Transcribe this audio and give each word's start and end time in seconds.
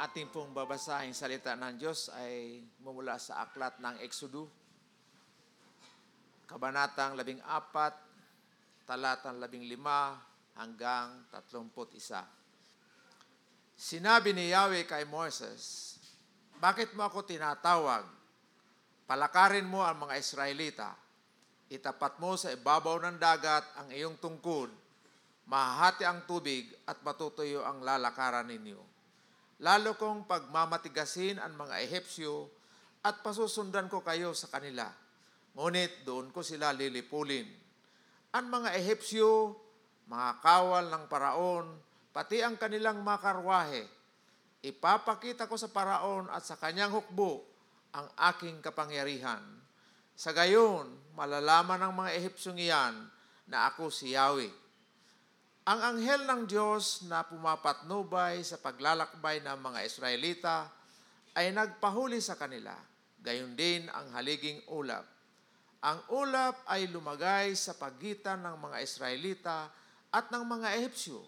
ating 0.00 0.32
pong 0.32 0.56
babasahing 0.56 1.12
salita 1.12 1.52
ng 1.52 1.76
Diyos 1.76 2.08
ay 2.16 2.64
mumula 2.80 3.20
sa 3.20 3.44
aklat 3.44 3.76
ng 3.84 4.00
Exodo, 4.00 4.48
Kabanatang 6.48 7.20
14, 7.20 8.88
talatang 8.88 9.36
15 9.36 10.56
hanggang 10.56 11.28
31. 11.28 12.00
Sinabi 13.76 14.32
ni 14.32 14.50
Yahweh 14.50 14.88
kay 14.88 15.04
Moses, 15.04 15.94
Bakit 16.56 16.96
mo 16.96 17.04
ako 17.04 17.22
tinatawag? 17.22 18.02
Palakarin 19.04 19.68
mo 19.68 19.84
ang 19.84 20.08
mga 20.08 20.16
Israelita. 20.16 20.96
Itapat 21.70 22.18
mo 22.18 22.34
sa 22.34 22.50
ibabaw 22.50 22.98
ng 23.04 23.16
dagat 23.20 23.62
ang 23.78 23.92
iyong 23.92 24.18
tungkod. 24.18 24.72
Mahahati 25.46 26.02
ang 26.02 26.26
tubig 26.26 26.66
at 26.88 26.98
matutuyo 27.06 27.62
ang 27.62 27.84
lalakaran 27.84 28.50
ninyo. 28.50 28.89
Lalo 29.60 29.92
kong 29.92 30.24
pagmamatigasin 30.24 31.36
ang 31.36 31.52
mga 31.52 31.84
Ehepsyo 31.84 32.48
at 33.04 33.20
pasusundan 33.20 33.92
ko 33.92 34.00
kayo 34.00 34.32
sa 34.32 34.48
kanila. 34.48 34.88
Ngunit 35.52 36.08
doon 36.08 36.32
ko 36.32 36.40
sila 36.40 36.72
lilipulin. 36.72 37.44
Ang 38.32 38.46
mga 38.48 38.72
Ehepsyo, 38.80 39.52
mga 40.08 40.40
kawal 40.40 40.88
ng 40.88 41.04
paraon, 41.12 41.66
pati 42.08 42.40
ang 42.40 42.56
kanilang 42.56 43.04
makarwahe. 43.04 43.84
Ipapakita 44.64 45.44
ko 45.44 45.60
sa 45.60 45.68
paraon 45.68 46.32
at 46.32 46.40
sa 46.40 46.56
kanyang 46.56 46.96
hukbo 46.96 47.44
ang 47.92 48.08
aking 48.32 48.64
kapangyarihan. 48.64 49.44
Sa 50.16 50.32
gayon, 50.32 50.88
malalaman 51.12 51.84
ng 51.84 51.92
mga 51.96 52.10
Ehipsyong 52.16 52.60
iyan 52.60 52.96
na 53.44 53.68
ako 53.68 53.92
si 53.92 54.16
Yahweh. 54.16 54.59
Ang 55.68 55.80
anghel 55.84 56.24
ng 56.24 56.48
Diyos 56.48 57.04
na 57.04 57.20
pumapatnubay 57.20 58.40
sa 58.40 58.56
paglalakbay 58.56 59.44
ng 59.44 59.60
mga 59.60 59.80
Israelita 59.84 60.72
ay 61.36 61.52
nagpahuli 61.52 62.16
sa 62.16 62.40
kanila. 62.40 62.72
Gayon 63.20 63.52
din 63.52 63.84
ang 63.92 64.08
haliging 64.16 64.64
ulap. 64.72 65.04
Ang 65.84 66.00
ulap 66.16 66.64
ay 66.64 66.88
lumagay 66.88 67.52
sa 67.52 67.76
pagitan 67.76 68.40
ng 68.40 68.56
mga 68.56 68.80
Israelita 68.80 69.68
at 70.08 70.32
ng 70.32 70.44
mga 70.48 70.80
Ehipsyo. 70.80 71.20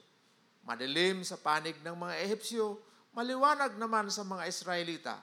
Madilim 0.65 1.21
sa 1.28 1.37
panig 1.37 1.77
ng 1.84 1.93
mga 1.93 2.25
Ehipsyo, 2.25 2.81
maliwanag 3.12 3.77
naman 3.77 4.09
sa 4.09 4.25
mga 4.25 4.49
Israelita. 4.49 5.21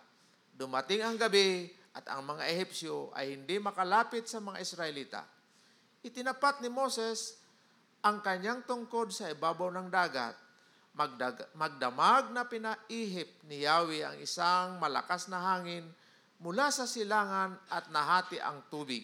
Dumating 0.54 1.02
ang 1.02 1.18
gabi 1.18 1.66
at 1.98 2.06
ang 2.14 2.30
mga 2.30 2.46
Ehipsyo 2.46 3.10
ay 3.18 3.34
hindi 3.34 3.58
makalapit 3.58 4.30
sa 4.30 4.38
mga 4.38 4.62
Israelita. 4.62 5.26
Itinapat 6.06 6.62
ni 6.62 6.70
Moses 6.70 7.39
ang 8.00 8.24
kanyang 8.24 8.64
tungkod 8.64 9.12
sa 9.12 9.28
ibabaw 9.28 9.72
ng 9.76 9.88
dagat. 9.92 10.36
Magdag- 10.96 11.52
magdamag 11.56 12.32
na 12.32 12.44
pinaihip 12.48 13.48
ni 13.48 13.64
Yahweh 13.64 14.04
ang 14.04 14.18
isang 14.20 14.80
malakas 14.80 15.32
na 15.32 15.40
hangin 15.40 15.88
mula 16.40 16.72
sa 16.72 16.88
silangan 16.88 17.56
at 17.72 17.92
nahati 17.92 18.40
ang 18.40 18.64
tubig. 18.72 19.04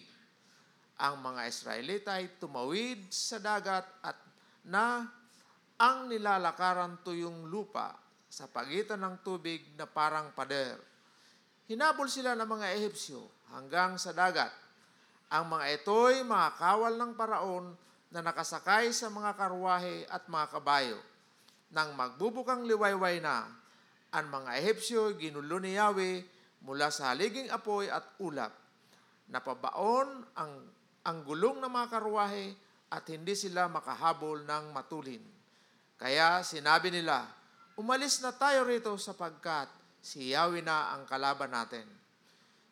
Ang 0.96 1.20
mga 1.20 1.42
Israelita 1.48 2.16
ay 2.16 2.40
tumawid 2.40 3.12
sa 3.12 3.36
dagat 3.36 3.84
at 4.00 4.16
na 4.66 5.04
ang 5.76 6.08
nilalakaran 6.08 7.04
tuyong 7.04 7.52
lupa 7.52 7.92
sa 8.32 8.48
pagitan 8.48 9.04
ng 9.04 9.20
tubig 9.20 9.76
na 9.76 9.84
parang 9.84 10.32
pader. 10.32 10.80
Hinabol 11.68 12.08
sila 12.08 12.32
ng 12.32 12.48
mga 12.48 12.66
Ehipsyo 12.80 13.20
hanggang 13.52 14.00
sa 14.00 14.16
dagat. 14.16 14.52
Ang 15.28 15.52
mga 15.52 15.82
ito'y 15.82 16.24
mga 16.24 16.48
kawal 16.56 16.94
ng 16.96 17.12
paraon 17.12 17.66
na 18.16 18.32
nakasakay 18.32 18.96
sa 18.96 19.12
mga 19.12 19.36
karwahe 19.36 20.08
at 20.08 20.24
mga 20.24 20.56
kabayo. 20.56 20.96
Nang 21.68 21.92
magbubukang 21.92 22.64
liwayway 22.64 23.20
na, 23.20 23.44
ang 24.08 24.32
mga 24.32 24.56
Ehipsyo 24.56 25.20
ginulo 25.20 25.60
ni 25.60 25.76
Yahweh 25.76 26.24
mula 26.64 26.88
sa 26.88 27.12
haliging 27.12 27.52
apoy 27.52 27.92
at 27.92 28.16
ulap. 28.24 28.56
Napabaon 29.28 30.24
ang, 30.32 30.52
ang 31.04 31.18
gulong 31.28 31.60
ng 31.60 31.68
mga 31.68 31.92
karwahe 31.92 32.56
at 32.88 33.04
hindi 33.12 33.36
sila 33.36 33.68
makahabol 33.68 34.48
ng 34.48 34.72
matulin. 34.72 35.20
Kaya 36.00 36.40
sinabi 36.40 36.88
nila, 36.88 37.28
umalis 37.76 38.24
na 38.24 38.32
tayo 38.32 38.64
rito 38.64 38.96
sapagkat 38.96 39.68
si 40.00 40.32
Yahweh 40.32 40.64
na 40.64 40.96
ang 40.96 41.04
kalaban 41.04 41.52
natin. 41.52 41.84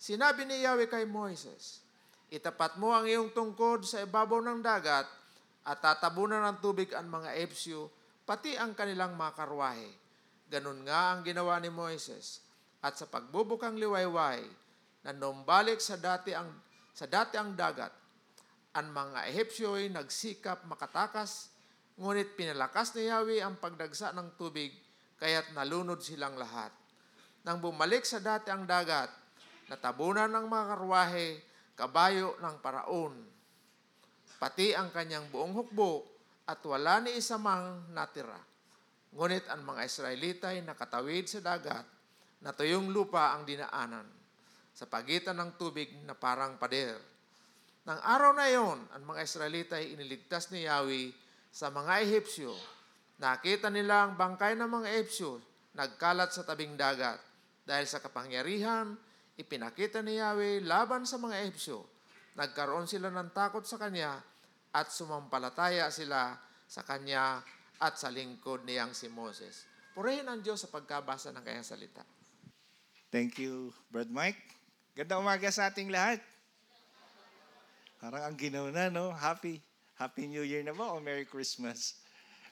Sinabi 0.01 0.49
ni 0.49 0.65
Yahweh 0.65 0.89
kay 0.89 1.05
Moises, 1.05 1.85
itapat 2.33 2.81
mo 2.81 2.97
ang 2.97 3.05
iyong 3.05 3.29
tungkod 3.37 3.85
sa 3.85 4.01
ibabaw 4.01 4.41
ng 4.41 4.65
dagat 4.65 5.24
at 5.65 5.81
tatabunan 5.81 6.45
ng 6.45 6.61
tubig 6.61 6.93
ang 6.93 7.09
mga 7.09 7.41
Epsyo, 7.41 7.89
pati 8.29 8.57
ang 8.57 8.77
kanilang 8.77 9.17
mga 9.17 9.33
karwahe. 9.33 9.91
Ganun 10.49 10.85
nga 10.85 11.17
ang 11.17 11.25
ginawa 11.25 11.57
ni 11.61 11.73
Moises. 11.73 12.45
At 12.85 13.01
sa 13.01 13.09
pagbubukang 13.09 13.81
liwayway, 13.81 14.45
na 15.05 15.13
numbalik 15.13 15.81
sa 15.81 16.01
dati 16.01 16.33
ang, 16.33 16.49
sa 16.93 17.05
dati 17.05 17.37
ang 17.37 17.53
dagat, 17.53 17.93
ang 18.75 18.91
mga 18.91 19.31
Ehipsyo 19.31 19.79
ay 19.79 19.93
nagsikap 19.93 20.67
makatakas, 20.67 21.53
ngunit 22.01 22.35
pinalakas 22.35 22.91
ni 22.97 23.07
Yahweh 23.07 23.39
ang 23.45 23.61
pagdagsa 23.61 24.11
ng 24.17 24.35
tubig, 24.35 24.75
kaya't 25.21 25.55
nalunod 25.55 26.03
silang 26.03 26.35
lahat. 26.35 26.73
Nang 27.47 27.61
bumalik 27.61 28.03
sa 28.03 28.19
dati 28.19 28.51
ang 28.51 28.67
dagat, 28.67 29.13
natabunan 29.71 30.27
ng 30.27 30.47
mga 30.49 30.65
karwahe, 30.75 31.29
kabayo 31.79 32.35
ng 32.41 32.57
paraon, 32.65 33.15
pati 34.45 34.77
ang 34.77 34.93
kanyang 34.93 35.33
buong 35.33 35.57
hukbo, 35.57 36.05
at 36.45 36.61
wala 36.69 37.01
ni 37.01 37.17
isa 37.17 37.41
mang 37.41 37.89
natira. 37.97 38.37
Ngunit 39.17 39.49
ang 39.49 39.65
mga 39.65 39.89
Israelita 39.89 40.53
ay 40.53 40.61
nakatawid 40.61 41.25
sa 41.25 41.41
dagat, 41.41 41.89
na 42.45 42.53
tuyong 42.53 42.93
lupa 42.93 43.33
ang 43.33 43.49
dinaanan, 43.49 44.05
sa 44.77 44.85
pagitan 44.85 45.41
ng 45.41 45.57
tubig 45.57 45.89
na 46.05 46.13
parang 46.13 46.61
pader. 46.61 46.93
Nang 47.89 47.97
araw 48.05 48.37
na 48.37 48.45
iyon, 48.45 48.85
ang 48.93 49.09
mga 49.09 49.25
Israelita 49.25 49.81
ay 49.81 49.97
iniligtas 49.97 50.53
ni 50.53 50.69
Yahweh 50.69 51.17
sa 51.49 51.73
mga 51.73 52.05
Ehipsyo. 52.05 52.53
Nakita 53.25 53.73
nila 53.73 54.05
ang 54.05 54.13
bangkay 54.13 54.61
ng 54.61 54.69
mga 54.69 54.89
Ehipsyo 54.93 55.41
nagkalat 55.73 56.37
sa 56.37 56.45
tabing 56.45 56.77
dagat. 56.77 57.17
Dahil 57.65 57.89
sa 57.89 57.97
kapangyarihan, 57.97 58.93
ipinakita 59.41 60.05
ni 60.05 60.21
Yahweh 60.21 60.61
laban 60.69 61.09
sa 61.09 61.17
mga 61.17 61.49
Ehipsyo. 61.49 61.81
Nagkaroon 62.37 62.85
sila 62.85 63.09
ng 63.09 63.33
takot 63.33 63.65
sa 63.65 63.81
Kanya 63.81 64.34
at 64.75 64.91
sumampalataya 64.91 65.87
sila 65.95 66.35
sa 66.67 66.83
Kanya 66.83 67.39
at 67.79 67.95
sa 67.95 68.11
lingkod 68.11 68.67
niyang 68.67 68.91
si 68.91 69.07
Moses. 69.07 69.63
Purihin 69.95 70.27
ang 70.27 70.43
Diyos 70.43 70.67
sa 70.67 70.73
pagkabasa 70.75 71.31
ng 71.31 71.47
kanyang 71.47 71.67
salita. 71.67 72.03
Thank 73.15 73.39
you, 73.39 73.71
Brad 73.95 74.11
Mike. 74.11 74.43
Ganda 74.99 75.23
umaga 75.23 75.47
sa 75.55 75.71
ating 75.71 75.87
lahat. 75.87 76.19
Parang 78.03 78.27
ang 78.27 78.35
ginaw 78.35 78.75
na, 78.75 78.91
no? 78.91 79.15
Happy. 79.15 79.63
Happy 79.95 80.27
New 80.27 80.43
Year 80.43 80.67
na 80.67 80.75
ba 80.75 80.91
o 80.91 80.99
Merry 80.99 81.23
Christmas? 81.23 82.03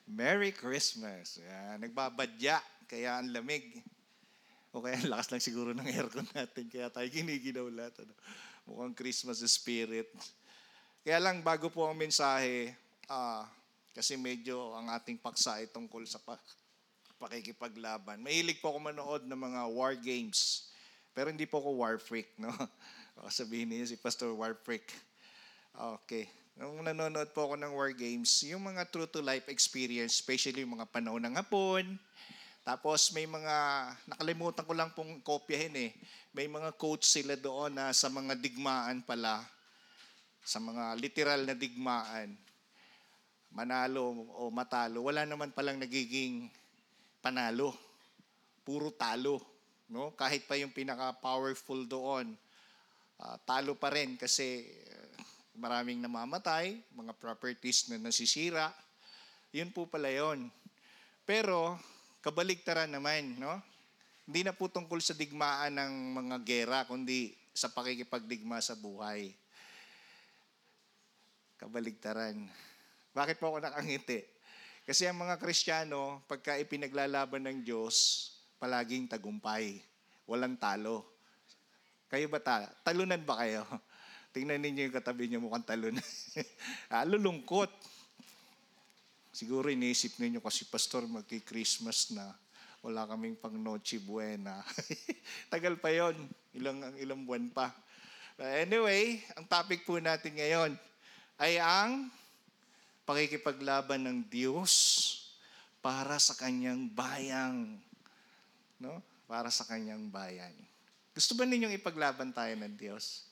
Merry 0.06 0.54
Christmas. 0.54 1.43
Yan, 1.43 1.83
nagbabadya, 1.83 2.62
kaya 2.87 3.19
ang 3.19 3.34
lamig. 3.34 3.83
O 4.71 4.78
kaya 4.78 5.03
ang 5.03 5.10
lakas 5.10 5.34
lang 5.34 5.43
siguro 5.43 5.75
ng 5.75 5.83
aircon 5.91 6.27
natin, 6.31 6.71
kaya 6.71 6.87
tayo 6.94 7.10
giniginaw 7.10 7.66
lahat. 7.66 8.06
Ano? 8.06 8.15
Mukhang 8.71 8.94
Christmas 8.94 9.43
spirit. 9.43 10.15
Kaya 11.03 11.19
lang, 11.19 11.43
bago 11.43 11.67
po 11.67 11.83
ang 11.91 11.99
mensahe, 11.99 12.71
ah, 13.11 13.43
kasi 13.91 14.15
medyo 14.15 14.71
ang 14.79 14.87
ating 14.95 15.19
paksa 15.19 15.59
ay 15.59 15.67
tungkol 15.67 16.07
sa 16.07 16.23
pa- 16.23 16.39
pakikipaglaban. 17.19 18.23
Mahilig 18.23 18.63
po 18.63 18.71
ako 18.71 18.79
manood 18.79 19.23
ng 19.27 19.41
mga 19.51 19.61
war 19.75 19.99
games. 19.99 20.71
Pero 21.11 21.35
hindi 21.35 21.43
po 21.43 21.59
ako 21.59 21.71
war 21.75 21.99
freak, 21.99 22.31
no? 22.39 22.55
O, 23.21 23.29
Sabihin 23.29 23.69
niyo 23.69 23.85
si 23.85 23.99
Pastor 24.01 24.33
war 24.33 24.55
freak. 24.63 24.89
Okay. 25.75 26.31
Nung 26.55 26.81
nanonood 26.81 27.34
po 27.34 27.51
ako 27.51 27.55
ng 27.59 27.75
war 27.75 27.91
games, 27.93 28.41
yung 28.47 28.63
mga 28.63 28.87
true 28.89 29.11
to 29.11 29.21
life 29.21 29.51
experience, 29.51 30.17
especially 30.17 30.65
yung 30.65 30.81
mga 30.81 30.89
panahon 30.89 31.21
ng 31.21 31.37
hapon, 31.37 31.99
tapos 32.63 33.11
may 33.11 33.27
mga, 33.27 33.57
nakalimutan 34.07 34.65
ko 34.65 34.72
lang 34.72 34.95
pong 34.95 35.19
kopyahin 35.21 35.75
eh, 35.77 35.91
may 36.31 36.47
mga 36.47 36.72
quotes 36.78 37.10
sila 37.10 37.34
doon 37.34 37.75
na 37.75 37.91
sa 37.91 38.07
mga 38.07 38.39
digmaan 38.39 39.03
pala, 39.05 39.45
sa 40.42 40.59
mga 40.59 40.98
literal 40.98 41.47
na 41.47 41.54
digmaan, 41.54 42.34
manalo 43.54 44.27
o 44.36 44.50
matalo, 44.50 45.06
wala 45.06 45.22
naman 45.22 45.54
palang 45.54 45.78
nagiging 45.78 46.50
panalo. 47.22 47.71
Puro 48.66 48.91
talo. 48.91 49.39
No? 49.86 50.15
Kahit 50.18 50.48
pa 50.48 50.59
yung 50.59 50.74
pinaka-powerful 50.74 51.86
doon, 51.86 52.34
ah, 53.22 53.39
talo 53.47 53.78
pa 53.78 53.92
rin 53.94 54.18
kasi 54.18 54.66
ah, 54.66 55.22
maraming 55.54 56.00
namamatay, 56.00 56.80
mga 56.97 57.12
properties 57.21 57.92
na 57.92 58.00
nasisira. 58.00 58.72
Yun 59.53 59.71
po 59.71 59.84
pala 59.84 60.09
yun. 60.09 60.48
Pero, 61.28 61.77
kabaligtaran 62.24 62.88
naman, 62.88 63.36
no? 63.36 63.60
Hindi 64.24 64.48
na 64.48 64.56
po 64.56 64.71
tungkol 64.71 65.03
sa 65.03 65.12
digmaan 65.12 65.77
ng 65.77 65.92
mga 66.18 66.36
gera, 66.47 66.78
kundi 66.88 67.34
sa 67.53 67.68
pakikipagdigma 67.68 68.62
sa 68.65 68.72
buhay. 68.72 69.34
Kabaligtaran. 71.62 72.42
Bakit 73.14 73.38
po 73.38 73.54
ako 73.54 73.62
nakangiti? 73.62 74.18
Kasi 74.82 75.06
ang 75.06 75.22
mga 75.22 75.38
Kristiyano, 75.38 76.26
pagka 76.26 76.59
ipinaglalaban 76.59 77.47
ng 77.47 77.59
Diyos, 77.62 78.26
palaging 78.59 79.06
tagumpay. 79.06 79.78
Walang 80.26 80.59
talo. 80.59 81.06
Kayo 82.10 82.26
ba 82.26 82.42
ta? 82.42 82.66
Talunan 82.82 83.22
ba 83.22 83.47
kayo? 83.47 83.62
Tingnan 84.34 84.59
ninyo 84.59 84.91
yung 84.91 84.97
katabi 84.98 85.30
niyo 85.30 85.38
mukhang 85.38 85.62
talon. 85.62 85.94
ah, 86.91 87.06
lulungkot. 87.06 87.70
Siguro 89.30 89.70
iniisip 89.70 90.18
ninyo 90.18 90.42
kasi 90.42 90.66
pastor 90.66 91.06
magki-Christmas 91.06 92.10
na 92.10 92.26
wala 92.82 93.06
kaming 93.06 93.38
pang 93.38 93.54
Noche 93.54 94.03
Buena. 94.03 94.66
Tagal 95.53 95.78
pa 95.78 95.94
yon, 95.94 96.18
ilang 96.59 96.82
ilang 96.98 97.22
buwan 97.22 97.54
pa. 97.54 97.70
But 98.34 98.66
anyway, 98.66 99.22
ang 99.38 99.47
topic 99.47 99.86
po 99.86 100.03
natin 100.03 100.34
ngayon 100.34 100.74
ay 101.42 101.59
ang 101.59 102.06
pakikipaglaban 103.03 104.06
ng 104.06 104.18
Diyos 104.30 104.71
para 105.83 106.15
sa 106.22 106.39
kanyang 106.39 106.86
bayang. 106.86 107.83
No? 108.78 109.03
Para 109.27 109.50
sa 109.50 109.66
kanyang 109.66 110.06
bayan. 110.06 110.54
Gusto 111.10 111.34
ba 111.34 111.42
ninyong 111.42 111.74
ipaglaban 111.74 112.30
tayo 112.30 112.54
ng 112.54 112.78
Diyos? 112.78 113.27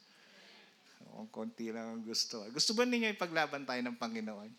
O, 1.14 1.30
konti 1.30 1.70
lang 1.70 1.86
ang 1.86 2.02
gusto. 2.02 2.42
Gusto 2.50 2.74
ba 2.74 2.82
ninyo 2.82 3.14
ipaglaban 3.14 3.62
tayo 3.62 3.78
ng 3.78 3.94
Panginoon? 3.94 4.50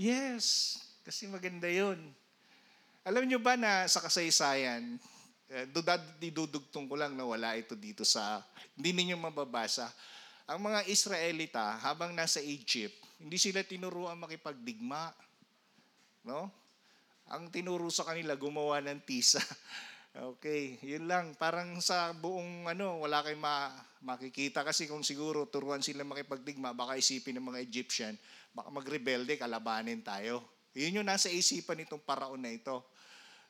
Yes, 0.00 0.76
kasi 1.04 1.28
maganda 1.28 1.68
yun. 1.68 2.00
Alam 3.04 3.28
nyo 3.28 3.38
ba 3.38 3.54
na 3.60 3.84
sa 3.84 4.00
kasaysayan, 4.00 4.96
eh, 5.52 5.68
dudad- 5.70 6.16
didudugtong 6.18 6.88
ko 6.88 6.96
lang 6.98 7.14
na 7.14 7.22
wala 7.22 7.54
ito 7.54 7.76
dito 7.78 8.02
sa, 8.02 8.42
hindi 8.74 8.96
ninyo 8.96 9.16
mababasa. 9.20 9.92
Ang 10.46 10.70
mga 10.70 10.86
Israelita, 10.86 11.74
habang 11.82 12.14
nasa 12.14 12.38
Egypt, 12.38 12.94
hindi 13.18 13.34
sila 13.34 13.66
tinuruan 13.66 14.14
makipagdigma. 14.14 15.10
No? 16.22 16.46
Ang 17.26 17.50
tinuro 17.50 17.90
sa 17.90 18.06
kanila, 18.06 18.38
gumawa 18.38 18.78
ng 18.82 19.02
tisa. 19.02 19.42
Okay, 20.16 20.80
yun 20.80 21.04
lang. 21.04 21.36
Parang 21.36 21.76
sa 21.84 22.08
buong 22.16 22.64
ano, 22.64 23.04
wala 23.04 23.20
kayong 23.20 23.36
ma- 23.36 23.76
makikita 24.00 24.64
kasi 24.64 24.88
kung 24.88 25.04
siguro 25.04 25.44
turuan 25.44 25.84
sila 25.84 26.08
makipagdigma, 26.08 26.72
baka 26.72 26.96
isipin 26.96 27.36
ng 27.36 27.52
mga 27.52 27.60
Egyptian, 27.60 28.16
baka 28.56 28.72
magrebelde, 28.72 29.36
kalabanin 29.36 30.00
tayo. 30.00 30.40
Yun 30.72 31.04
yung 31.04 31.08
nasa 31.12 31.28
isipan 31.28 31.84
nitong 31.84 32.00
paraon 32.00 32.40
na 32.40 32.48
ito. 32.48 32.80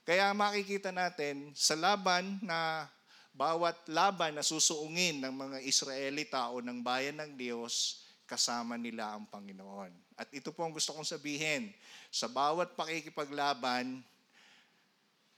Kaya 0.03 0.35
makikita 0.35 0.91
natin 0.91 1.55
sa 1.55 1.79
laban 1.79 2.43
na 2.43 2.91
bawat 3.37 3.77
laban 3.93 4.41
na 4.41 4.41
susuungin 4.41 5.21
ng 5.21 5.35
mga 5.37 5.59
Israelita 5.69 6.49
o 6.49 6.65
ng 6.65 6.81
bayan 6.81 7.21
ng 7.21 7.37
Diyos, 7.37 8.01
kasama 8.25 8.81
nila 8.81 9.13
ang 9.13 9.29
Panginoon. 9.29 9.93
At 10.17 10.33
ito 10.33 10.57
po 10.57 10.65
ang 10.65 10.73
gusto 10.73 10.97
kong 10.97 11.05
sabihin. 11.05 11.69
Sa 12.09 12.33
bawat 12.33 12.73
pakikipaglaban, 12.73 14.01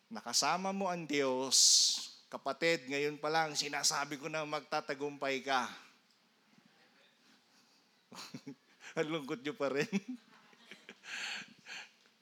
nakasama 0.07 0.71
mo 0.71 0.87
ang 0.87 1.03
Diyos, 1.05 1.59
kapatid, 2.31 2.87
ngayon 2.87 3.19
pa 3.19 3.35
lang, 3.35 3.59
sinasabi 3.59 4.15
ko 4.15 4.31
na 4.31 4.47
magtatagumpay 4.47 5.43
ka. 5.43 5.67
ang 8.99 9.09
lungkot 9.11 9.43
nyo 9.43 9.59
pa 9.59 9.75
rin. 9.75 9.91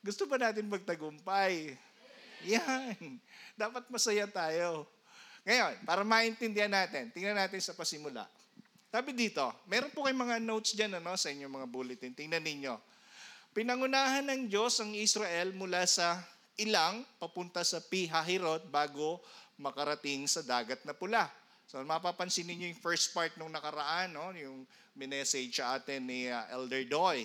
Gusto 0.07 0.25
ba 0.25 0.41
natin 0.41 0.73
magtagumpay? 0.73 1.77
Yan. 2.49 3.21
Dapat 3.61 3.93
masaya 3.93 4.25
tayo. 4.25 4.89
Ngayon, 5.47 5.73
para 5.87 6.03
maintindihan 6.03 6.67
natin, 6.67 7.07
tingnan 7.15 7.39
natin 7.39 7.63
sa 7.63 7.71
pasimula. 7.71 8.27
Sabi 8.91 9.15
dito, 9.15 9.47
meron 9.71 9.95
po 9.95 10.03
kayong 10.03 10.27
mga 10.27 10.37
notes 10.43 10.75
dyan 10.75 10.99
ano, 10.99 11.15
sa 11.15 11.31
inyong 11.31 11.55
mga 11.63 11.69
bulletin. 11.71 12.11
Tingnan 12.19 12.43
ninyo. 12.43 12.75
Pinangunahan 13.55 14.27
ng 14.27 14.51
Diyos 14.51 14.83
ang 14.83 14.91
Israel 14.91 15.55
mula 15.55 15.87
sa 15.87 16.19
ilang 16.59 17.07
papunta 17.23 17.63
sa 17.63 17.79
Pihahirot 17.79 18.67
bago 18.75 19.23
makarating 19.55 20.27
sa 20.27 20.43
dagat 20.43 20.83
na 20.83 20.93
pula. 20.93 21.31
So 21.71 21.79
mapapansin 21.79 22.51
ninyo 22.51 22.75
yung 22.75 22.83
first 22.83 23.15
part 23.15 23.31
nung 23.39 23.55
nakaraan, 23.55 24.19
no? 24.19 24.35
yung 24.35 24.67
minessage 24.99 25.63
sa 25.63 25.79
atin 25.79 26.11
ni 26.11 26.27
uh, 26.27 26.43
Elder 26.51 26.83
Doy. 26.91 27.23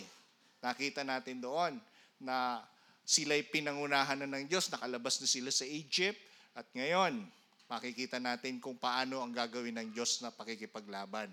Nakita 0.61 1.01
natin 1.01 1.41
doon 1.41 1.81
na 2.21 2.61
sila'y 3.01 3.49
pinangunahan 3.49 4.21
na 4.21 4.29
ng 4.29 4.45
Diyos, 4.45 4.69
nakalabas 4.69 5.17
na 5.17 5.25
sila 5.25 5.49
sa 5.49 5.65
Egypt, 5.65 6.21
at 6.53 6.69
ngayon, 6.77 7.25
makikita 7.71 8.19
natin 8.19 8.59
kung 8.59 8.75
paano 8.75 9.23
ang 9.23 9.31
gagawin 9.31 9.79
ng 9.79 9.95
Diyos 9.95 10.19
na 10.19 10.27
pakikipaglaban. 10.27 11.31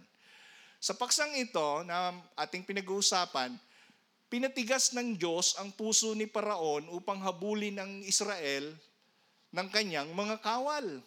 Sa 0.79 0.95
paksang 0.95 1.35
ito 1.35 1.83
na 1.83 2.15
ating 2.39 2.63
pinag-uusapan, 2.63 3.59
pinatigas 4.31 4.95
ng 4.95 5.19
Diyos 5.19 5.59
ang 5.59 5.75
puso 5.75 6.15
ni 6.15 6.31
Paraon 6.31 6.87
upang 6.95 7.19
habulin 7.19 7.83
ang 7.83 7.91
Israel 8.07 8.71
ng 9.51 9.67
kanyang 9.75 10.15
mga 10.15 10.39
kawal. 10.39 11.03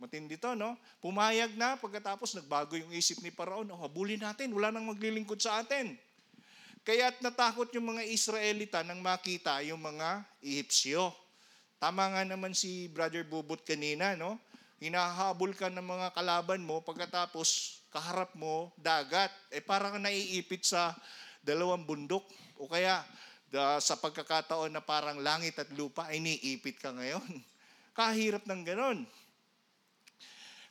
Matindi 0.00 0.40
to, 0.40 0.56
no? 0.56 0.80
Pumayag 1.04 1.52
na, 1.52 1.76
pagkatapos 1.76 2.32
nagbago 2.32 2.72
yung 2.80 2.96
isip 2.96 3.20
ni 3.20 3.28
Paraon, 3.28 3.68
oh, 3.68 3.76
habulin 3.84 4.24
natin, 4.24 4.56
wala 4.56 4.72
nang 4.72 4.88
maglilingkod 4.88 5.36
sa 5.36 5.60
atin. 5.60 5.92
Kaya't 6.82 7.20
natakot 7.20 7.68
yung 7.76 7.92
mga 7.92 8.08
Israelita 8.08 8.80
nang 8.80 9.04
makita 9.04 9.60
yung 9.62 9.84
mga 9.84 10.24
Ehipsyo. 10.40 11.12
Tama 11.76 12.08
nga 12.08 12.22
naman 12.24 12.56
si 12.56 12.88
Brother 12.88 13.22
Bubut 13.22 13.60
kanina, 13.68 14.16
no? 14.16 14.40
Hinahabol 14.82 15.54
ka 15.54 15.70
ng 15.70 15.78
mga 15.78 16.10
kalaban 16.10 16.66
mo, 16.66 16.82
pagkatapos 16.82 17.78
kaharap 17.94 18.34
mo, 18.34 18.74
dagat. 18.74 19.30
Eh 19.54 19.62
parang 19.62 19.94
naiipit 19.94 20.66
sa 20.66 20.90
dalawang 21.38 21.86
bundok. 21.86 22.26
O 22.58 22.66
kaya 22.66 22.98
da, 23.46 23.78
sa 23.78 23.94
pagkakataon 23.94 24.74
na 24.74 24.82
parang 24.82 25.22
langit 25.22 25.54
at 25.54 25.70
lupa, 25.78 26.10
ay 26.10 26.18
niipit 26.18 26.82
ka 26.82 26.90
ngayon. 26.90 27.22
Kahirap 27.98 28.42
ng 28.42 28.62
ganon. 28.66 29.06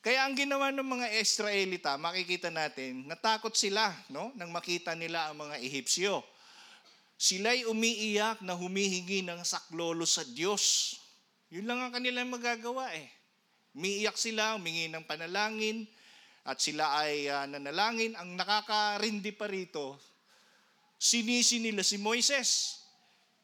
Kaya 0.04 0.28
ang 0.28 0.36
ginawa 0.36 0.75
ng 0.75 0.84
mga 0.84 1.07
Israelita, 1.16 1.96
makikita 1.96 2.52
natin, 2.52 3.07
natakot 3.07 3.56
sila 3.56 3.96
no, 4.12 4.36
nang 4.36 4.52
makita 4.52 4.92
nila 4.92 5.31
ang 5.31 5.40
mga 5.40 5.56
Ehipsyo. 5.64 6.19
Sila'y 7.16 7.64
umiiyak 7.64 8.44
na 8.44 8.60
humihingi 8.60 9.24
ng 9.24 9.40
saklolo 9.46 10.04
sa 10.04 10.28
Diyos. 10.28 10.98
Yun 11.48 11.64
lang 11.64 11.80
ang 11.80 11.96
kanilang 11.96 12.28
magagawa 12.28 12.92
eh. 12.98 13.20
Umiiyak 13.71 14.19
sila, 14.19 14.59
humingi 14.59 14.91
ng 14.91 15.07
panalangin, 15.07 15.88
at 16.44 16.57
sila 16.57 17.06
ay 17.06 17.29
uh, 17.29 17.45
nanalangin. 17.47 18.18
Ang 18.18 18.35
nakakarindi 18.35 19.31
pa 19.31 19.47
rito, 19.47 19.95
sinisi 20.97 21.62
nila 21.62 21.85
si 21.85 22.01
Moises. 22.01 22.81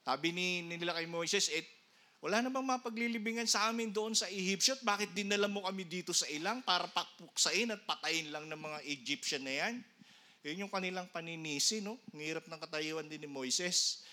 Sabi 0.03 0.31
ni 0.31 0.63
nila 0.63 0.95
kay 0.95 1.07
Moises, 1.07 1.51
eh, 1.51 1.63
wala 2.18 2.41
na 2.41 2.50
mapaglilibingan 2.50 3.45
sa 3.45 3.69
amin 3.69 3.94
doon 3.94 4.18
sa 4.18 4.25
Egyptian? 4.27 4.79
Bakit 4.81 5.13
dinala 5.13 5.45
mo 5.45 5.63
kami 5.63 5.85
dito 5.85 6.12
sa 6.12 6.25
ilang 6.27 6.65
para 6.65 6.89
pakpuksain 6.89 7.69
at 7.69 7.84
patayin 7.86 8.34
lang 8.34 8.50
ng 8.50 8.57
mga 8.57 8.79
Egyptian 8.89 9.43
na 9.46 9.53
yan? 9.53 9.75
Yun 10.48 10.65
yung 10.65 10.72
kanilang 10.72 11.12
paninisi, 11.12 11.84
no? 11.84 12.00
Ang 12.15 12.24
hirap 12.24 12.48
ng 12.50 12.60
katayuan 12.60 13.05
din 13.05 13.22
ni 13.22 13.29
Moises. 13.29 14.07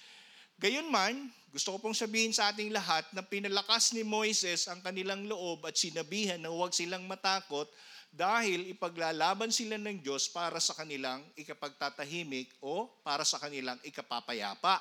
Gayon 0.54 0.86
man, 0.86 1.34
gusto 1.50 1.74
ko 1.74 1.78
pong 1.82 1.98
sabihin 1.98 2.30
sa 2.30 2.54
ating 2.54 2.70
lahat 2.70 3.02
na 3.10 3.26
pinalakas 3.26 3.90
ni 3.90 4.06
Moises 4.06 4.70
ang 4.70 4.78
kanilang 4.78 5.26
loob 5.26 5.66
at 5.66 5.74
sinabihan 5.74 6.38
na 6.38 6.50
huwag 6.50 6.70
silang 6.70 7.02
matakot 7.10 7.66
dahil 8.14 8.70
ipaglalaban 8.70 9.50
sila 9.50 9.74
ng 9.74 9.98
Diyos 9.98 10.30
para 10.30 10.62
sa 10.62 10.78
kanilang 10.78 11.26
ikapagtatahimik 11.34 12.54
o 12.62 12.86
para 13.02 13.26
sa 13.26 13.42
kanilang 13.42 13.82
ikapapayapa. 13.82 14.78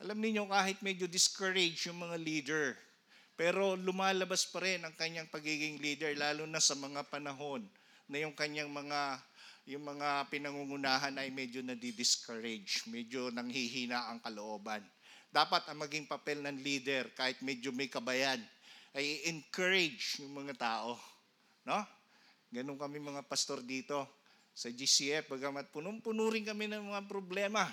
Alam 0.00 0.16
niyo 0.16 0.48
kahit 0.48 0.80
medyo 0.80 1.04
discouraged 1.04 1.92
yung 1.92 2.00
mga 2.00 2.16
leader, 2.16 2.66
pero 3.36 3.76
lumalabas 3.76 4.48
pa 4.48 4.64
rin 4.64 4.80
ang 4.80 4.96
kanyang 4.96 5.28
pagiging 5.28 5.76
leader 5.76 6.16
lalo 6.16 6.48
na 6.48 6.58
sa 6.58 6.72
mga 6.72 7.04
panahon 7.12 7.60
na 8.08 8.24
yung 8.24 8.32
kanyang 8.32 8.72
mga 8.72 9.20
yung 9.62 9.86
mga 9.86 10.26
pinangungunahan 10.26 11.14
ay 11.22 11.30
medyo 11.30 11.62
nadi-discourage, 11.62 12.90
medyo 12.90 13.30
nanghihina 13.30 14.10
ang 14.10 14.18
kalooban. 14.18 14.82
Dapat 15.30 15.70
ang 15.70 15.78
maging 15.86 16.10
papel 16.10 16.42
ng 16.42 16.58
leader 16.60 17.14
kahit 17.14 17.38
medyo 17.40 17.70
may 17.70 17.86
kabayan 17.86 18.42
ay 18.92 19.24
encourage 19.30 20.20
yung 20.20 20.44
mga 20.44 20.58
tao, 20.58 20.98
no? 21.64 21.78
Ganun 22.52 22.76
kami 22.76 23.00
mga 23.00 23.24
pastor 23.24 23.64
dito 23.64 24.04
sa 24.52 24.68
GCF, 24.68 25.32
bagamat 25.32 25.72
punong-puno 25.72 26.28
rin 26.28 26.44
kami 26.44 26.68
ng 26.68 26.92
mga 26.92 27.08
problema. 27.08 27.64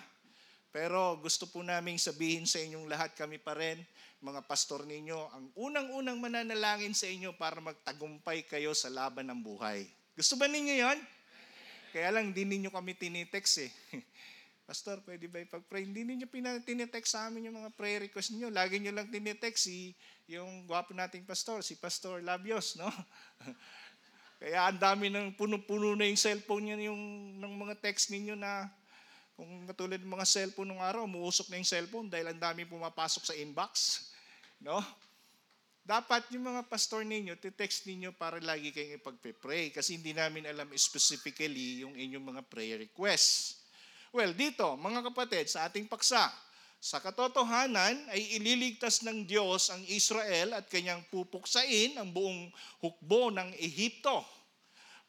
Pero 0.72 1.20
gusto 1.20 1.50
po 1.50 1.60
naming 1.60 2.00
sabihin 2.00 2.48
sa 2.48 2.62
inyong 2.62 2.88
lahat 2.88 3.12
kami 3.18 3.42
pa 3.42 3.58
rin, 3.58 3.82
mga 4.24 4.46
pastor 4.48 4.86
ninyo, 4.86 5.20
ang 5.34 5.46
unang-unang 5.58 6.22
mananalangin 6.22 6.96
sa 6.96 7.10
inyo 7.10 7.36
para 7.36 7.60
magtagumpay 7.60 8.46
kayo 8.48 8.72
sa 8.72 8.88
laban 8.88 9.28
ng 9.28 9.42
buhay. 9.42 9.84
Gusto 10.16 10.40
ba 10.40 10.48
ninyo 10.48 10.76
yon? 10.80 11.00
Kaya 11.90 12.14
lang, 12.14 12.32
hindi 12.32 12.46
ninyo 12.46 12.70
kami 12.70 12.94
tinitext 12.94 13.66
eh. 13.66 13.72
Pastor, 14.70 15.02
pwede 15.02 15.26
ba 15.26 15.42
ipag-pray? 15.42 15.82
Hindi 15.82 16.06
ninyo 16.06 16.30
tinitext 16.62 17.18
sa 17.18 17.26
amin 17.26 17.50
yung 17.50 17.58
mga 17.58 17.74
prayer 17.74 18.06
request 18.06 18.38
niyo. 18.38 18.54
Lagi 18.54 18.78
nyo 18.78 18.94
lang 18.94 19.10
tinitext 19.10 19.66
si 19.66 19.98
yung 20.30 20.70
gwapo 20.70 20.94
nating 20.94 21.26
pastor, 21.26 21.66
si 21.66 21.74
Pastor 21.74 22.22
Labios, 22.22 22.78
no? 22.78 22.86
Kaya 24.40 24.70
ang 24.70 24.78
dami 24.78 25.10
ng 25.10 25.34
puno-puno 25.34 25.98
na 25.98 26.06
yung 26.06 26.22
cellphone 26.22 26.70
niya 26.70 26.94
yung 26.94 27.02
ng 27.42 27.54
mga 27.60 27.82
text 27.82 28.14
ninyo 28.14 28.38
na 28.38 28.70
kung 29.34 29.66
katulad 29.66 29.98
ng 29.98 30.14
mga 30.14 30.28
cellphone 30.30 30.70
nung 30.70 30.84
araw, 30.86 31.10
umuusok 31.10 31.50
na 31.50 31.58
yung 31.58 31.68
cellphone 31.68 32.08
dahil 32.12 32.30
ang 32.30 32.40
dami 32.40 32.68
pumapasok 32.70 33.24
sa 33.26 33.34
inbox. 33.36 33.74
No? 34.60 34.84
Dapat 35.90 36.30
yung 36.30 36.46
mga 36.46 36.70
pastor 36.70 37.02
ninyo, 37.02 37.34
text 37.42 37.90
ninyo 37.90 38.14
para 38.14 38.38
lagi 38.38 38.70
kayong 38.70 39.02
ipagpe-pray 39.02 39.74
kasi 39.74 39.98
hindi 39.98 40.14
namin 40.14 40.46
alam 40.46 40.70
specifically 40.78 41.82
yung 41.82 41.98
inyong 41.98 42.30
mga 42.30 42.42
prayer 42.46 42.78
requests. 42.78 43.66
Well, 44.14 44.38
dito, 44.38 44.78
mga 44.78 45.10
kapatid, 45.10 45.50
sa 45.50 45.66
ating 45.66 45.90
paksa, 45.90 46.30
sa 46.78 47.02
katotohanan 47.02 48.06
ay 48.14 48.38
ililigtas 48.38 49.02
ng 49.02 49.26
Diyos 49.26 49.74
ang 49.74 49.82
Israel 49.90 50.62
at 50.62 50.70
kanyang 50.70 51.02
pupuksain 51.10 51.98
ang 51.98 52.14
buong 52.14 52.54
hukbo 52.86 53.34
ng 53.34 53.50
Ehipto. 53.58 54.22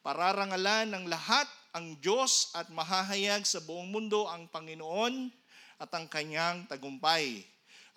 Pararangalan 0.00 0.96
ng 0.96 1.04
lahat 1.12 1.44
ang 1.76 1.92
Diyos 2.00 2.56
at 2.56 2.72
mahahayag 2.72 3.44
sa 3.44 3.60
buong 3.60 3.92
mundo 3.92 4.24
ang 4.24 4.48
Panginoon 4.48 5.28
at 5.76 5.92
ang 5.92 6.08
kanyang 6.08 6.64
tagumpay. 6.72 7.44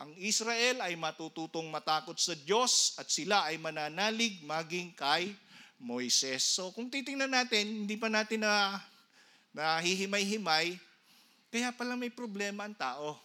Ang 0.01 0.17
Israel 0.17 0.81
ay 0.81 0.97
matututong 0.97 1.69
matakot 1.69 2.17
sa 2.17 2.33
Diyos 2.33 2.97
at 2.97 3.05
sila 3.13 3.45
ay 3.45 3.61
mananalig 3.61 4.41
maging 4.41 4.93
kay 4.97 5.37
Moises. 5.83 6.41
So 6.41 6.71
kung 6.71 6.87
titingnan 6.89 7.29
natin, 7.29 7.85
hindi 7.85 7.99
pa 7.99 8.07
natin 8.09 8.41
na 8.41 8.79
nahihimay-himay, 9.53 10.79
kaya 11.53 11.69
pala 11.75 11.93
may 11.93 12.09
problema 12.09 12.65
ang 12.65 12.73
tao. 12.73 13.19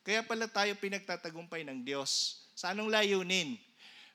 Kaya 0.00 0.24
pala 0.24 0.48
tayo 0.48 0.72
pinagtatagumpay 0.80 1.66
ng 1.68 1.84
Diyos. 1.84 2.40
Sa 2.56 2.72
anong 2.72 2.88
layunin? 2.88 3.60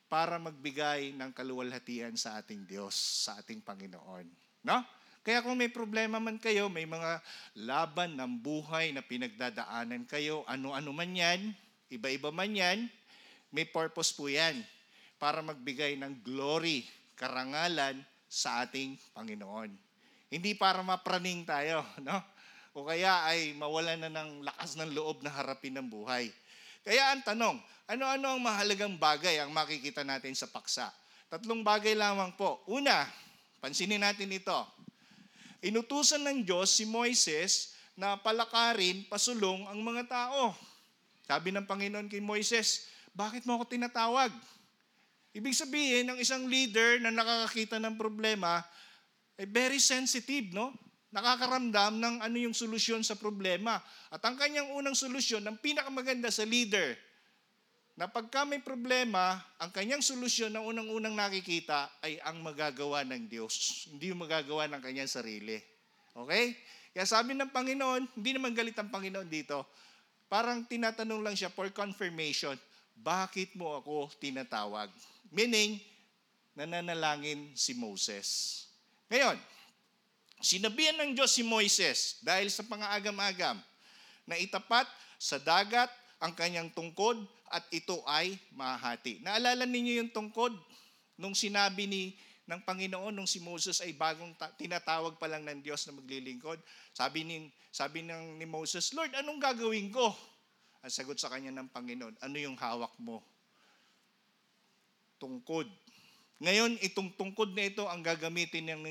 Para 0.09 0.41
magbigay 0.41 1.13
ng 1.13 1.29
kaluwalhatian 1.33 2.17
sa 2.17 2.41
ating 2.41 2.65
Diyos, 2.65 2.93
sa 3.27 3.37
ating 3.37 3.61
Panginoon. 3.61 4.25
No? 4.65 4.81
Kaya 5.25 5.41
kung 5.41 5.57
may 5.57 5.69
problema 5.69 6.21
man 6.21 6.37
kayo, 6.37 6.69
may 6.69 6.85
mga 6.85 7.21
laban 7.57 8.13
ng 8.17 8.41
buhay 8.41 8.93
na 8.93 9.01
pinagdadaanan 9.01 10.05
kayo, 10.05 10.45
ano-ano 10.45 10.93
man 10.93 11.09
yan, 11.09 11.53
iba-iba 11.91 12.29
man 12.29 12.51
yan, 12.51 12.79
may 13.53 13.65
purpose 13.67 14.11
po 14.11 14.27
yan 14.27 14.59
para 15.21 15.39
magbigay 15.39 15.95
ng 15.99 16.21
glory, 16.25 16.83
karangalan 17.15 18.03
sa 18.27 18.67
ating 18.67 18.99
Panginoon. 19.15 19.71
Hindi 20.27 20.51
para 20.57 20.83
mapraning 20.83 21.47
tayo, 21.47 21.85
no? 22.05 22.19
O 22.75 22.83
kaya 22.83 23.23
ay 23.31 23.55
mawalan 23.55 24.03
na 24.03 24.11
ng 24.11 24.43
lakas 24.43 24.75
ng 24.75 24.91
loob 24.91 25.23
na 25.23 25.31
harapin 25.31 25.79
ng 25.79 25.87
buhay. 25.87 26.27
Kaya 26.83 27.15
ang 27.15 27.23
tanong, 27.23 27.55
ano-ano 27.87 28.35
ang 28.35 28.41
mahalagang 28.43 28.99
bagay 28.99 29.39
ang 29.39 29.55
makikita 29.55 30.03
natin 30.03 30.35
sa 30.35 30.51
paksa? 30.51 30.91
Tatlong 31.31 31.63
bagay 31.63 31.95
lamang 31.95 32.35
po. 32.35 32.59
Una, 32.67 33.07
pansinin 33.63 34.03
natin 34.03 34.27
ito 34.27 34.75
inutusan 35.65 36.21
ng 36.21 36.37
Diyos 36.45 36.77
si 36.77 36.85
Moises 36.85 37.73
na 37.97 38.13
palakarin, 38.21 39.01
pasulong 39.09 39.65
ang 39.65 39.81
mga 39.81 40.05
tao. 40.05 40.53
Sabi 41.25 41.49
ng 41.49 41.65
Panginoon 41.65 42.05
kay 42.05 42.21
Moises, 42.21 42.85
bakit 43.17 43.49
mo 43.49 43.57
ako 43.57 43.73
tinatawag? 43.73 44.29
Ibig 45.33 45.57
sabihin, 45.57 46.13
ng 46.13 46.21
isang 46.21 46.45
leader 46.45 47.01
na 47.01 47.09
nakakakita 47.09 47.81
ng 47.81 47.97
problema, 47.97 48.61
ay 49.35 49.49
very 49.49 49.81
sensitive, 49.81 50.53
no? 50.53 50.71
Nakakaramdam 51.09 51.97
ng 51.97 52.15
ano 52.21 52.37
yung 52.37 52.53
solusyon 52.53 53.01
sa 53.01 53.17
problema. 53.17 53.81
At 54.13 54.21
ang 54.23 54.37
kanyang 54.37 54.71
unang 54.77 54.93
solusyon, 54.93 55.41
ang 55.43 55.57
pinakamaganda 55.57 56.29
sa 56.29 56.45
leader, 56.45 56.93
na 57.95 58.11
pagka 58.11 58.43
may 58.43 58.59
problema, 58.59 59.39
ang 59.55 59.71
kanyang 59.71 60.03
solusyon 60.03 60.51
na 60.51 60.59
unang-unang 60.59 61.15
nakikita 61.15 61.87
ay 62.03 62.19
ang 62.27 62.43
magagawa 62.43 63.07
ng 63.07 63.31
Diyos. 63.31 63.87
Hindi 63.87 64.11
yung 64.11 64.19
magagawa 64.19 64.67
ng 64.67 64.83
kanyang 64.83 65.07
sarili. 65.07 65.55
Okay? 66.11 66.59
Kaya 66.91 67.07
sabi 67.07 67.35
ng 67.35 67.51
Panginoon, 67.55 68.19
hindi 68.19 68.31
naman 68.35 68.51
galit 68.51 68.75
ang 68.75 68.91
Panginoon 68.91 69.31
dito. 69.31 69.63
Parang 70.25 70.65
tinatanong 70.65 71.21
lang 71.21 71.35
siya 71.37 71.53
for 71.53 71.69
confirmation, 71.69 72.57
bakit 72.97 73.53
mo 73.53 73.77
ako 73.77 74.09
tinatawag? 74.17 74.89
Meaning, 75.29 75.77
nananalangin 76.55 77.51
si 77.53 77.75
Moses. 77.75 78.27
Ngayon, 79.11 79.37
sinabihan 80.39 80.95
ng 81.03 81.11
Diyos 81.13 81.35
si 81.35 81.43
Moises 81.43 82.23
dahil 82.23 82.47
sa 82.47 82.63
pangaagam-agam 82.63 83.59
na 84.25 84.35
itapat 84.39 84.87
sa 85.19 85.37
dagat 85.37 85.91
ang 86.17 86.33
kanyang 86.33 86.71
tungkod 86.71 87.19
at 87.51 87.61
ito 87.69 88.01
ay 88.09 88.39
mahati. 88.55 89.21
Naalala 89.21 89.67
ninyo 89.67 90.01
yung 90.01 90.11
tungkod 90.11 90.55
nung 91.19 91.37
sinabi 91.37 91.85
ni 91.85 92.03
ng 92.45 92.61
Panginoon 92.61 93.13
nung 93.13 93.29
si 93.29 93.41
Moses 93.41 93.81
ay 93.81 93.97
bagong 93.97 94.37
ta- 94.37 94.53
tinatawag 94.53 95.17
pa 95.17 95.25
lang 95.25 95.41
ng 95.45 95.65
Diyos 95.65 95.81
na 95.89 95.97
maglilingkod. 95.97 96.61
Sabi 96.93 97.25
ni 97.25 97.49
sabi 97.73 98.05
ng 98.05 98.37
ni 98.37 98.45
Moses, 98.45 98.93
"Lord, 98.93 99.13
anong 99.17 99.41
gagawin 99.41 99.89
ko?" 99.89 100.13
Ang 100.85 100.93
sagot 100.93 101.17
sa 101.17 101.33
kanya 101.33 101.49
ng 101.49 101.73
Panginoon, 101.73 102.21
"Ano 102.21 102.37
yung 102.37 102.57
hawak 102.57 102.93
mo?" 103.01 103.25
Tungkod. 105.17 105.65
Ngayon, 106.35 106.75
itong 106.83 107.15
tungkod 107.15 107.55
na 107.55 107.63
ito 107.63 107.87
ang 107.87 108.03
gagamitin, 108.03 108.67
ng, 108.67 108.83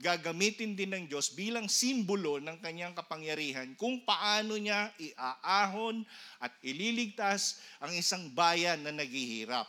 gagamitin 0.00 0.72
din 0.72 0.96
ng 0.96 1.04
Diyos 1.04 1.28
bilang 1.36 1.68
simbolo 1.68 2.40
ng 2.40 2.56
kanyang 2.64 2.96
kapangyarihan 2.96 3.76
kung 3.76 4.00
paano 4.00 4.56
niya 4.56 4.88
iaahon 4.96 6.08
at 6.40 6.56
ililigtas 6.64 7.60
ang 7.84 7.92
isang 7.92 8.32
bayan 8.32 8.80
na 8.80 8.96
naghihirap. 8.96 9.68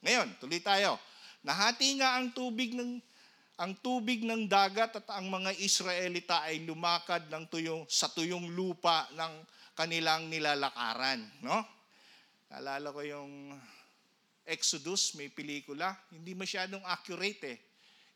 Ngayon, 0.00 0.32
tuloy 0.40 0.64
tayo. 0.64 0.96
Nahati 1.42 1.98
nga 1.98 2.18
ang 2.18 2.30
tubig 2.30 2.74
ng 2.74 3.02
ang 3.62 3.78
tubig 3.78 4.26
ng 4.26 4.48
dagat 4.50 4.96
at 4.98 5.06
ang 5.14 5.28
mga 5.30 5.54
Israelita 5.62 6.42
ay 6.42 6.66
lumakad 6.66 7.30
ng 7.30 7.46
tuyong, 7.46 7.86
sa 7.86 8.10
tuyong 8.10 8.50
lupa 8.58 9.06
ng 9.14 9.32
kanilang 9.78 10.26
nilalakaran. 10.26 11.22
No? 11.44 11.62
Naalala 12.50 12.90
ko 12.90 13.06
yung 13.06 13.54
Exodus, 14.42 15.14
may 15.14 15.30
pelikula, 15.30 15.94
hindi 16.10 16.34
masyadong 16.34 16.82
accurate 16.82 17.42
eh. 17.54 17.58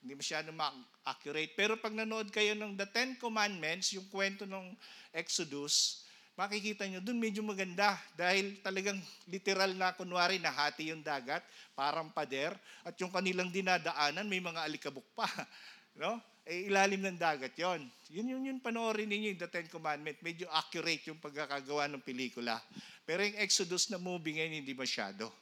Hindi 0.02 0.18
masyadong 0.18 0.58
accurate. 1.06 1.54
Pero 1.54 1.78
pag 1.78 1.94
nanood 1.94 2.34
kayo 2.34 2.58
ng 2.58 2.74
The 2.74 2.88
Ten 2.90 3.14
Commandments, 3.14 3.94
yung 3.94 4.10
kwento 4.10 4.42
ng 4.42 4.74
Exodus, 5.14 6.05
makikita 6.36 6.84
nyo, 6.84 7.00
dun 7.00 7.16
medyo 7.16 7.40
maganda. 7.40 7.96
Dahil 8.12 8.60
talagang 8.60 9.00
literal 9.26 9.72
na, 9.72 9.96
kunwari, 9.96 10.36
nahati 10.36 10.92
yung 10.92 11.00
dagat, 11.00 11.40
parang 11.72 12.12
pader, 12.12 12.52
at 12.84 12.94
yung 13.00 13.10
kanilang 13.10 13.48
dinadaanan, 13.48 14.28
may 14.28 14.38
mga 14.38 14.62
alikabok 14.62 15.08
pa. 15.16 15.26
No? 15.96 16.20
Eh, 16.44 16.68
ilalim 16.68 17.00
ng 17.00 17.16
dagat 17.16 17.56
yon. 17.56 17.88
Yun 18.12 18.36
yun 18.36 18.42
yun 18.52 18.58
panoorin 18.60 19.08
ninyo 19.08 19.32
yung 19.32 19.40
The 19.40 19.48
Ten 19.48 19.64
Commandments. 19.72 20.20
Medyo 20.20 20.44
accurate 20.52 21.08
yung 21.08 21.16
pagkakagawa 21.16 21.88
ng 21.88 22.04
pelikula. 22.04 22.60
Pero 23.08 23.24
yung 23.24 23.40
Exodus 23.40 23.88
na 23.88 23.96
movie 23.96 24.36
ngayon, 24.36 24.60
hindi 24.60 24.76
masyado. 24.76 25.32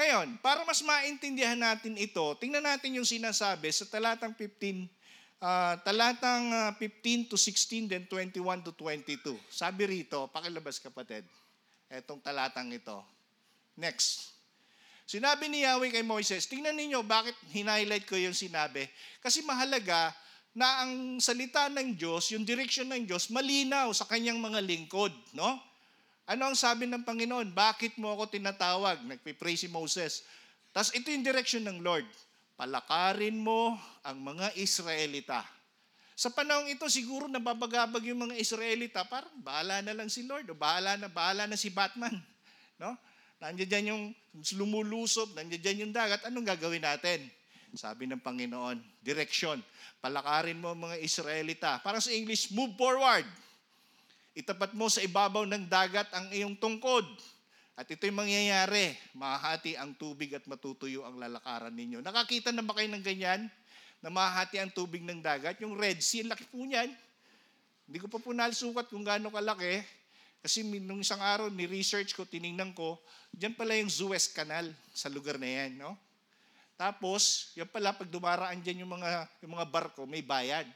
Ngayon, 0.00 0.40
para 0.40 0.64
mas 0.64 0.80
maintindihan 0.80 1.60
natin 1.60 1.92
ito, 2.00 2.24
tingnan 2.40 2.64
natin 2.64 2.96
yung 2.96 3.04
sinasabi 3.04 3.68
sa 3.68 3.84
talatang 3.84 4.32
15, 4.32 4.88
uh, 5.40 5.74
talatang 5.82 6.52
uh, 6.52 6.70
15 6.76 7.32
to 7.32 7.36
16, 7.36 7.90
then 7.90 8.04
21 8.06 8.62
to 8.62 8.72
22. 8.76 9.34
Sabi 9.48 9.82
rito, 9.88 10.28
pakilabas 10.28 10.78
kapatid, 10.78 11.24
etong 11.88 12.20
talatang 12.20 12.70
ito. 12.70 13.00
Next. 13.74 14.36
Sinabi 15.10 15.50
ni 15.50 15.66
Yahweh 15.66 15.90
kay 15.90 16.06
Moises, 16.06 16.46
tingnan 16.46 16.78
ninyo 16.78 17.02
bakit 17.02 17.34
hinighlight 17.50 18.06
ko 18.06 18.14
yung 18.14 18.36
sinabi. 18.36 18.86
Kasi 19.18 19.42
mahalaga 19.42 20.14
na 20.54 20.86
ang 20.86 21.18
salita 21.18 21.66
ng 21.66 21.98
Diyos, 21.98 22.30
yung 22.30 22.46
direction 22.46 22.86
ng 22.86 23.10
Diyos, 23.10 23.26
malinaw 23.26 23.90
sa 23.90 24.06
kanyang 24.06 24.38
mga 24.38 24.62
lingkod. 24.62 25.10
No? 25.34 25.58
Ano 26.30 26.46
ang 26.46 26.54
sabi 26.54 26.86
ng 26.86 27.02
Panginoon? 27.02 27.50
Bakit 27.50 27.98
mo 27.98 28.14
ako 28.14 28.30
tinatawag? 28.30 29.02
Nagpipray 29.02 29.58
si 29.58 29.66
Moses. 29.66 30.22
Tapos 30.70 30.94
ito 30.94 31.10
yung 31.10 31.26
direction 31.26 31.66
ng 31.66 31.82
Lord. 31.82 32.06
Palakarin 32.60 33.40
mo 33.40 33.72
ang 34.04 34.20
mga 34.20 34.52
Israelita. 34.60 35.40
Sa 36.12 36.28
panahon 36.28 36.68
ito, 36.68 36.84
siguro 36.92 37.24
nababagabag 37.24 38.04
yung 38.12 38.28
mga 38.28 38.36
Israelita, 38.36 39.00
parang 39.08 39.32
bahala 39.40 39.80
na 39.80 39.96
lang 39.96 40.12
si 40.12 40.28
Lord, 40.28 40.44
o 40.44 40.52
bahala 40.52 41.00
na, 41.00 41.08
bahala 41.08 41.48
na 41.48 41.56
si 41.56 41.72
Batman. 41.72 42.12
No? 42.76 42.92
Nandiyan 43.40 43.68
dyan 43.68 43.86
yung 43.96 44.04
lumulusob, 44.60 45.32
nandiyan 45.32 45.60
dyan 45.64 45.78
yung 45.88 45.92
dagat, 45.96 46.20
anong 46.28 46.52
gagawin 46.52 46.84
natin? 46.84 47.24
Sabi 47.72 48.04
ng 48.04 48.20
Panginoon, 48.20 48.76
direction. 49.00 49.56
Palakarin 50.04 50.60
mo 50.60 50.76
ang 50.76 50.84
mga 50.84 51.00
Israelita. 51.00 51.80
Parang 51.80 52.04
sa 52.04 52.12
English, 52.12 52.52
move 52.52 52.76
forward. 52.76 53.24
Itapat 54.36 54.76
mo 54.76 54.92
sa 54.92 55.00
ibabaw 55.00 55.48
ng 55.48 55.64
dagat 55.64 56.12
ang 56.12 56.28
iyong 56.28 56.60
tungkod. 56.60 57.08
At 57.80 57.88
ito'y 57.88 58.12
mangyayari. 58.12 58.92
Mahati 59.16 59.72
ang 59.72 59.96
tubig 59.96 60.36
at 60.36 60.44
matutuyo 60.44 61.00
ang 61.08 61.16
lalakaran 61.16 61.72
ninyo. 61.72 62.04
Nakakita 62.04 62.52
na 62.52 62.60
ba 62.60 62.76
kayo 62.76 62.92
ng 62.92 63.00
ganyan? 63.00 63.48
Na 64.04 64.12
mahati 64.12 64.60
ang 64.60 64.68
tubig 64.68 65.00
ng 65.00 65.24
dagat? 65.24 65.56
Yung 65.64 65.80
Red 65.80 66.04
Sea, 66.04 66.28
laki 66.28 66.44
po 66.52 66.60
niyan. 66.60 66.92
Hindi 67.88 67.98
ko 68.04 68.12
pa 68.12 68.20
po 68.20 68.36
nalisukat 68.36 68.92
kung 68.92 69.00
gaano 69.00 69.32
kalaki. 69.32 69.80
Kasi 70.44 70.60
nung 70.60 71.00
isang 71.00 71.24
araw, 71.24 71.48
ni-research 71.48 72.12
ko, 72.12 72.28
tiningnan 72.28 72.76
ko, 72.76 73.00
diyan 73.32 73.56
pala 73.56 73.72
yung 73.80 73.88
Suez 73.88 74.28
Canal 74.28 74.68
sa 74.92 75.08
lugar 75.08 75.40
na 75.40 75.48
yan. 75.48 75.80
No? 75.80 75.96
Tapos, 76.76 77.56
yan 77.56 77.68
pala, 77.68 77.96
pag 77.96 78.12
dumaraan 78.12 78.60
dyan 78.60 78.84
yung 78.84 78.92
mga, 78.92 79.24
yung 79.40 79.56
mga 79.56 79.66
barko, 79.72 80.04
may 80.04 80.20
bayad. 80.20 80.68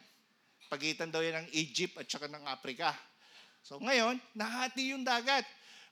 Pagitan 0.72 1.12
daw 1.12 1.20
yan 1.20 1.44
ng 1.44 1.48
Egypt 1.52 2.00
at 2.00 2.08
saka 2.08 2.32
ng 2.32 2.48
Africa. 2.48 2.96
So 3.64 3.76
ngayon, 3.80 4.20
nahati 4.36 4.92
yung 4.96 5.04
dagat. 5.04 5.44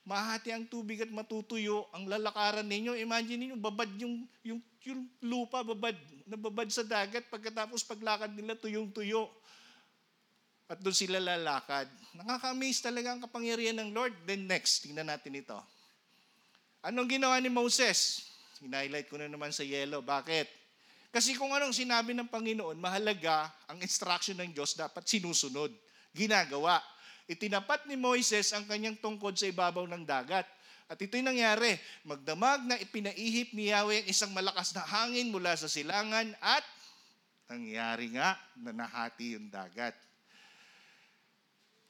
Mahati 0.03 0.51
ang 0.51 0.67
tubig 0.67 0.99
at 0.99 1.11
matutuyo 1.11 1.87
ang 1.95 2.07
lalakaran 2.07 2.67
ninyo. 2.67 2.99
Imagine 2.99 3.51
niyo 3.51 3.55
babad 3.55 3.87
yung, 3.95 4.27
yung, 4.43 4.59
yung 4.83 5.07
lupa, 5.23 5.63
babad, 5.63 5.95
nababad 6.27 6.67
sa 6.67 6.83
dagat, 6.83 7.27
pagkatapos 7.31 7.87
paglakad 7.87 8.31
nila 8.35 8.59
tuyong-tuyo. 8.59 9.31
At 10.67 10.79
doon 10.79 10.95
sila 10.95 11.19
lalakad. 11.19 11.87
Nakaka-amaze 12.15 12.79
talaga 12.83 13.15
ang 13.15 13.21
kapangyarihan 13.23 13.75
ng 13.79 13.89
Lord. 13.91 14.15
Then 14.23 14.47
next, 14.47 14.87
tingnan 14.87 15.07
natin 15.07 15.39
ito. 15.39 15.59
Anong 16.83 17.07
ginawa 17.07 17.39
ni 17.39 17.47
Moses? 17.47 18.27
Hinighlight 18.59 19.07
ko 19.07 19.19
na 19.19 19.27
naman 19.31 19.51
sa 19.55 19.63
yellow. 19.63 20.03
Bakit? 20.03 20.47
Kasi 21.13 21.37
kung 21.37 21.53
anong 21.53 21.75
sinabi 21.77 22.11
ng 22.17 22.25
Panginoon, 22.25 22.79
mahalaga 22.81 23.51
ang 23.69 23.77
instruction 23.79 24.33
ng 24.33 24.49
Diyos 24.49 24.73
dapat 24.73 25.05
sinusunod, 25.05 25.69
ginagawa. 26.09 26.81
Itinapat 27.27 27.87
ni 27.87 27.95
Moises 27.95 28.51
ang 28.51 28.67
kanyang 28.67 28.99
tungkod 28.99 29.39
sa 29.39 29.47
ibabaw 29.47 29.87
ng 29.87 30.03
dagat. 30.03 30.43
At 30.91 30.99
ito'y 30.99 31.23
nangyari, 31.23 31.79
magdamag 32.03 32.67
na 32.67 32.75
ipinaihip 32.75 33.55
ni 33.55 33.71
Yahweh 33.71 34.03
ang 34.03 34.07
isang 34.11 34.31
malakas 34.35 34.75
na 34.75 34.83
hangin 34.83 35.31
mula 35.31 35.55
sa 35.55 35.71
silangan 35.71 36.35
at 36.43 36.65
nangyari 37.47 38.11
nga 38.11 38.35
na 38.59 38.75
nahati 38.75 39.39
yung 39.39 39.47
dagat. 39.47 39.95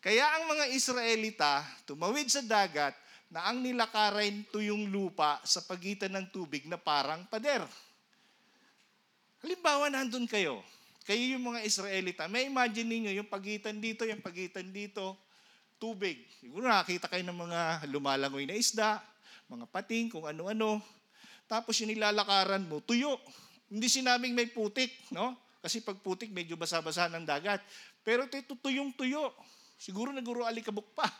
Kaya 0.04 0.36
ang 0.36 0.52
mga 0.52 0.66
Israelita 0.76 1.64
tumawid 1.88 2.28
sa 2.28 2.44
dagat 2.44 2.94
na 3.34 3.50
ang 3.50 3.64
nilakarin 3.64 4.46
tuyong 4.52 4.92
lupa 4.92 5.42
sa 5.42 5.64
pagitan 5.66 6.14
ng 6.14 6.30
tubig 6.30 6.70
na 6.70 6.78
parang 6.78 7.26
pader. 7.26 7.66
Halimbawa, 9.42 9.90
nandun 9.90 10.30
kayo. 10.30 10.62
Kayo 11.04 11.36
yung 11.36 11.52
mga 11.52 11.66
Israelita. 11.68 12.28
May 12.32 12.48
imagine 12.48 12.88
ninyo 12.88 13.12
yung 13.20 13.28
pagitan 13.28 13.80
dito, 13.80 14.08
yung 14.08 14.24
pagitan 14.24 14.70
dito, 14.72 15.20
tubig. 15.84 16.24
Siguro 16.40 16.64
nakakita 16.64 17.12
kayo 17.12 17.28
ng 17.28 17.36
mga 17.36 17.60
lumalangoy 17.92 18.48
na 18.48 18.56
isda, 18.56 19.04
mga 19.52 19.68
pating, 19.68 20.08
kung 20.08 20.24
ano-ano. 20.24 20.80
Tapos 21.44 21.76
yung 21.84 21.92
nilalakaran 21.92 22.64
mo, 22.64 22.80
tuyo. 22.80 23.20
Hindi 23.68 23.92
sinabing 23.92 24.32
may 24.32 24.48
putik, 24.48 25.12
no? 25.12 25.36
Kasi 25.60 25.84
pag 25.84 26.00
putik, 26.00 26.32
medyo 26.32 26.56
basa-basa 26.56 27.12
ng 27.12 27.28
dagat. 27.28 27.60
Pero 28.00 28.24
ito 28.32 28.56
tuyong 28.56 28.96
tuyo. 28.96 29.36
Siguro 29.76 30.16
naguro 30.16 30.48
alikabok 30.48 30.88
pa. 30.96 31.12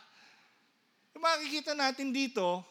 Yung 1.12 1.20
makikita 1.20 1.76
natin 1.76 2.08
dito, 2.08 2.64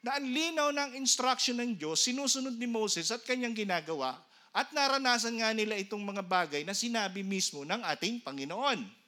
na 0.00 0.16
ang 0.16 0.24
linaw 0.24 0.68
ng 0.72 0.90
instruction 1.00 1.60
ng 1.60 1.76
Diyos, 1.76 2.04
sinusunod 2.04 2.56
ni 2.56 2.68
Moses 2.68 3.08
at 3.08 3.24
kanyang 3.24 3.56
ginagawa, 3.56 4.16
at 4.52 4.68
naranasan 4.72 5.40
nga 5.40 5.52
nila 5.56 5.80
itong 5.80 6.00
mga 6.00 6.20
bagay 6.24 6.60
na 6.64 6.76
sinabi 6.76 7.24
mismo 7.24 7.64
ng 7.64 7.80
ating 7.84 8.20
Panginoon. 8.20 9.03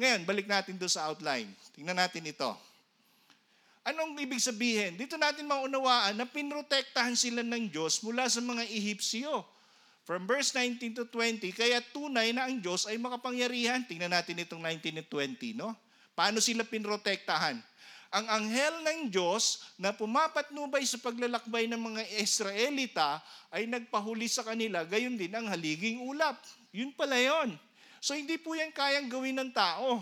Ngayon, 0.00 0.24
balik 0.24 0.48
natin 0.48 0.80
doon 0.80 0.88
sa 0.88 1.12
outline. 1.12 1.44
Tingnan 1.76 2.00
natin 2.00 2.24
ito. 2.24 2.48
Anong 3.84 4.16
ibig 4.16 4.40
sabihin? 4.40 4.96
Dito 4.96 5.20
natin 5.20 5.44
maunawaan 5.44 6.16
na 6.16 6.24
pinrotektahan 6.24 7.12
sila 7.12 7.44
ng 7.44 7.68
Diyos 7.68 8.00
mula 8.00 8.24
sa 8.24 8.40
mga 8.40 8.64
Ehipsyo. 8.64 9.44
From 10.08 10.24
verse 10.24 10.56
19 10.56 10.96
to 10.96 11.04
20, 11.04 11.52
kaya 11.52 11.84
tunay 11.92 12.32
na 12.32 12.48
ang 12.48 12.56
Diyos 12.64 12.88
ay 12.88 12.96
makapangyarihan. 12.96 13.84
Tingnan 13.84 14.16
natin 14.16 14.40
itong 14.40 14.64
19 14.64 15.04
and 15.04 15.08
20, 15.36 15.60
no? 15.60 15.76
Paano 16.16 16.40
sila 16.40 16.64
pinrotektahan? 16.64 17.60
Ang 18.10 18.26
anghel 18.26 18.74
ng 18.80 19.00
Diyos 19.12 19.68
na 19.76 19.92
pumapatnubay 19.92 20.82
sa 20.82 20.96
paglalakbay 20.96 21.68
ng 21.68 21.78
mga 21.78 22.02
Israelita 22.18 23.20
ay 23.52 23.68
nagpahuli 23.68 24.26
sa 24.26 24.42
kanila, 24.42 24.82
gayon 24.82 25.14
din 25.14 25.30
ang 25.30 25.46
haliging 25.46 26.02
ulap. 26.02 26.40
Yun 26.72 26.90
pala 26.96 27.20
yon. 27.20 27.54
So 28.00 28.16
hindi 28.16 28.40
po 28.40 28.56
yan 28.56 28.72
kayang 28.72 29.12
gawin 29.12 29.36
ng 29.36 29.52
tao. 29.52 30.00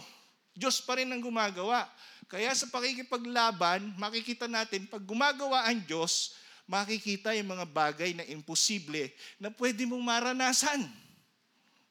Diyos 0.54 0.78
pa 0.78 0.98
rin 0.98 1.10
ang 1.10 1.18
gumagawa. 1.18 1.86
Kaya 2.30 2.54
sa 2.54 2.70
pakikipaglaban, 2.70 3.94
makikita 3.98 4.46
natin, 4.46 4.86
pag 4.86 5.02
gumagawa 5.02 5.66
ang 5.66 5.82
Diyos, 5.82 6.38
makikita 6.68 7.34
yung 7.34 7.58
mga 7.58 7.66
bagay 7.66 8.12
na 8.14 8.22
imposible 8.28 9.10
na 9.40 9.50
pwede 9.50 9.82
mong 9.88 10.04
maranasan. 10.04 10.86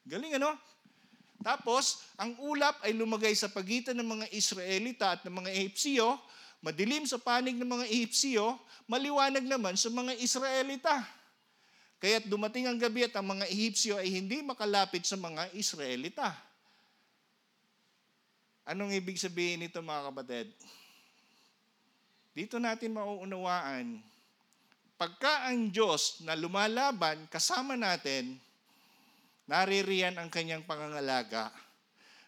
Galing 0.08 0.40
ano? 0.40 0.56
Tapos, 1.42 2.06
ang 2.16 2.38
ulap 2.44 2.80
ay 2.86 2.94
lumagay 2.94 3.34
sa 3.34 3.50
pagitan 3.50 3.98
ng 3.98 4.08
mga 4.20 4.28
Israelita 4.32 5.18
at 5.18 5.22
ng 5.26 5.34
mga 5.34 5.50
Ehipsyo, 5.54 6.18
madilim 6.62 7.04
sa 7.10 7.18
panig 7.18 7.58
ng 7.58 7.68
mga 7.68 7.86
Ehipsyo, 7.90 8.58
maliwanag 8.86 9.46
naman 9.46 9.74
sa 9.74 9.90
mga 9.90 10.18
Israelita. 10.22 11.17
Kaya't 11.98 12.30
dumating 12.30 12.70
ang 12.70 12.78
gabi 12.78 13.10
at 13.10 13.14
ang 13.18 13.26
mga 13.26 13.50
Ehipsyo 13.50 13.98
ay 13.98 14.14
hindi 14.14 14.46
makalapit 14.46 15.02
sa 15.02 15.18
mga 15.18 15.50
Israelita. 15.58 16.30
Anong 18.70 18.94
ibig 18.94 19.18
sabihin 19.18 19.66
nito 19.66 19.82
mga 19.82 20.14
kapatid? 20.14 20.48
Dito 22.38 22.62
natin 22.62 22.94
mauunawaan, 22.94 23.98
pagka 24.94 25.50
ang 25.50 25.74
Diyos 25.74 26.22
na 26.22 26.38
lumalaban 26.38 27.26
kasama 27.34 27.74
natin, 27.74 28.38
naririyan 29.50 30.22
ang 30.22 30.30
kanyang 30.30 30.62
pangangalaga 30.62 31.50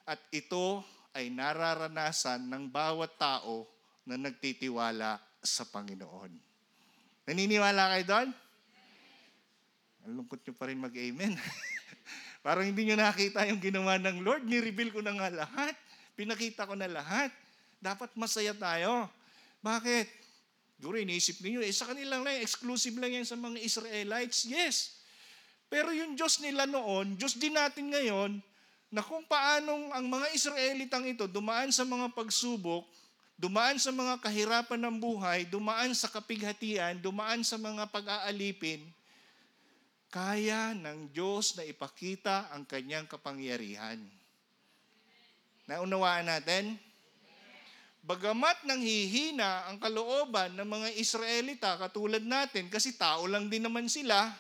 at 0.10 0.18
ito 0.34 0.82
ay 1.14 1.30
nararanasan 1.30 2.42
ng 2.50 2.74
bawat 2.74 3.14
tao 3.22 3.70
na 4.10 4.18
nagtitiwala 4.18 5.22
sa 5.46 5.62
Panginoon. 5.70 6.34
Naniniwala 7.30 7.94
kayo 7.94 8.06
doon? 8.10 8.30
Ang 10.10 10.26
lungkot 10.26 10.42
nyo 10.42 10.54
pa 10.58 10.66
rin 10.66 10.82
mag-amen. 10.82 11.38
Parang 12.46 12.66
hindi 12.66 12.90
nyo 12.90 12.98
nakita 12.98 13.46
yung 13.46 13.62
ginawa 13.62 14.02
ng 14.02 14.26
Lord. 14.26 14.42
Ni-reveal 14.42 14.90
ko 14.90 15.06
na 15.06 15.14
nga 15.14 15.30
lahat. 15.30 15.78
Pinakita 16.18 16.66
ko 16.66 16.74
na 16.74 16.90
lahat. 16.90 17.30
Dapat 17.78 18.18
masaya 18.18 18.58
tayo. 18.58 19.06
Bakit? 19.62 20.10
Siguro 20.82 20.98
iniisip 20.98 21.46
ninyo, 21.46 21.62
eh 21.62 21.70
sa 21.70 21.94
kanilang 21.94 22.26
lang, 22.26 22.42
exclusive 22.42 22.98
lang 22.98 23.22
yan 23.22 23.28
sa 23.28 23.38
mga 23.38 23.62
Israelites. 23.62 24.50
Yes. 24.50 24.98
Pero 25.70 25.94
yung 25.94 26.18
Diyos 26.18 26.42
nila 26.42 26.66
noon, 26.66 27.14
Diyos 27.14 27.38
din 27.38 27.54
natin 27.54 27.94
ngayon, 27.94 28.42
na 28.90 29.06
kung 29.06 29.22
paanong 29.30 29.94
ang 29.94 30.10
mga 30.10 30.34
Israelitang 30.34 31.06
ito 31.06 31.30
dumaan 31.30 31.70
sa 31.70 31.86
mga 31.86 32.10
pagsubok, 32.18 32.90
dumaan 33.38 33.78
sa 33.78 33.94
mga 33.94 34.18
kahirapan 34.26 34.82
ng 34.90 34.96
buhay, 34.98 35.46
dumaan 35.46 35.94
sa 35.94 36.10
kapighatian, 36.10 36.98
dumaan 36.98 37.46
sa 37.46 37.62
mga 37.62 37.86
pag-aalipin, 37.94 38.90
kaya 40.10 40.74
ng 40.74 41.14
Diyos 41.14 41.54
na 41.54 41.64
ipakita 41.66 42.50
ang 42.50 42.66
kanyang 42.66 43.06
kapangyarihan. 43.06 44.02
Naunawaan 45.70 46.26
natin? 46.26 46.82
Bagamat 48.02 48.66
nang 48.66 48.82
hihina 48.82 49.70
ang 49.70 49.78
kalooban 49.78 50.58
ng 50.58 50.66
mga 50.66 50.90
Israelita 50.98 51.78
katulad 51.78 52.26
natin, 52.26 52.66
kasi 52.74 52.98
tao 52.98 53.30
lang 53.30 53.54
din 53.54 53.70
naman 53.70 53.86
sila, 53.86 54.34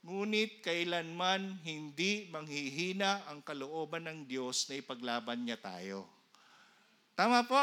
ngunit 0.00 0.64
kailanman 0.64 1.60
hindi 1.60 2.32
manghihina 2.32 3.28
ang 3.28 3.44
kalooban 3.44 4.08
ng 4.08 4.18
Diyos 4.24 4.64
na 4.72 4.80
ipaglaban 4.80 5.44
niya 5.44 5.60
tayo. 5.60 6.08
Tama 7.12 7.44
po? 7.44 7.60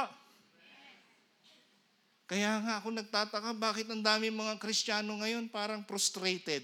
Kaya 2.29 2.61
nga 2.61 2.77
ako 2.77 2.93
nagtataka, 2.93 3.57
bakit 3.57 3.89
ang 3.89 4.05
dami 4.05 4.29
mga 4.29 4.61
Kristiyano 4.61 5.17
ngayon 5.17 5.49
parang 5.49 5.81
frustrated? 5.81 6.61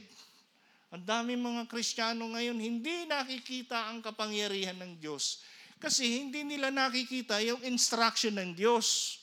Ang 0.93 1.09
dami 1.09 1.33
mga 1.33 1.65
Kristiyano 1.65 2.29
ngayon 2.37 2.53
hindi 2.61 3.09
nakikita 3.09 3.89
ang 3.89 4.05
kapangyarihan 4.05 4.77
ng 4.77 5.01
Diyos 5.01 5.41
kasi 5.81 6.21
hindi 6.21 6.45
nila 6.45 6.69
nakikita 6.69 7.41
yung 7.41 7.65
instruction 7.65 8.37
ng 8.37 8.53
Diyos. 8.53 9.17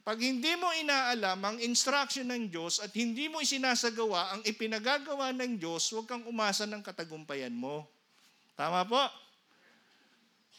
Pag 0.00 0.20
hindi 0.20 0.56
mo 0.56 0.72
inaalam 0.72 1.38
ang 1.44 1.56
instruction 1.60 2.24
ng 2.32 2.48
Diyos 2.48 2.80
at 2.80 2.88
hindi 2.96 3.28
mo 3.28 3.44
isinasagawa 3.44 4.36
ang 4.36 4.40
ipinagagawa 4.48 5.32
ng 5.36 5.60
Diyos, 5.60 5.92
huwag 5.92 6.08
kang 6.08 6.24
umasa 6.24 6.64
ng 6.64 6.80
katagumpayan 6.80 7.52
mo. 7.52 7.84
Tama 8.56 8.84
po? 8.88 9.00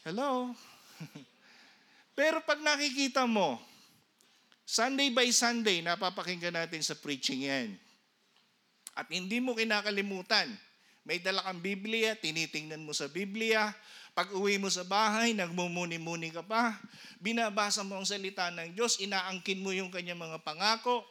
Hello? 0.06 0.54
Pero 2.18 2.38
pag 2.46 2.62
nakikita 2.62 3.26
mo, 3.26 3.58
Sunday 4.66 5.10
by 5.10 5.30
Sunday, 5.30 5.78
napapakinggan 5.82 6.54
natin 6.54 6.82
sa 6.82 6.98
preaching 6.98 7.46
yan. 7.46 7.68
At 8.96 9.12
hindi 9.12 9.44
mo 9.44 9.52
kinakalimutan, 9.52 10.48
may 11.04 11.20
dala 11.20 11.44
kang 11.44 11.60
Biblia, 11.60 12.16
tinitingnan 12.16 12.82
mo 12.82 12.96
sa 12.96 13.06
Biblia, 13.06 13.70
pag 14.16 14.32
uwi 14.32 14.56
mo 14.56 14.72
sa 14.72 14.80
bahay, 14.80 15.36
nagmumuni-muni 15.36 16.32
ka 16.32 16.40
pa, 16.40 16.80
binabasa 17.20 17.84
mo 17.84 18.00
ang 18.00 18.08
salita 18.08 18.48
ng 18.48 18.72
Diyos, 18.72 18.96
inaangkin 19.04 19.60
mo 19.60 19.76
yung 19.76 19.92
kanyang 19.92 20.16
mga 20.16 20.40
pangako. 20.40 21.04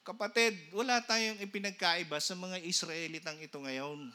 Kapatid, 0.00 0.72
wala 0.72 1.04
tayong 1.04 1.36
ipinagkaiba 1.44 2.16
sa 2.16 2.32
mga 2.32 2.64
Israelitang 2.64 3.36
ito 3.44 3.60
ngayon. 3.60 4.08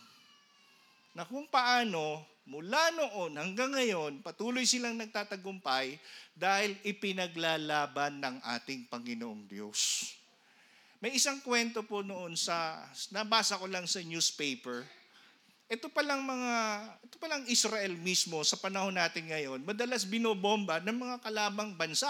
Na 1.13 1.21
kung 1.29 1.45
paano, 1.45 2.25
mula 2.49 2.89
noon 2.97 3.37
hanggang 3.37 3.77
ngayon, 3.77 4.25
patuloy 4.25 4.65
silang 4.65 4.97
nagtatagumpay 4.97 6.01
dahil 6.33 6.73
ipinaglalaban 6.81 8.17
ng 8.25 8.35
ating 8.57 8.89
Panginoong 8.89 9.45
Diyos. 9.45 10.09
May 11.05 11.21
isang 11.21 11.37
kwento 11.45 11.85
po 11.85 12.01
noon 12.01 12.33
sa, 12.33 12.81
nabasa 13.13 13.61
ko 13.61 13.69
lang 13.69 13.85
sa 13.85 14.01
newspaper, 14.01 14.81
ito 15.69 15.85
palang 15.93 16.25
mga, 16.25 16.53
ito 17.05 17.21
palang 17.21 17.45
Israel 17.45 17.93
mismo 17.93 18.41
sa 18.41 18.57
panahon 18.57 18.97
natin 18.97 19.29
ngayon, 19.29 19.61
madalas 19.61 20.01
binobomba 20.01 20.81
ng 20.81 20.97
mga 20.97 21.21
kalabang 21.21 21.77
bansa. 21.77 22.09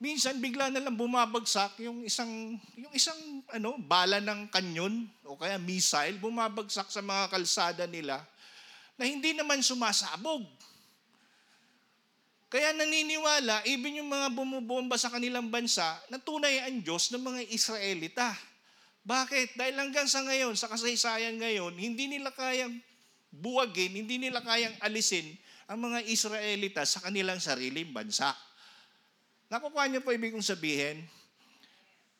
minsan 0.00 0.40
bigla 0.40 0.72
na 0.72 0.80
lang 0.80 0.96
bumabagsak 0.96 1.84
yung 1.84 2.08
isang 2.08 2.56
yung 2.72 2.92
isang 2.96 3.44
ano 3.52 3.76
bala 3.76 4.16
ng 4.16 4.48
kanyon 4.48 5.04
o 5.28 5.36
kaya 5.36 5.60
missile 5.60 6.16
bumabagsak 6.16 6.88
sa 6.88 7.04
mga 7.04 7.28
kalsada 7.28 7.84
nila 7.84 8.24
na 8.96 9.04
hindi 9.04 9.36
naman 9.36 9.60
sumasabog. 9.60 10.40
Kaya 12.48 12.72
naniniwala, 12.72 13.60
even 13.68 14.00
yung 14.00 14.08
mga 14.08 14.32
bumubomba 14.32 14.96
sa 14.96 15.12
kanilang 15.12 15.52
bansa, 15.52 16.00
na 16.08 16.16
tunay 16.16 16.64
ang 16.64 16.80
Diyos 16.80 17.12
ng 17.12 17.20
mga 17.20 17.40
Israelita. 17.52 18.32
Bakit? 19.04 19.60
Dahil 19.60 19.76
hanggang 19.76 20.08
sa 20.08 20.24
ngayon, 20.24 20.56
sa 20.56 20.72
kasaysayan 20.72 21.36
ngayon, 21.36 21.76
hindi 21.76 22.08
nila 22.08 22.32
kayang 22.32 22.80
buwagin, 23.28 24.00
hindi 24.00 24.16
nila 24.16 24.40
kayang 24.40 24.72
alisin 24.80 25.36
ang 25.68 25.84
mga 25.84 26.08
Israelita 26.08 26.80
sa 26.88 27.04
kanilang 27.04 27.36
sariling 27.36 27.92
bansa. 27.92 28.32
Nakukuha 29.52 29.84
niyo 29.92 30.00
po 30.00 30.16
ibig 30.16 30.32
kong 30.32 30.44
sabihin? 30.44 31.04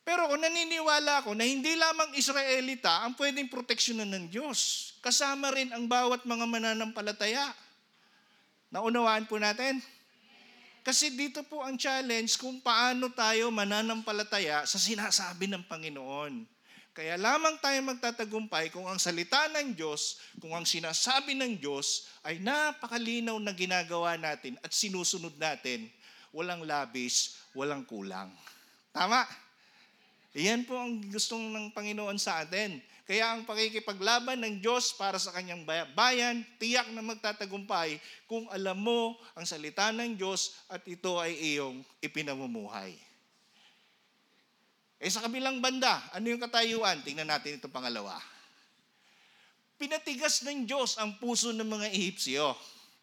Pero 0.04 0.28
kung 0.28 0.40
naniniwala 0.40 1.24
ako 1.24 1.36
na 1.36 1.44
hindi 1.44 1.72
lamang 1.76 2.16
Israelita 2.16 3.04
ang 3.04 3.16
pwedeng 3.16 3.48
proteksyonan 3.48 4.08
ng 4.08 4.24
Diyos, 4.32 4.92
kasama 5.00 5.52
rin 5.52 5.72
ang 5.72 5.88
bawat 5.88 6.24
mga 6.28 6.44
mananampalataya. 6.48 7.52
Naunawaan 8.72 9.24
po 9.24 9.40
natin? 9.40 9.80
Kasi 10.88 11.12
dito 11.12 11.44
po 11.44 11.60
ang 11.60 11.76
challenge 11.76 12.40
kung 12.40 12.64
paano 12.64 13.12
tayo 13.12 13.52
mananampalataya 13.52 14.64
sa 14.64 14.80
sinasabi 14.80 15.44
ng 15.44 15.68
Panginoon. 15.68 16.48
Kaya 16.96 17.20
lamang 17.20 17.60
tayo 17.60 17.76
magtatagumpay 17.92 18.72
kung 18.72 18.88
ang 18.88 18.96
salita 18.96 19.52
ng 19.52 19.76
Diyos, 19.76 20.16
kung 20.40 20.56
ang 20.56 20.64
sinasabi 20.64 21.36
ng 21.36 21.60
Diyos 21.60 22.08
ay 22.24 22.40
napakalinaw 22.40 23.36
na 23.36 23.52
ginagawa 23.52 24.16
natin 24.16 24.56
at 24.64 24.72
sinusunod 24.72 25.36
natin, 25.36 25.92
walang 26.32 26.64
labis, 26.64 27.36
walang 27.52 27.84
kulang. 27.84 28.32
Tama? 28.88 29.28
Iyan 30.32 30.64
po 30.64 30.72
ang 30.80 31.04
gustong 31.12 31.52
ng 31.52 31.76
Panginoon 31.76 32.16
sa 32.16 32.40
atin. 32.40 32.80
Kaya 33.08 33.32
ang 33.32 33.48
pakikipaglaban 33.48 34.36
ng 34.44 34.60
Diyos 34.60 34.92
para 34.92 35.16
sa 35.16 35.32
kanyang 35.32 35.64
bayan, 35.96 36.44
tiyak 36.60 36.92
na 36.92 37.00
magtatagumpay 37.00 37.96
kung 38.28 38.44
alam 38.52 38.76
mo 38.76 39.16
ang 39.32 39.48
salita 39.48 39.88
ng 39.96 40.12
Diyos 40.12 40.52
at 40.68 40.84
ito 40.84 41.16
ay 41.16 41.32
iyong 41.56 41.80
ipinamumuhay. 42.04 42.92
Eh 45.00 45.08
sa 45.08 45.24
kabilang 45.24 45.56
banda, 45.64 46.04
ano 46.12 46.28
yung 46.28 46.42
katayuan? 46.42 47.00
Tingnan 47.00 47.32
natin 47.32 47.56
ito 47.56 47.72
pangalawa. 47.72 48.20
Pinatigas 49.80 50.44
ng 50.44 50.68
Diyos 50.68 51.00
ang 51.00 51.16
puso 51.16 51.48
ng 51.56 51.64
mga 51.64 51.88
Ehipsyo. 51.88 52.52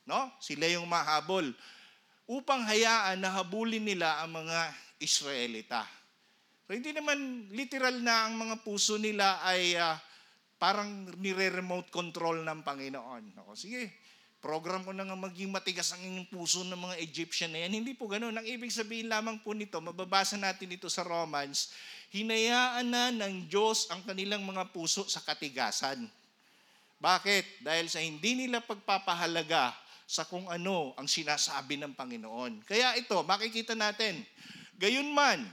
No? 0.06 0.30
Sila 0.38 0.70
yung 0.70 0.86
mahabol 0.86 1.50
upang 2.30 2.62
hayaan 2.62 3.26
na 3.26 3.34
habulin 3.34 3.82
nila 3.82 4.22
ang 4.22 4.38
mga 4.38 4.70
Israelita. 5.02 6.05
So 6.65 6.73
hindi 6.73 6.89
naman 6.97 7.45
literal 7.54 8.01
na 8.01 8.25
ang 8.25 8.41
mga 8.41 8.65
puso 8.65 8.97
nila 8.97 9.38
ay 9.45 9.78
uh, 9.78 9.93
parang 10.58 11.06
nire-remote 11.21 11.93
control 11.93 12.41
ng 12.41 12.65
Panginoon. 12.65 13.38
O, 13.45 13.54
sige, 13.54 13.93
program 14.41 14.82
ko 14.82 14.89
na 14.89 15.06
nga 15.06 15.13
maging 15.13 15.54
matigas 15.54 15.93
ang 15.93 16.01
inyong 16.01 16.25
puso 16.25 16.65
ng 16.65 16.78
mga 16.78 16.95
Egyptian 17.06 17.54
na 17.54 17.69
yan. 17.69 17.86
Hindi 17.86 17.93
po 17.93 18.10
ganun. 18.10 18.34
Ang 18.34 18.49
ibig 18.49 18.73
sabihin 18.73 19.06
lamang 19.06 19.38
po 19.45 19.54
nito, 19.54 19.78
mababasa 19.78 20.41
natin 20.41 20.73
ito 20.73 20.89
sa 20.89 21.06
Romans, 21.06 21.69
hinayaan 22.10 22.88
na 22.89 23.13
ng 23.13 23.45
Diyos 23.45 23.86
ang 23.93 24.01
kanilang 24.01 24.41
mga 24.41 24.73
puso 24.73 25.06
sa 25.06 25.21
katigasan. 25.21 26.10
Bakit? 26.97 27.62
Dahil 27.62 27.86
sa 27.93 28.01
hindi 28.01 28.34
nila 28.34 28.58
pagpapahalaga 28.58 29.69
sa 30.10 30.25
kung 30.25 30.49
ano 30.49 30.97
ang 30.97 31.06
sinasabi 31.06 31.78
ng 31.78 31.93
Panginoon. 31.93 32.65
Kaya 32.65 32.97
ito, 32.97 33.21
makikita 33.21 33.78
natin, 33.78 34.21
gayon 34.82 35.10
man, 35.13 35.45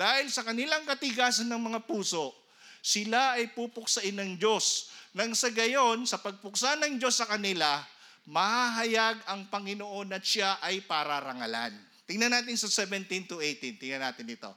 dahil 0.00 0.32
sa 0.32 0.40
kanilang 0.40 0.88
katigasan 0.88 1.44
ng 1.52 1.60
mga 1.60 1.84
puso, 1.84 2.32
sila 2.80 3.36
ay 3.36 3.52
pupuksain 3.52 4.16
ng 4.16 4.40
Diyos. 4.40 4.88
Nang 5.12 5.36
sa 5.36 5.52
gayon, 5.52 6.08
sa 6.08 6.16
pagpuksa 6.16 6.80
ng 6.80 6.96
Diyos 6.96 7.20
sa 7.20 7.28
kanila, 7.28 7.84
mahahayag 8.24 9.20
ang 9.28 9.52
Panginoon 9.52 10.08
at 10.16 10.24
siya 10.24 10.56
ay 10.64 10.80
pararangalan. 10.88 11.76
Tingnan 12.08 12.32
natin 12.32 12.56
sa 12.56 12.72
17 12.88 13.28
to 13.28 13.44
18. 13.44 13.76
Tingnan 13.76 14.00
natin 14.00 14.24
ito. 14.24 14.48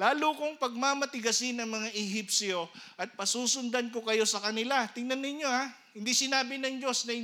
Lalo 0.00 0.32
kung 0.32 0.56
pagmamatigasin 0.56 1.60
ng 1.60 1.68
mga 1.68 1.88
Ehipsyo 1.92 2.64
at 2.96 3.12
pasusundan 3.20 3.92
ko 3.92 4.00
kayo 4.00 4.24
sa 4.24 4.40
kanila. 4.40 4.88
Tingnan 4.88 5.20
ninyo 5.20 5.44
ha, 5.44 5.68
hindi 5.92 6.16
sinabi 6.16 6.56
ng 6.56 6.80
Diyos 6.80 7.04
na, 7.04 7.14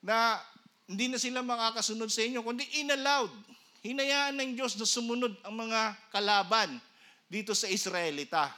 na 0.00 0.16
hindi 0.88 1.12
na 1.12 1.20
sila 1.20 1.44
makakasunod 1.44 2.08
sa 2.08 2.24
inyo, 2.24 2.40
kundi 2.40 2.64
inallowed 2.80 3.51
hinayaan 3.82 4.38
ng 4.38 4.50
Diyos 4.54 4.78
na 4.78 4.86
sumunod 4.86 5.34
ang 5.42 5.54
mga 5.58 5.98
kalaban 6.14 6.78
dito 7.26 7.50
sa 7.52 7.66
Israelita. 7.66 8.48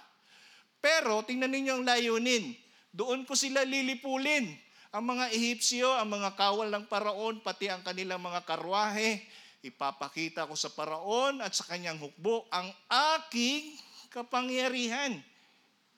Pero 0.85 1.25
tingnan 1.25 1.49
ninyo 1.49 1.81
ang 1.81 1.85
layunin. 1.89 2.53
Doon 2.93 3.25
ko 3.25 3.33
sila 3.33 3.65
lilipulin. 3.65 4.53
Ang 4.95 5.05
mga 5.11 5.35
Ehipsyo, 5.35 5.91
ang 5.91 6.07
mga 6.07 6.39
kawal 6.39 6.71
ng 6.71 6.87
paraon, 6.87 7.43
pati 7.43 7.67
ang 7.67 7.83
kanilang 7.83 8.23
mga 8.23 8.47
karwahe, 8.47 9.19
ipapakita 9.65 10.47
ko 10.47 10.55
sa 10.55 10.71
paraon 10.71 11.43
at 11.43 11.51
sa 11.51 11.67
kanyang 11.67 11.99
hukbo 11.99 12.47
ang 12.53 12.71
aking 13.19 13.75
kapangyarihan. 14.13 15.19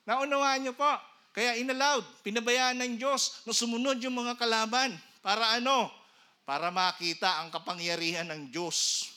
Naunawaan 0.07 0.65
niyo 0.65 0.73
po. 0.73 0.89
Kaya 1.35 1.61
inallowed, 1.61 2.01
pinabayaan 2.25 2.81
ng 2.81 2.93
Diyos 2.97 3.45
na 3.45 3.53
sumunod 3.53 4.01
yung 4.01 4.17
mga 4.17 4.33
kalaban. 4.33 4.97
Para 5.21 5.61
ano? 5.61 5.93
Para 6.41 6.73
makita 6.73 7.43
ang 7.43 7.53
kapangyarihan 7.53 8.25
ng 8.25 8.49
Diyos 8.49 9.16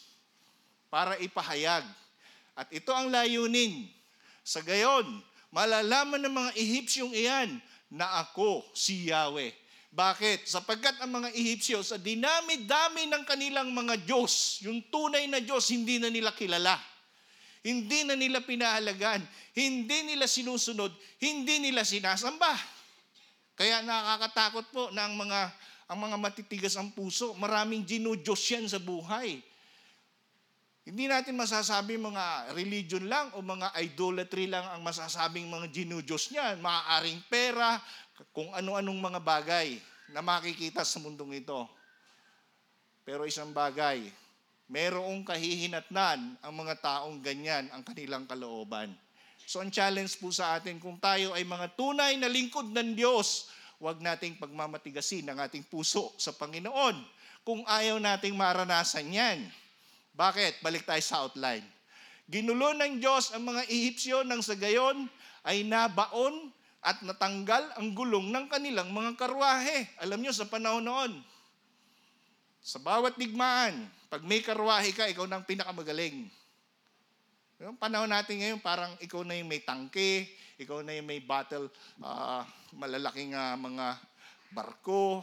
para 0.91 1.17
ipahayag. 1.23 1.87
At 2.59 2.69
ito 2.75 2.91
ang 2.91 3.09
layunin. 3.09 3.89
Sa 4.45 4.61
gayon, 4.61 5.07
malalaman 5.55 6.21
ng 6.21 6.35
mga 6.35 6.51
Ehipsyong 6.59 7.15
iyan 7.15 7.51
na 7.89 8.21
ako 8.27 8.67
si 8.75 9.09
Yahweh. 9.09 9.55
Bakit? 9.91 10.47
Sapagkat 10.47 11.03
ang 11.03 11.23
mga 11.23 11.35
Ehipsyo 11.35 11.83
sa 11.83 11.99
dinami-dami 11.99 13.11
ng 13.11 13.23
kanilang 13.27 13.71
mga 13.71 13.99
Diyos, 14.07 14.63
yung 14.63 14.87
tunay 14.91 15.27
na 15.27 15.43
Diyos, 15.43 15.71
hindi 15.71 15.99
na 15.99 16.11
nila 16.11 16.35
kilala. 16.35 16.79
Hindi 17.61 18.09
na 18.09 18.17
nila 18.17 18.41
pinahalagan. 18.41 19.21
Hindi 19.53 20.15
nila 20.15 20.25
sinusunod. 20.25 20.95
Hindi 21.21 21.61
nila 21.61 21.85
sinasamba. 21.85 22.57
Kaya 23.53 23.85
nakakatakot 23.85 24.67
po 24.73 24.89
na 24.97 25.05
ang 25.05 25.15
mga, 25.21 25.41
ang 25.85 25.99
mga 26.01 26.17
matitigas 26.17 26.75
ang 26.81 26.89
puso. 26.97 27.37
Maraming 27.37 27.85
ginudyos 27.85 28.41
yan 28.49 28.65
sa 28.65 28.81
buhay. 28.81 29.45
Hindi 30.91 31.07
natin 31.07 31.39
masasabi 31.39 32.03
mga 32.03 32.51
religion 32.51 33.07
lang 33.07 33.31
o 33.39 33.47
mga 33.47 33.71
idolatry 33.79 34.51
lang 34.51 34.67
ang 34.75 34.83
masasabing 34.83 35.47
mga 35.47 35.71
ginudyos 35.71 36.35
niyan. 36.35 36.59
Maaaring 36.59 37.23
pera, 37.31 37.79
kung 38.35 38.51
ano-anong 38.51 38.99
mga 38.99 39.21
bagay 39.23 39.79
na 40.11 40.19
makikita 40.19 40.83
sa 40.83 40.99
mundong 40.99 41.47
ito. 41.47 41.63
Pero 43.07 43.23
isang 43.23 43.55
bagay, 43.55 44.03
merong 44.67 45.23
kahihinatnan 45.23 46.43
ang 46.43 46.55
mga 46.59 46.83
taong 46.83 47.23
ganyan 47.23 47.71
ang 47.71 47.87
kanilang 47.87 48.27
kalooban. 48.27 48.91
So 49.47 49.63
ang 49.63 49.71
challenge 49.71 50.19
po 50.19 50.35
sa 50.35 50.59
atin, 50.59 50.83
kung 50.83 50.99
tayo 50.99 51.39
ay 51.39 51.47
mga 51.47 51.71
tunay 51.79 52.19
na 52.19 52.27
lingkod 52.27 52.67
ng 52.67 52.99
Diyos, 52.99 53.47
huwag 53.79 54.03
nating 54.03 54.43
pagmamatigasin 54.43 55.31
ang 55.31 55.39
ating 55.39 55.63
puso 55.71 56.11
sa 56.19 56.35
Panginoon 56.35 56.99
kung 57.47 57.63
ayaw 57.63 58.03
nating 58.03 58.35
maranasan 58.35 59.07
yan. 59.07 59.47
Bakit? 60.15 60.65
Balik 60.65 60.85
tayo 60.87 61.03
sa 61.03 61.27
outline. 61.27 61.65
Ginulo 62.31 62.71
ng 62.79 63.03
Diyos 63.03 63.35
ang 63.35 63.51
mga 63.51 63.67
Ehipsyo 63.67 64.23
nang 64.23 64.39
sa 64.39 64.55
gayon 64.55 65.11
ay 65.43 65.67
nabaon 65.67 66.55
at 66.81 67.03
natanggal 67.05 67.75
ang 67.77 67.93
gulong 67.93 68.33
ng 68.33 68.47
kanilang 68.49 68.89
mga 68.95 69.19
karwahe. 69.19 69.85
Alam 70.01 70.25
nyo, 70.25 70.33
sa 70.33 70.49
panahon 70.49 70.87
noon, 70.87 71.13
sa 72.61 72.81
bawat 72.81 73.17
digmaan, 73.17 73.89
pag 74.09 74.25
may 74.25 74.41
karwahe 74.41 74.93
ka, 74.93 75.09
ikaw 75.09 75.29
na 75.29 75.41
ang 75.41 75.47
pinakamagaling. 75.49 76.29
Yung 77.61 77.77
panahon 77.77 78.09
natin 78.09 78.41
ngayon, 78.41 78.61
parang 78.65 78.97
ikaw 79.05 79.21
na 79.21 79.37
yung 79.37 79.49
may 79.49 79.61
tangke, 79.61 80.25
ikaw 80.57 80.81
na 80.81 80.97
yung 80.97 81.09
may 81.09 81.21
battle, 81.21 81.69
uh, 82.01 82.41
malalaking 82.73 83.37
uh, 83.37 83.57
mga 83.61 84.01
barko. 84.53 85.21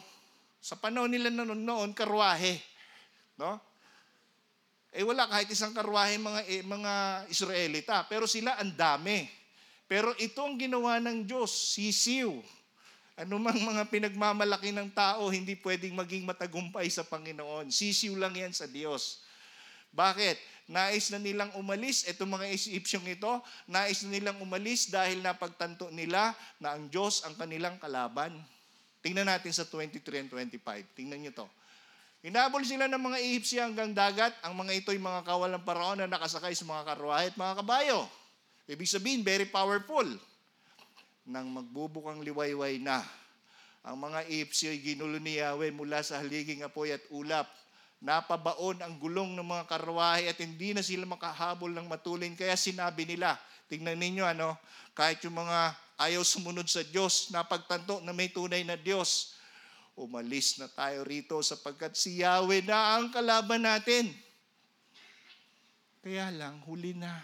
Sa 0.61 0.77
panahon 0.77 1.09
nila 1.09 1.33
noon, 1.33 1.57
noon 1.57 1.97
karwahe. 1.97 2.61
No? 3.37 3.57
Eh 4.97 5.05
wala 5.05 5.29
kahit 5.29 5.45
isang 5.53 5.77
karwahe 5.77 6.17
mga 6.17 6.41
eh, 6.49 6.65
mga 6.65 6.93
Israelita, 7.29 8.01
pero 8.09 8.25
sila 8.25 8.57
ang 8.57 8.73
dami. 8.73 9.29
Pero 9.85 10.09
ito 10.17 10.41
ang 10.41 10.57
ginawa 10.57 10.97
ng 10.97 11.21
Diyos, 11.21 11.77
sisiw. 11.77 12.41
Ano 13.13 13.37
mang 13.37 13.61
mga 13.61 13.85
pinagmamalaki 13.93 14.73
ng 14.73 14.89
tao, 14.89 15.29
hindi 15.29 15.53
pwedeng 15.61 15.93
maging 15.93 16.25
matagumpay 16.25 16.89
sa 16.89 17.05
Panginoon. 17.05 17.69
Sisiw 17.69 18.17
lang 18.17 18.33
yan 18.33 18.49
sa 18.57 18.65
Diyos. 18.65 19.21
Bakit? 19.93 20.41
Nais 20.65 21.13
na 21.13 21.21
nilang 21.21 21.53
umalis, 21.53 22.03
itong 22.09 22.33
mga 22.33 22.49
Egyptian 22.51 23.05
ito, 23.05 23.39
nais 23.69 24.01
na 24.01 24.17
nilang 24.17 24.41
umalis 24.41 24.89
dahil 24.89 25.21
napagtanto 25.21 25.93
nila 25.93 26.33
na 26.57 26.73
ang 26.73 26.89
Diyos 26.89 27.21
ang 27.21 27.37
kanilang 27.37 27.77
kalaban. 27.77 28.33
Tingnan 29.05 29.29
natin 29.29 29.53
sa 29.53 29.63
23 29.63 30.25
and 30.25 30.29
25. 30.33 30.97
Tingnan 30.97 31.21
nyo 31.21 31.31
to. 31.37 31.47
Hinabol 32.27 32.59
sila 32.67 32.91
ng 32.91 32.99
mga 32.99 33.17
Ehipsya 33.23 33.61
hanggang 33.71 33.95
dagat. 33.95 34.35
Ang 34.43 34.59
mga 34.59 34.83
ito'y 34.83 34.99
mga 34.99 35.23
kawalang 35.23 35.63
paraon 35.63 36.03
na 36.03 36.11
nakasakay 36.11 36.51
sa 36.51 36.67
mga 36.67 36.83
karwahe 36.83 37.31
at 37.31 37.39
mga 37.39 37.63
kabayo. 37.63 38.03
Ibig 38.67 38.83
sabihin, 38.83 39.23
very 39.23 39.47
powerful. 39.47 40.03
Nang 41.23 41.47
magbubukang 41.47 42.19
liwayway 42.19 42.83
na, 42.83 42.99
ang 43.79 43.95
mga 43.95 44.27
Ehipsya 44.27 44.75
ay 44.75 44.83
ginulo 44.83 45.23
ni 45.23 45.39
Yahweh 45.39 45.71
mula 45.71 46.03
sa 46.03 46.19
haliging 46.19 46.67
apoy 46.67 46.91
at 46.91 46.99
ulap. 47.15 47.47
Napabaon 48.03 48.83
ang 48.83 48.99
gulong 48.99 49.31
ng 49.31 49.47
mga 49.47 49.63
karwahe 49.63 50.27
at 50.27 50.35
hindi 50.43 50.75
na 50.75 50.83
sila 50.83 51.07
makahabol 51.07 51.71
ng 51.71 51.87
matulin. 51.87 52.35
Kaya 52.35 52.59
sinabi 52.59 53.07
nila, 53.07 53.39
tingnan 53.71 53.95
ninyo 53.95 54.27
ano, 54.27 54.59
kahit 54.91 55.23
yung 55.23 55.39
mga 55.39 55.79
ayaw 55.95 56.27
sumunod 56.27 56.67
sa 56.67 56.83
Diyos, 56.83 57.31
napagtanto 57.31 58.03
na 58.03 58.11
may 58.11 58.27
tunay 58.27 58.67
na 58.67 58.75
Diyos, 58.75 59.36
umalis 59.97 60.61
na 60.61 60.69
tayo 60.69 61.01
rito 61.01 61.41
sapagkat 61.41 61.97
si 61.97 62.21
Yahweh 62.21 62.61
na 62.61 63.01
ang 63.01 63.09
kalaban 63.09 63.65
natin. 63.65 64.13
Kaya 66.05 66.29
lang, 66.29 66.61
huli 66.69 66.93
na. 66.93 67.17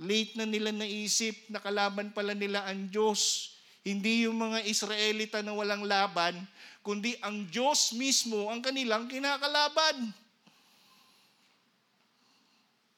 Late 0.00 0.40
na 0.40 0.48
nila 0.48 0.72
naisip 0.72 1.36
na 1.52 1.60
kalaban 1.60 2.16
pala 2.16 2.32
nila 2.32 2.64
ang 2.64 2.88
Diyos. 2.88 3.52
Hindi 3.84 4.24
yung 4.24 4.40
mga 4.40 4.64
Israelita 4.64 5.44
na 5.44 5.52
walang 5.52 5.84
laban, 5.84 6.40
kundi 6.80 7.16
ang 7.20 7.44
Diyos 7.52 7.92
mismo 7.92 8.48
ang 8.48 8.64
kanilang 8.64 9.04
kinakalaban. 9.12 10.16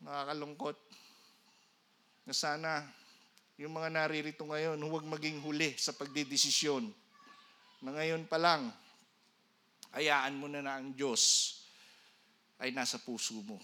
Nakakalungkot 0.03 0.79
na 2.27 2.35
sana 2.35 2.87
yung 3.59 3.75
mga 3.75 3.91
naririto 3.91 4.47
ngayon 4.47 4.79
huwag 4.79 5.07
maging 5.07 5.43
huli 5.43 5.75
sa 5.79 5.95
pagdidesisyon 5.95 7.02
na 7.83 7.91
ngayon 7.99 8.31
pa 8.31 8.39
lang, 8.39 8.71
hayaan 9.93 10.39
mo 10.39 10.47
na 10.47 10.63
na 10.63 10.79
ang 10.79 10.95
Diyos 10.95 11.55
ay 12.63 12.71
nasa 12.71 13.03
puso 13.03 13.43
mo. 13.43 13.59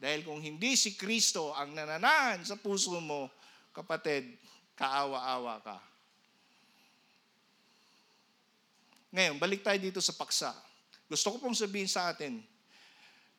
Dahil 0.00 0.24
kung 0.24 0.40
hindi 0.40 0.74
si 0.74 0.96
Kristo 0.96 1.52
ang 1.52 1.76
nananahan 1.76 2.40
sa 2.42 2.56
puso 2.56 2.96
mo, 2.98 3.28
kapatid, 3.76 4.40
kaawa-awa 4.74 5.60
ka. 5.60 5.78
Ngayon, 9.14 9.38
balik 9.38 9.62
tayo 9.62 9.78
dito 9.78 10.02
sa 10.02 10.16
paksa. 10.16 10.50
Gusto 11.06 11.36
ko 11.36 11.46
pong 11.46 11.54
sabihin 11.54 11.86
sa 11.86 12.10
atin, 12.10 12.42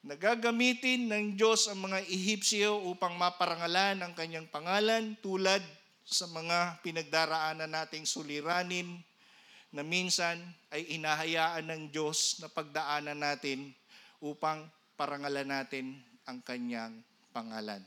nagagamitin 0.05 1.09
ng 1.11 1.25
Diyos 1.35 1.67
ang 1.67 1.83
mga 1.83 2.05
Ehipsyo 2.07 2.87
upang 2.87 3.17
maparangalan 3.17 3.99
ang 3.99 4.13
kanyang 4.15 4.47
pangalan 4.47 5.17
tulad 5.19 5.59
sa 6.05 6.29
mga 6.29 6.79
pinagdaraanan 6.85 7.67
nating 7.67 8.05
suliranin 8.05 9.01
na 9.75 9.83
minsan 9.83 10.39
ay 10.71 10.95
inahayaan 10.95 11.67
ng 11.67 11.81
Diyos 11.91 12.39
na 12.39 12.47
pagdaanan 12.47 13.19
natin 13.19 13.75
upang 14.23 14.63
parangalan 14.95 15.43
natin 15.43 15.99
ang 16.23 16.39
kanyang 16.39 16.95
pangalan. 17.35 17.83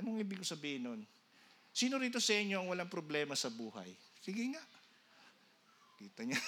Anong 0.00 0.24
ibig 0.24 0.40
sabihin 0.40 0.88
nun? 0.88 1.00
Sino 1.76 2.00
rito 2.00 2.16
sa 2.16 2.32
inyo 2.32 2.64
ang 2.64 2.68
walang 2.72 2.88
problema 2.88 3.36
sa 3.36 3.52
buhay? 3.52 3.92
Sige 4.24 4.48
nga. 4.50 4.64
Kita 6.00 6.24
niya. 6.24 6.40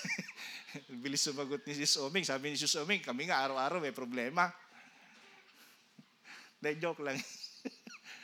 Bilis 1.05 1.21
sumagot 1.21 1.61
ni 1.69 1.77
Sis 1.77 2.01
Oming. 2.01 2.25
Sabi 2.25 2.51
ni 2.51 2.57
Sis 2.57 2.73
Oming, 2.81 3.05
kami 3.05 3.29
nga 3.29 3.45
araw-araw 3.45 3.83
may 3.83 3.93
problema. 3.93 4.49
Dahil 6.63 6.79
joke 6.81 7.05
lang. 7.05 7.21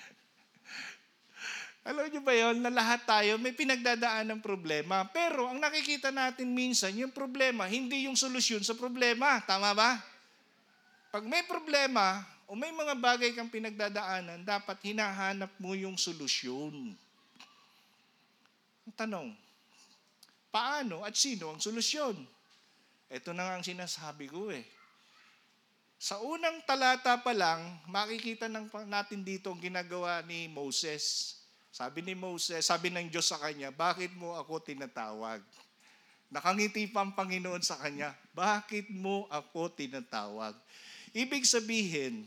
Alam 1.87 2.11
niyo 2.11 2.19
ba 2.19 2.35
yon 2.35 2.59
na 2.59 2.67
lahat 2.67 3.07
tayo 3.07 3.39
may 3.39 3.55
pinagdadaan 3.55 4.27
ng 4.35 4.41
problema. 4.43 5.07
Pero 5.07 5.47
ang 5.47 5.63
nakikita 5.63 6.11
natin 6.11 6.51
minsan, 6.51 6.91
yung 6.99 7.15
problema, 7.15 7.71
hindi 7.71 8.11
yung 8.11 8.19
solusyon 8.19 8.67
sa 8.67 8.75
problema. 8.75 9.39
Tama 9.47 9.71
ba? 9.71 10.03
Pag 11.15 11.23
may 11.31 11.47
problema 11.47 12.27
o 12.51 12.59
may 12.59 12.75
mga 12.75 12.99
bagay 12.99 13.31
kang 13.39 13.47
pinagdadaanan, 13.47 14.43
dapat 14.43 14.83
hinahanap 14.83 15.55
mo 15.63 15.79
yung 15.79 15.95
solusyon. 15.95 16.99
Ang 18.83 18.95
tanong, 18.99 19.31
paano 20.51 21.07
at 21.07 21.15
sino 21.15 21.55
ang 21.55 21.63
solusyon? 21.63 22.19
Ito 23.07 23.31
na 23.31 23.47
nga 23.47 23.55
ang 23.63 23.67
sinasabi 23.67 24.27
ko 24.27 24.51
eh. 24.51 24.67
Sa 26.03 26.19
unang 26.19 26.67
talata 26.67 27.15
pa 27.23 27.31
lang, 27.31 27.79
makikita 27.87 28.51
natin 28.91 29.23
dito 29.23 29.55
ang 29.55 29.63
ginagawa 29.63 30.19
ni 30.27 30.51
Moses. 30.51 31.39
Sabi 31.77 32.01
ni 32.01 32.17
Moses, 32.17 32.65
sabi 32.65 32.89
ng 32.89 33.13
Diyos 33.13 33.29
sa 33.29 33.37
kanya, 33.37 33.69
bakit 33.69 34.09
mo 34.17 34.33
ako 34.33 34.65
tinatawag? 34.65 35.45
Nakangiti 36.33 36.89
pa 36.89 37.05
ang 37.05 37.13
Panginoon 37.13 37.61
sa 37.61 37.77
kanya, 37.77 38.17
bakit 38.33 38.89
mo 38.89 39.29
ako 39.29 39.69
tinatawag? 39.77 40.57
Ibig 41.13 41.45
sabihin, 41.45 42.25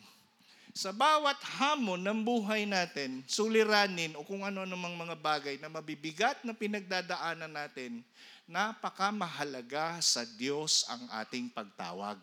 sa 0.70 0.94
bawat 0.94 1.42
hamon 1.58 1.98
ng 1.98 2.22
buhay 2.22 2.70
natin, 2.70 3.26
suliranin 3.26 4.14
o 4.14 4.22
kung 4.22 4.46
ano 4.46 4.70
namang 4.70 4.94
mga 4.94 5.18
bagay 5.18 5.58
na 5.58 5.66
mabibigat 5.66 6.46
na 6.46 6.54
pinagdadaanan 6.54 7.50
natin, 7.50 8.06
napakamahalaga 8.46 9.98
sa 9.98 10.30
Diyos 10.30 10.86
ang 10.86 11.10
ating 11.26 11.50
pagtawag 11.50 12.22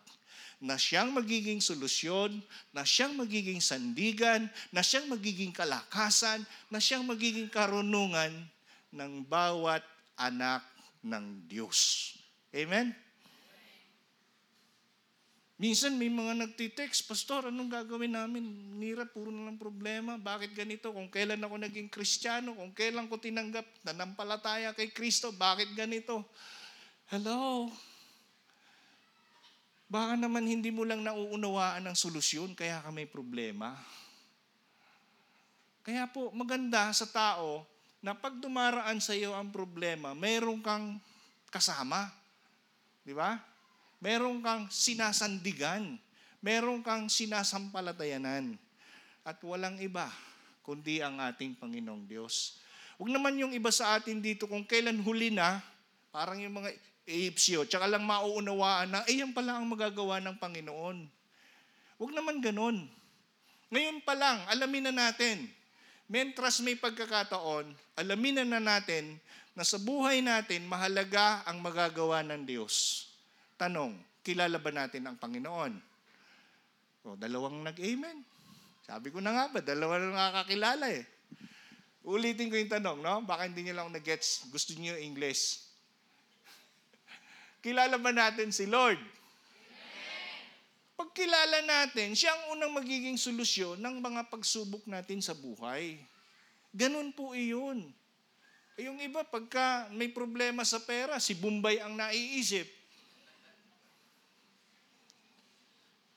na 0.56 0.80
siyang 0.80 1.12
magiging 1.12 1.60
solusyon, 1.60 2.40
na 2.72 2.80
siyang 2.80 3.12
magiging 3.12 3.60
sandigan, 3.60 4.48
na 4.72 4.80
siyang 4.80 5.12
magiging 5.12 5.52
kalakasan, 5.52 6.40
na 6.72 6.80
siyang 6.80 7.04
magiging 7.04 7.48
karunungan 7.52 8.32
ng 8.92 9.12
bawat 9.28 9.84
anak 10.16 10.64
ng 11.04 11.44
Diyos. 11.44 12.12
Amen? 12.56 12.96
Minsan 15.56 15.96
may 15.96 16.12
mga 16.12 16.36
nagtitext, 16.36 17.08
Pastor, 17.08 17.48
anong 17.48 17.72
gagawin 17.72 18.12
namin? 18.12 18.44
Nira, 18.76 19.08
puro 19.08 19.32
na 19.32 19.48
lang 19.48 19.56
problema. 19.56 20.20
Bakit 20.20 20.52
ganito? 20.52 20.92
Kung 20.92 21.08
kailan 21.08 21.40
ako 21.40 21.56
naging 21.64 21.88
kristyano, 21.88 22.52
kung 22.52 22.76
kailan 22.76 23.08
ko 23.08 23.16
tinanggap, 23.16 23.64
nanampalataya 23.80 24.76
kay 24.76 24.92
Kristo, 24.92 25.32
bakit 25.32 25.72
ganito? 25.72 26.28
Hello? 27.08 27.72
Baka 29.86 30.18
naman 30.18 30.50
hindi 30.50 30.74
mo 30.74 30.82
lang 30.82 31.06
nauunawaan 31.06 31.86
ang 31.86 31.94
solusyon, 31.94 32.58
kaya 32.58 32.82
ka 32.82 32.90
may 32.90 33.06
problema. 33.06 33.78
Kaya 35.86 36.10
po, 36.10 36.34
maganda 36.34 36.90
sa 36.90 37.06
tao 37.06 37.62
na 38.02 38.10
pag 38.10 38.34
dumaraan 38.42 38.98
sa 38.98 39.14
iyo 39.14 39.30
ang 39.30 39.54
problema, 39.54 40.10
mayroon 40.18 40.58
kang 40.58 40.98
kasama. 41.54 42.10
Di 43.06 43.14
ba? 43.14 43.38
Meron 44.02 44.42
kang 44.42 44.66
sinasandigan. 44.68 45.94
Meron 46.42 46.82
kang 46.82 47.06
sinasampalatayanan. 47.06 48.58
At 49.22 49.38
walang 49.42 49.78
iba, 49.78 50.10
kundi 50.66 50.98
ang 51.02 51.22
ating 51.22 51.54
Panginoong 51.58 52.06
Diyos. 52.06 52.58
Huwag 52.98 53.10
naman 53.10 53.38
yung 53.38 53.54
iba 53.54 53.70
sa 53.70 53.98
atin 53.98 54.18
dito 54.22 54.46
kung 54.46 54.66
kailan 54.66 54.98
huli 55.02 55.30
na, 55.30 55.62
parang 56.10 56.38
yung 56.38 56.58
mga 56.58 56.74
Ehipsyo, 57.06 57.62
tsaka 57.70 57.86
lang 57.86 58.02
mauunawaan 58.02 58.90
na, 58.90 59.06
eh 59.06 59.22
yan 59.22 59.30
pala 59.30 59.54
ang 59.54 59.70
magagawa 59.70 60.18
ng 60.18 60.36
Panginoon. 60.42 60.98
Huwag 62.02 62.12
naman 62.12 62.42
ganun. 62.42 62.90
Ngayon 63.70 64.02
pa 64.02 64.18
lang, 64.18 64.42
alamin 64.50 64.90
na 64.90 64.94
natin. 65.06 65.46
Mentras 66.10 66.58
may 66.62 66.74
pagkakataon, 66.74 67.70
alamin 67.98 68.42
na, 68.42 68.58
na 68.58 68.60
natin 68.62 69.18
na 69.54 69.62
sa 69.62 69.78
buhay 69.78 70.22
natin, 70.22 70.66
mahalaga 70.66 71.46
ang 71.46 71.62
magagawa 71.62 72.26
ng 72.26 72.42
Diyos. 72.46 73.06
Tanong, 73.56 73.96
kilala 74.20 74.58
ba 74.60 74.70
natin 74.74 75.06
ang 75.06 75.16
Panginoon? 75.16 75.72
O, 77.06 77.14
dalawang 77.14 77.62
nag-amen. 77.62 78.20
Sabi 78.86 79.10
ko 79.10 79.18
na 79.18 79.34
nga 79.34 79.44
ba, 79.50 79.58
dalawa 79.62 79.98
na 79.98 80.14
nakakakilala 80.14 80.86
eh. 80.90 81.02
Ulitin 82.06 82.50
ko 82.50 82.54
yung 82.54 82.70
tanong, 82.70 82.98
no? 83.02 83.18
Baka 83.26 83.50
hindi 83.50 83.66
nyo 83.66 83.82
lang 83.82 83.90
na-gets. 83.90 84.46
Gusto 84.50 84.78
niyo 84.78 84.94
English. 84.94 85.65
Kilala 87.66 87.98
ba 87.98 88.14
natin 88.14 88.54
si 88.54 88.62
Lord? 88.62 89.02
Pag 90.94 91.10
kilala 91.10 91.66
natin, 91.66 92.14
siya 92.14 92.30
ang 92.30 92.54
unang 92.54 92.78
magiging 92.78 93.18
solusyon 93.18 93.82
ng 93.82 93.98
mga 93.98 94.30
pagsubok 94.30 94.86
natin 94.86 95.18
sa 95.18 95.34
buhay. 95.34 95.98
Ganun 96.70 97.10
po 97.10 97.34
iyon. 97.34 97.90
Yung 98.78 99.02
iba, 99.02 99.26
pagka 99.26 99.90
may 99.90 100.06
problema 100.06 100.62
sa 100.62 100.78
pera, 100.78 101.18
si 101.18 101.34
Bombay 101.34 101.82
ang 101.82 101.98
naiisip. 101.98 102.70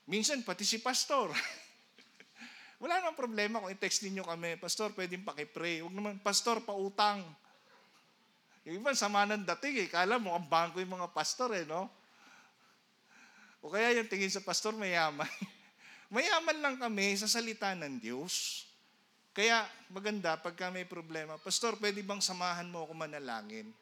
Minsan, 0.05 0.45
pati 0.45 0.61
si 0.61 0.77
pastor. 0.77 1.33
Wala 2.81 3.01
namang 3.01 3.17
problema 3.17 3.57
kung 3.57 3.73
i-text 3.73 4.05
ninyo 4.05 4.21
kami, 4.21 4.55
Pastor, 4.61 4.93
pwedeng 4.93 5.25
pakipray. 5.25 5.81
Huwag 5.81 5.97
naman, 5.97 6.15
Pastor, 6.21 6.61
pautang. 6.61 7.25
Yung 8.69 8.85
iba, 8.85 8.93
sama 8.93 9.25
ng 9.25 9.41
dating 9.57 9.85
eh. 9.85 9.87
Kala 9.89 10.21
mo, 10.21 10.37
ang 10.37 10.45
bangko 10.45 10.77
yung 10.77 11.01
mga 11.01 11.09
pastor 11.09 11.57
eh, 11.57 11.65
no? 11.65 11.89
O 13.65 13.73
kaya 13.73 13.97
yung 13.97 14.05
tingin 14.05 14.29
sa 14.29 14.45
pastor, 14.45 14.77
mayaman. 14.77 15.25
mayaman 16.13 16.57
lang 16.61 16.75
kami 16.77 17.17
sa 17.17 17.25
salita 17.25 17.73
ng 17.73 17.97
Diyos. 17.97 18.69
Kaya 19.33 19.65
maganda 19.89 20.37
pagka 20.37 20.69
may 20.69 20.85
problema, 20.85 21.37
Pastor, 21.41 21.77
pwede 21.81 22.05
bang 22.05 22.21
samahan 22.21 22.69
mo 22.69 22.85
ako 22.85 22.93
manalangin? 22.93 23.73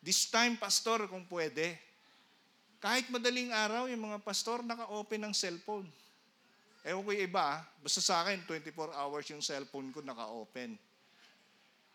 This 0.00 0.30
time, 0.32 0.56
Pastor, 0.56 1.04
kung 1.12 1.28
pwede. 1.28 1.76
Kahit 2.80 3.08
madaling 3.12 3.52
araw, 3.52 3.88
yung 3.88 4.12
mga 4.12 4.20
pastor 4.20 4.60
naka-open 4.62 5.26
ng 5.26 5.34
cellphone. 5.34 5.88
Ewan 6.86 7.02
ko 7.02 7.10
yung 7.10 7.24
iba, 7.26 7.42
ah. 7.42 7.60
basta 7.82 7.98
sa 7.98 8.22
akin, 8.22 8.46
24 8.46 8.94
hours 8.94 9.26
yung 9.32 9.42
cellphone 9.42 9.90
ko 9.90 10.04
naka-open. 10.04 10.78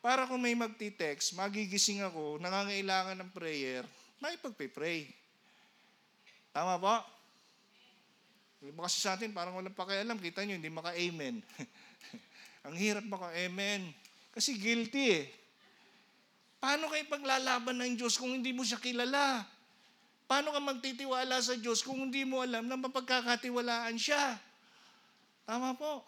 Para 0.01 0.25
kung 0.25 0.41
may 0.41 0.57
magti-text, 0.57 1.37
magigising 1.37 2.01
ako, 2.01 2.41
nangangailangan 2.41 3.21
ng 3.21 3.29
prayer, 3.29 3.85
may 4.17 4.33
pagpe-pray. 4.41 5.05
Tama 6.49 6.81
po? 6.81 6.95
Iba 8.61 8.85
kasi 8.85 9.01
sa 9.01 9.17
atin, 9.17 9.33
parang 9.33 9.57
walang 9.57 9.73
pakialam. 9.73 10.21
Kita 10.21 10.45
nyo, 10.45 10.57
hindi 10.57 10.69
maka-amen. 10.69 11.41
Ang 12.65 12.75
hirap 12.77 13.05
maka-amen. 13.05 13.89
Kasi 14.33 14.57
guilty 14.57 15.21
eh. 15.21 15.25
Paano 16.61 16.89
kayo 16.93 17.01
paglalaban 17.09 17.81
ng 17.81 17.97
Diyos 17.97 18.21
kung 18.21 18.37
hindi 18.37 18.53
mo 18.53 18.61
siya 18.61 18.77
kilala? 18.77 19.41
Paano 20.29 20.53
ka 20.53 20.61
magtitiwala 20.61 21.41
sa 21.41 21.57
Diyos 21.57 21.81
kung 21.81 22.09
hindi 22.09 22.21
mo 22.21 22.45
alam 22.45 22.69
na 22.69 22.77
mapagkakatiwalaan 22.77 23.97
siya? 23.97 24.37
Tama 25.49 25.73
po. 25.73 26.05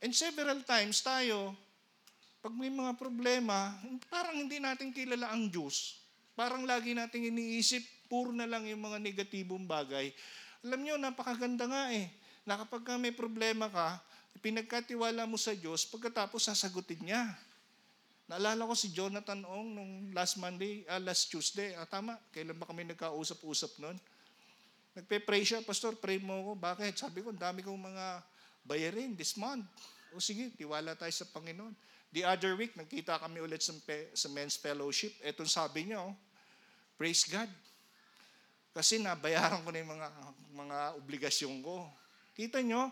And 0.00 0.16
several 0.16 0.64
times 0.64 1.04
tayo, 1.04 1.52
pag 2.38 2.54
may 2.54 2.70
mga 2.70 2.94
problema, 2.94 3.74
parang 4.06 4.38
hindi 4.38 4.62
natin 4.62 4.94
kilala 4.94 5.34
ang 5.34 5.50
Diyos. 5.50 5.98
Parang 6.38 6.62
lagi 6.62 6.94
nating 6.94 7.34
iniisip, 7.34 7.82
puro 8.06 8.30
na 8.30 8.46
lang 8.46 8.62
yung 8.70 8.78
mga 8.78 9.02
negatibong 9.02 9.66
bagay. 9.66 10.14
Alam 10.62 10.80
nyo, 10.86 10.94
napakaganda 10.98 11.66
nga 11.66 11.90
eh, 11.90 12.06
na 12.46 12.54
kapag 12.62 12.86
ka 12.86 12.94
may 12.94 13.10
problema 13.10 13.66
ka, 13.66 13.98
pinagkatiwala 14.38 15.26
mo 15.26 15.34
sa 15.34 15.50
Diyos, 15.50 15.82
pagkatapos 15.90 16.46
sasagutin 16.46 17.02
niya. 17.02 17.26
Naalala 18.30 18.70
ko 18.70 18.74
si 18.78 18.94
Jonathan 18.94 19.42
Ong 19.42 19.74
nung 19.74 19.92
last 20.14 20.38
Monday, 20.38 20.86
ah, 20.86 21.02
last 21.02 21.26
Tuesday, 21.26 21.74
ah, 21.74 21.90
tama, 21.90 22.14
kailan 22.30 22.54
ba 22.54 22.70
kami 22.70 22.86
nagkausap-usap 22.86 23.82
noon? 23.82 23.98
Nagpe-pray 24.94 25.42
siya, 25.42 25.62
Pastor, 25.66 25.98
pray 25.98 26.22
mo 26.22 26.38
ako. 26.38 26.52
Bakit? 26.58 26.94
Sabi 26.98 27.22
ko, 27.22 27.34
dami 27.34 27.66
kong 27.66 27.82
mga 27.82 28.22
bayarin 28.66 29.14
this 29.14 29.34
month. 29.34 29.66
O 30.14 30.22
sige, 30.22 30.50
tiwala 30.54 30.94
tayo 30.94 31.10
sa 31.10 31.26
Panginoon. 31.28 31.74
The 32.08 32.24
other 32.24 32.56
week, 32.56 32.72
nagkita 32.72 33.20
kami 33.20 33.44
ulit 33.44 33.60
sa, 33.60 33.76
sa 34.16 34.28
men's 34.32 34.56
fellowship. 34.56 35.12
Etong 35.20 35.48
sabi 35.48 35.92
niya, 35.92 36.00
oh, 36.00 36.16
praise 36.96 37.28
God. 37.28 37.48
Kasi 38.72 38.96
nabayaran 38.96 39.60
ko 39.60 39.68
na 39.68 39.78
yung 39.84 39.92
mga, 39.92 40.08
mga 40.56 40.78
obligasyon 40.96 41.60
ko. 41.60 41.84
Kita 42.32 42.64
nyo, 42.64 42.88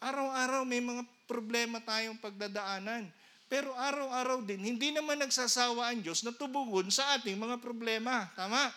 araw-araw 0.00 0.64
may 0.64 0.80
mga 0.80 1.04
problema 1.28 1.82
tayong 1.82 2.16
pagdadaanan. 2.16 3.10
Pero 3.52 3.76
araw-araw 3.76 4.40
din, 4.40 4.64
hindi 4.64 4.90
naman 4.90 5.20
nagsasawa 5.20 5.92
ang 5.92 6.00
Diyos 6.00 6.24
na 6.24 6.32
tubugon 6.32 6.88
sa 6.88 7.20
ating 7.20 7.36
mga 7.36 7.60
problema. 7.60 8.32
Tama? 8.32 8.72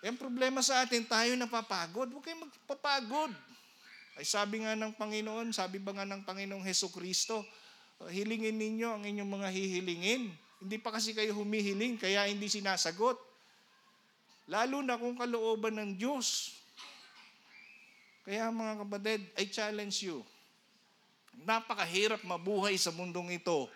Yung 0.00 0.16
problema 0.16 0.64
sa 0.64 0.86
atin, 0.86 1.04
tayo 1.04 1.36
napapagod. 1.36 2.08
Huwag 2.08 2.24
kayong 2.24 2.48
magpapagod. 2.48 3.32
Ay 4.16 4.24
sabi 4.24 4.64
nga 4.64 4.72
ng 4.72 4.96
Panginoon, 4.96 5.52
sabi 5.52 5.76
ba 5.76 5.92
nga 5.92 6.08
ng 6.08 6.24
Panginoong 6.24 6.64
Heso 6.64 6.88
Kristo, 6.88 7.44
hilingin 8.04 8.60
ninyo 8.60 8.88
ang 8.92 9.02
inyong 9.08 9.30
mga 9.30 9.48
hihilingin. 9.50 10.22
Hindi 10.60 10.76
pa 10.80 10.92
kasi 10.92 11.16
kayo 11.16 11.32
humihiling, 11.36 11.96
kaya 11.96 12.28
hindi 12.28 12.48
sinasagot. 12.48 13.16
Lalo 14.46 14.84
na 14.84 15.00
kung 15.00 15.16
kalooban 15.18 15.74
ng 15.80 15.90
Diyos. 15.98 16.54
Kaya 18.22 18.50
mga 18.50 18.84
kapatid, 18.84 19.20
I 19.38 19.44
challenge 19.48 20.02
you. 20.06 20.22
Napakahirap 21.46 22.22
mabuhay 22.24 22.74
sa 22.74 22.90
mundong 22.90 23.36
ito. 23.36 23.68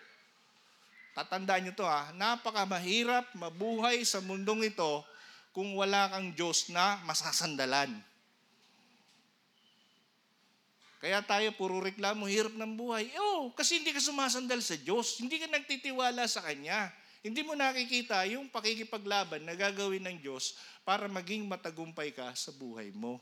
Tatandaan 1.11 1.67
nyo 1.67 1.73
to 1.75 1.83
ha, 1.83 2.07
napakamahirap 2.15 3.35
mabuhay 3.35 3.99
sa 4.07 4.23
mundong 4.23 4.71
ito 4.71 5.03
kung 5.51 5.75
wala 5.75 6.07
kang 6.07 6.31
Diyos 6.31 6.71
na 6.71 7.03
masasandalan. 7.03 7.91
Kaya 11.01 11.17
tayo 11.25 11.49
puro 11.57 11.81
reklamo, 11.81 12.29
hirap 12.29 12.53
ng 12.53 12.77
buhay. 12.77 13.09
Oh, 13.17 13.49
kasi 13.57 13.81
hindi 13.81 13.89
ka 13.89 13.97
sumasandal 13.97 14.61
sa 14.61 14.77
Diyos. 14.77 15.17
Hindi 15.17 15.41
ka 15.41 15.49
nagtitiwala 15.49 16.29
sa 16.29 16.45
Kanya. 16.45 16.93
Hindi 17.25 17.41
mo 17.41 17.57
nakikita 17.57 18.21
yung 18.29 18.53
pakikipaglaban 18.53 19.41
na 19.41 19.57
gagawin 19.57 20.05
ng 20.05 20.17
Diyos 20.21 20.57
para 20.85 21.09
maging 21.09 21.49
matagumpay 21.49 22.13
ka 22.13 22.29
sa 22.37 22.53
buhay 22.53 22.93
mo. 22.93 23.17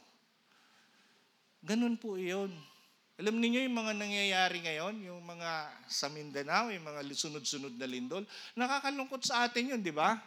Ganun 1.63 1.95
po 1.95 2.19
iyon. 2.19 2.51
Alam 3.19 3.35
niyo 3.39 3.63
yung 3.63 3.75
mga 3.75 3.91
nangyayari 3.95 4.63
ngayon, 4.63 4.95
yung 5.03 5.19
mga 5.23 5.67
sa 5.91 6.07
Mindanao, 6.07 6.71
yung 6.71 6.83
mga 6.83 7.03
sunod-sunod 7.11 7.75
na 7.75 7.83
lindol, 7.83 8.23
nakakalungkot 8.55 9.27
sa 9.27 9.43
atin 9.43 9.75
yun, 9.75 9.83
di 9.83 9.91
ba? 9.91 10.19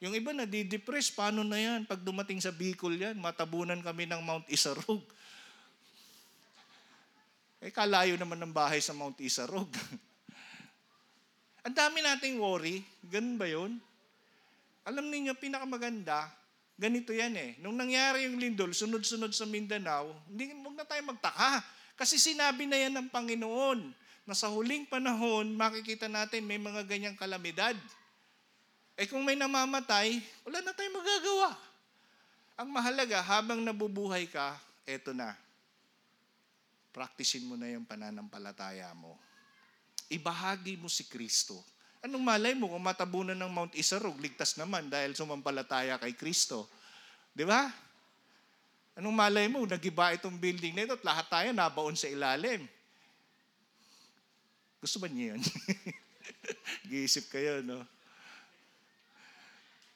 Yung 0.00 0.16
iba 0.16 0.32
na 0.32 0.48
di-depress, 0.48 1.12
paano 1.12 1.44
na 1.44 1.60
yan? 1.60 1.84
Pag 1.84 2.00
dumating 2.00 2.40
sa 2.40 2.48
Bicol 2.48 2.96
yan, 2.96 3.20
matabunan 3.20 3.84
kami 3.84 4.08
ng 4.08 4.24
Mount 4.24 4.48
Isarog. 4.48 5.04
Eh, 7.60 7.68
kalayo 7.68 8.16
naman 8.16 8.40
ng 8.40 8.56
bahay 8.56 8.80
sa 8.80 8.96
Mount 8.96 9.20
Isarog. 9.20 9.68
Ang 11.68 11.76
dami 11.76 12.00
nating 12.00 12.40
worry. 12.40 12.80
Ganun 13.04 13.36
ba 13.36 13.44
yun? 13.44 13.76
Alam 14.88 15.12
niyo 15.12 15.36
pinakamaganda, 15.36 16.32
ganito 16.80 17.12
yan 17.12 17.36
eh. 17.36 17.50
Nung 17.60 17.76
nangyari 17.76 18.24
yung 18.24 18.40
lindol, 18.40 18.72
sunod-sunod 18.72 19.36
sa 19.36 19.44
Mindanao, 19.44 20.08
hindi, 20.24 20.56
huwag 20.56 20.72
na 20.72 20.88
tayo 20.88 21.04
magtaka. 21.04 21.60
Kasi 22.00 22.16
sinabi 22.16 22.64
na 22.64 22.80
yan 22.80 22.96
ng 22.96 23.08
Panginoon 23.12 23.92
na 24.24 24.32
sa 24.32 24.48
huling 24.48 24.88
panahon, 24.88 25.52
makikita 25.52 26.08
natin 26.08 26.48
may 26.48 26.56
mga 26.56 26.80
ganyang 26.88 27.12
kalamidad. 27.12 27.76
Eh 28.96 29.04
kung 29.04 29.20
may 29.20 29.36
namamatay, 29.36 30.16
wala 30.48 30.64
na 30.64 30.72
tayong 30.72 30.96
magagawa. 30.96 31.50
Ang 32.56 32.68
mahalaga, 32.72 33.20
habang 33.20 33.60
nabubuhay 33.60 34.24
ka, 34.32 34.56
eto 34.88 35.12
na. 35.12 35.36
Praktisin 36.90 37.46
mo 37.46 37.54
na 37.54 37.70
yung 37.70 37.86
pananampalataya 37.86 38.90
mo. 38.98 39.14
Ibahagi 40.10 40.74
mo 40.78 40.90
si 40.90 41.06
Kristo. 41.06 41.62
Anong 42.02 42.24
malay 42.24 42.54
mo 42.56 42.72
kung 42.72 42.82
matabunan 42.82 43.36
ng 43.36 43.52
Mount 43.52 43.74
Isarog, 43.78 44.18
ligtas 44.18 44.58
naman 44.58 44.90
dahil 44.90 45.14
sumampalataya 45.14 46.00
kay 46.00 46.16
Kristo. 46.16 46.66
Di 47.30 47.46
ba? 47.46 47.70
Anong 48.98 49.14
malay 49.14 49.46
mo, 49.46 49.62
nagiba 49.62 50.10
itong 50.16 50.34
building 50.34 50.74
na 50.74 50.84
ito 50.88 50.96
at 50.98 51.04
lahat 51.06 51.26
tayo 51.30 51.48
nabaon 51.54 51.94
sa 51.94 52.10
ilalim. 52.10 52.66
Gusto 54.80 54.96
ba 54.98 55.06
niyo 55.06 55.36
yun? 55.36 55.42
Giisip 56.88 57.28
kayo, 57.28 57.60
no? 57.60 57.84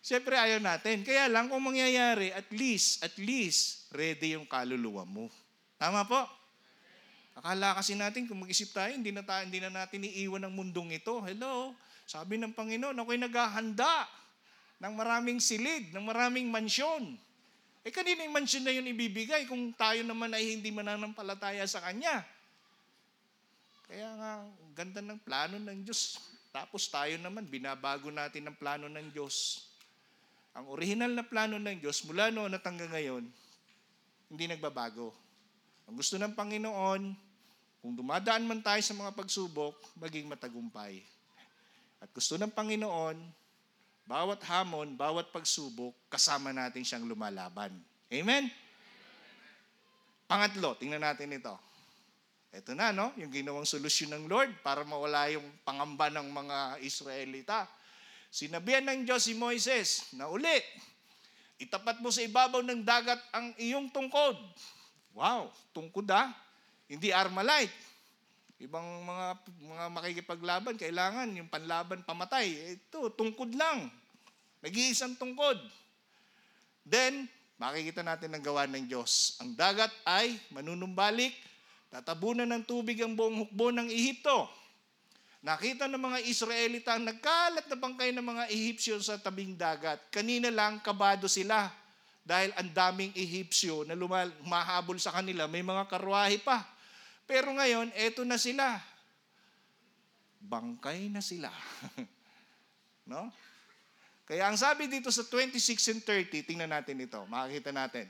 Siyempre 0.05 0.37
ayaw 0.37 0.61
natin. 0.61 1.01
Kaya 1.01 1.33
lang 1.33 1.49
kung 1.49 1.65
mangyayari, 1.65 2.29
at 2.37 2.53
least, 2.53 3.01
at 3.01 3.17
least, 3.17 3.89
ready 3.97 4.37
yung 4.37 4.45
kaluluwa 4.45 5.09
mo. 5.09 5.33
Tama 5.81 6.05
po? 6.05 6.44
Akala 7.35 7.75
kasi 7.75 7.99
natin, 7.99 8.31
kung 8.31 8.47
mag-isip 8.47 8.71
tayo, 8.71 8.95
hindi 8.95 9.11
na, 9.11 9.27
tayo, 9.27 9.43
hindi 9.43 9.59
na 9.59 9.71
natin 9.71 10.07
iiwan 10.07 10.47
ang 10.47 10.55
mundong 10.55 10.95
ito. 10.95 11.19
Hello? 11.19 11.75
Sabi 12.07 12.39
ng 12.39 12.55
Panginoon, 12.55 12.95
ako'y 12.95 13.19
naghahanda 13.19 14.07
ng 14.79 14.95
maraming 14.95 15.41
silid, 15.43 15.91
ng 15.91 16.05
maraming 16.05 16.47
mansyon. 16.47 17.19
Eh 17.85 17.93
kanina 17.93 18.25
yung 18.25 18.37
mansyon 18.39 18.65
na 18.65 18.73
yun 18.73 18.87
ibibigay 18.89 19.45
kung 19.45 19.75
tayo 19.77 20.01
naman 20.07 20.33
ay 20.33 20.57
hindi 20.57 20.73
mananampalataya 20.73 21.65
sa 21.69 21.85
Kanya. 21.85 22.25
Kaya 23.85 24.09
nga, 24.17 24.33
ganda 24.73 25.01
ng 25.05 25.21
plano 25.21 25.61
ng 25.61 25.85
Diyos. 25.85 26.17
Tapos 26.55 26.89
tayo 26.89 27.13
naman, 27.21 27.45
binabago 27.45 28.09
natin 28.09 28.49
ang 28.49 28.57
plano 28.57 28.89
ng 28.89 29.13
Diyos. 29.13 29.69
Ang 30.55 30.71
original 30.71 31.13
na 31.13 31.27
plano 31.27 31.59
ng 31.59 31.83
Diyos, 31.83 32.07
mula 32.07 32.31
noon 32.31 32.55
at 32.55 32.63
hanggang 32.63 32.95
ngayon, 32.95 33.27
hindi 34.31 34.45
nagbabago. 34.47 35.11
Ang 35.91 35.99
gusto 35.99 36.17
ng 36.17 36.33
Panginoon, 36.33 37.03
kung 37.85 37.93
dumadaan 37.93 38.49
man 38.49 38.65
tayo 38.65 38.81
sa 38.81 38.97
mga 38.97 39.13
pagsubok, 39.13 39.77
maging 40.01 40.25
matagumpay. 40.25 41.05
At 42.01 42.09
gusto 42.17 42.41
ng 42.41 42.49
Panginoon, 42.49 43.21
bawat 44.09 44.41
hamon, 44.49 44.97
bawat 44.97 45.29
pagsubok, 45.29 45.93
kasama 46.09 46.49
natin 46.49 46.81
siyang 46.81 47.05
lumalaban. 47.05 47.77
Amen? 48.09 48.49
Pangatlo, 50.25 50.81
tingnan 50.81 51.05
natin 51.05 51.37
ito. 51.37 51.53
Ito 52.57 52.73
na, 52.73 52.89
no? 52.89 53.13
Yung 53.21 53.29
ginawang 53.29 53.69
solusyon 53.69 54.17
ng 54.17 54.33
Lord 54.33 54.65
para 54.65 54.81
mawala 54.81 55.29
yung 55.29 55.45
pangamba 55.61 56.09
ng 56.09 56.25
mga 56.25 56.59
Israelita. 56.81 57.69
Sinabihan 58.33 58.89
ng 58.89 59.05
Diyos 59.05 59.29
si 59.29 59.37
Moises 59.37 60.09
na 60.17 60.33
uli, 60.33 60.57
itapat 61.61 62.01
mo 62.01 62.09
sa 62.09 62.25
ibabaw 62.25 62.65
ng 62.65 62.81
dagat 62.81 63.21
ang 63.29 63.53
iyong 63.61 63.93
tungkod. 63.93 64.41
Wow, 65.13 65.53
tungkod 65.77 66.09
ah. 66.09 66.44
Hindi 66.95 67.11
armalite. 67.11 67.75
Ibang 68.63 69.03
mga 69.03 69.27
mga 69.67 69.85
makikipaglaban, 69.91 70.79
kailangan 70.79 71.27
yung 71.35 71.51
panlaban 71.51 72.07
pamatay. 72.07 72.79
Ito, 72.79 73.11
tungkod 73.11 73.51
lang. 73.59 73.91
Nag-iisang 74.63 75.19
tungkod. 75.19 75.59
Then, 76.87 77.27
makikita 77.59 78.07
natin 78.07 78.31
ang 78.31 78.47
gawa 78.47 78.71
ng 78.71 78.87
Diyos. 78.87 79.43
Ang 79.43 79.59
dagat 79.59 79.91
ay 80.07 80.39
manunumbalik, 80.55 81.35
tatabunan 81.91 82.47
ng 82.47 82.63
tubig 82.63 83.03
ang 83.03 83.19
buong 83.19 83.43
hukbo 83.43 83.75
ng 83.75 83.91
Ehipto. 83.91 84.47
Nakita 85.45 85.91
ng 85.91 86.01
mga 86.01 86.19
Israelita 86.25 86.97
ang 86.97 87.05
nagkalat 87.05 87.69
na 87.69 87.77
bangkay 87.77 88.17
ng 88.17 88.25
mga 88.25 88.45
Ehipsyo 88.49 88.97
sa 89.03 89.21
tabing 89.21 89.59
dagat. 89.59 90.01
Kanina 90.09 90.49
lang, 90.49 90.81
kabado 90.81 91.29
sila. 91.29 91.69
dahil 92.25 92.57
ang 92.57 92.73
daming 92.73 93.13
Ehipsyo 93.13 93.85
na 93.85 93.93
lumal, 93.93 94.33
mahabol 94.49 94.97
sa 94.97 95.13
kanila, 95.13 95.45
may 95.45 95.61
mga 95.61 95.85
karwahe 95.85 96.41
pa. 96.41 96.65
Pero 97.25 97.53
ngayon, 97.57 97.93
eto 97.97 98.23
na 98.23 98.37
sila. 98.37 98.81
Bangkay 100.45 101.09
na 101.09 101.25
sila. 101.25 101.49
no? 103.11 103.33
Kaya 104.25 104.49
ang 104.49 104.57
sabi 104.57 104.89
dito 104.89 105.13
sa 105.13 105.25
26 105.25 105.93
and 105.93 106.03
30, 106.05 106.49
tingnan 106.49 106.73
natin 106.73 106.97
ito, 107.01 107.21
makikita 107.29 107.73
natin. 107.73 108.09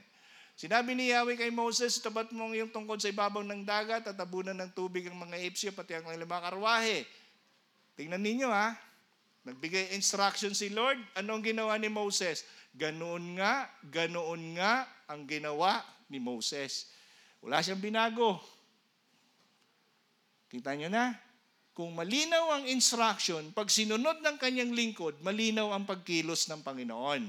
Sinabi 0.55 0.95
ni 0.95 1.11
Yahweh 1.11 1.35
kay 1.35 1.51
Moses, 1.51 1.99
tabat 1.99 2.31
mo 2.31 2.47
ang 2.47 2.71
tungkod 2.71 3.03
sa 3.03 3.11
ibabaw 3.11 3.43
ng 3.43 3.67
dagat 3.67 4.07
at 4.07 4.15
tabunan 4.15 4.55
ng 4.55 4.71
tubig 4.71 5.03
ang 5.11 5.19
mga 5.19 5.35
Ehipsyo 5.35 5.75
pati 5.75 5.99
ang 5.99 6.07
mga 6.07 6.23
karwahe. 6.23 7.03
Tingnan 7.99 8.23
ninyo 8.23 8.47
ha. 8.47 8.71
Nagbigay 9.43 9.91
instruction 9.99 10.55
si 10.55 10.71
Lord. 10.71 10.95
Anong 11.19 11.51
ginawa 11.51 11.75
ni 11.75 11.91
Moses? 11.91 12.47
Ganoon 12.71 13.35
nga, 13.35 13.67
ganoon 13.91 14.55
nga 14.55 14.87
ang 15.11 15.27
ginawa 15.27 15.83
ni 16.07 16.23
Moses. 16.23 16.87
Wala 17.43 17.59
siyang 17.59 17.83
binago. 17.83 18.39
Kita 20.55 20.71
nyo 20.71 20.87
na? 20.87 21.11
Kung 21.75 21.91
malinaw 21.91 22.55
ang 22.55 22.63
instruction, 22.71 23.51
pag 23.51 23.67
sinunod 23.67 24.23
ng 24.23 24.39
kanyang 24.39 24.71
lingkod, 24.71 25.19
malinaw 25.19 25.75
ang 25.75 25.83
pagkilos 25.83 26.47
ng 26.47 26.63
Panginoon. 26.63 27.27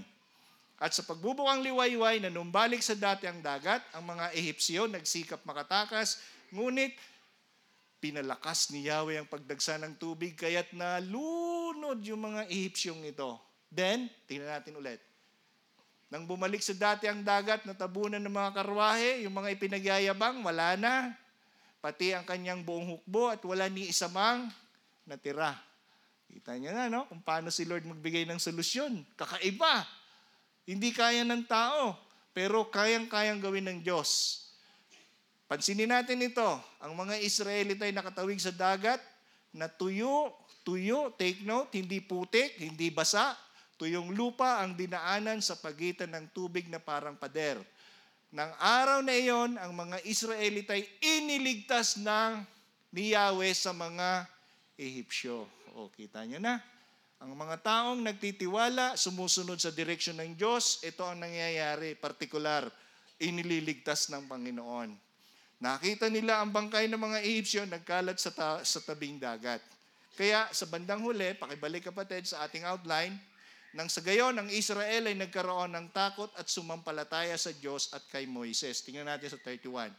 At 0.79 0.95
sa 0.95 1.03
pagbubukang 1.03 1.59
liwayway 1.67 2.23
na 2.23 2.31
numbalik 2.31 2.79
sa 2.79 2.95
dati 2.95 3.27
ang 3.27 3.43
dagat, 3.43 3.83
ang 3.91 4.07
mga 4.07 4.31
Ehipsyo 4.31 4.87
nagsikap 4.87 5.43
makatakas, 5.43 6.23
ngunit 6.55 6.95
pinalakas 7.99 8.71
ni 8.71 8.87
Yahweh 8.87 9.19
ang 9.19 9.27
pagdagsa 9.27 9.83
ng 9.83 9.99
tubig, 9.99 10.39
kaya't 10.39 10.71
nalunod 10.71 11.99
yung 12.07 12.31
mga 12.31 12.47
Ehipsyong 12.47 13.11
ito. 13.11 13.43
Then, 13.67 14.07
tingnan 14.31 14.55
natin 14.55 14.79
ulit. 14.79 15.03
Nang 16.07 16.31
bumalik 16.31 16.63
sa 16.63 16.79
dati 16.79 17.11
ang 17.11 17.27
dagat, 17.27 17.67
natabunan 17.67 18.23
ng 18.23 18.31
mga 18.31 18.55
karwahe, 18.55 19.27
yung 19.27 19.35
mga 19.35 19.59
ipinagyayabang, 19.59 20.39
wala 20.47 20.79
na. 20.79 21.26
Pati 21.87 22.11
ang 22.11 22.27
kanyang 22.27 22.67
buong 22.67 22.99
hukbo 22.99 23.31
at 23.31 23.39
wala 23.47 23.71
ni 23.71 23.87
isa 23.87 24.11
mang 24.11 24.51
natira. 25.07 25.55
Kita 26.27 26.59
niyo 26.59 26.75
na, 26.75 26.91
no? 26.91 27.07
Kung 27.07 27.23
paano 27.23 27.47
si 27.47 27.63
Lord 27.63 27.87
magbigay 27.87 28.27
ng 28.27 28.43
solusyon. 28.43 29.07
Kakaiba. 29.15 29.87
Hindi 30.67 30.91
kaya 30.91 31.23
ng 31.23 31.47
tao, 31.47 31.95
pero 32.35 32.67
kayang-kayang 32.75 33.39
gawin 33.39 33.71
ng 33.71 33.79
Diyos. 33.87 34.43
Pansinin 35.47 35.95
natin 35.95 36.27
ito, 36.27 36.59
ang 36.83 36.91
mga 36.99 37.23
Israelite 37.23 37.79
ay 37.79 37.95
nakatawig 37.95 38.43
sa 38.43 38.51
dagat, 38.51 38.99
na 39.55 39.71
tuyo, 39.71 40.35
tuyo, 40.67 41.15
take 41.15 41.47
note, 41.47 41.71
hindi 41.79 42.03
putik, 42.03 42.59
hindi 42.59 42.91
basa, 42.91 43.39
tuyong 43.79 44.11
lupa 44.11 44.59
ang 44.59 44.75
dinaanan 44.75 45.39
sa 45.39 45.55
pagitan 45.55 46.11
ng 46.19 46.35
tubig 46.35 46.67
na 46.67 46.83
parang 46.83 47.15
pader. 47.15 47.63
Nang 48.37 48.53
araw 48.61 49.01
na 49.01 49.17
iyon, 49.17 49.57
ang 49.57 49.73
mga 49.73 49.97
Israelite 50.05 50.69
ay 50.69 50.85
iniligtas 51.01 51.97
ng 51.97 52.45
ni 52.93 53.17
Yahweh 53.17 53.57
sa 53.57 53.73
mga 53.73 54.29
Ehipsyo. 54.77 55.49
O, 55.73 55.89
kita 55.89 56.21
nyo 56.29 56.37
na. 56.37 56.61
Ang 57.17 57.33
mga 57.33 57.65
taong 57.65 57.97
nagtitiwala, 58.05 58.93
sumusunod 59.01 59.57
sa 59.57 59.73
direksyon 59.73 60.21
ng 60.21 60.37
Diyos, 60.37 60.85
ito 60.85 61.01
ang 61.01 61.25
nangyayari, 61.25 61.97
partikular, 61.97 62.69
inililigtas 63.17 64.13
ng 64.13 64.29
Panginoon. 64.29 64.93
Nakita 65.57 66.13
nila 66.13 66.45
ang 66.45 66.53
bangkay 66.53 66.93
ng 66.93 67.01
mga 67.01 67.19
Egyptian 67.25 67.73
nagkalat 67.73 68.21
sa, 68.21 68.37
ta- 68.37 68.61
sa 68.61 68.85
tabing 68.85 69.17
dagat. 69.17 69.65
Kaya 70.13 70.45
sa 70.53 70.69
bandang 70.69 71.01
huli, 71.01 71.33
pakibalik 71.41 71.89
kapatid 71.89 72.29
sa 72.29 72.45
ating 72.45 72.69
outline, 72.69 73.17
nang 73.77 73.93
sa 73.93 74.01
gayon, 74.01 74.33
ang 74.41 74.49
Israel 74.49 75.05
ay 75.05 75.17
nagkaroon 75.21 75.77
ng 75.77 75.93
takot 75.93 76.33
at 76.41 76.49
sumampalataya 76.49 77.37
sa 77.37 77.53
Diyos 77.53 77.93
at 77.93 78.01
kay 78.09 78.25
Moises. 78.25 78.81
Tingnan 78.81 79.05
natin 79.05 79.37
sa 79.37 79.39
31. 79.45 79.93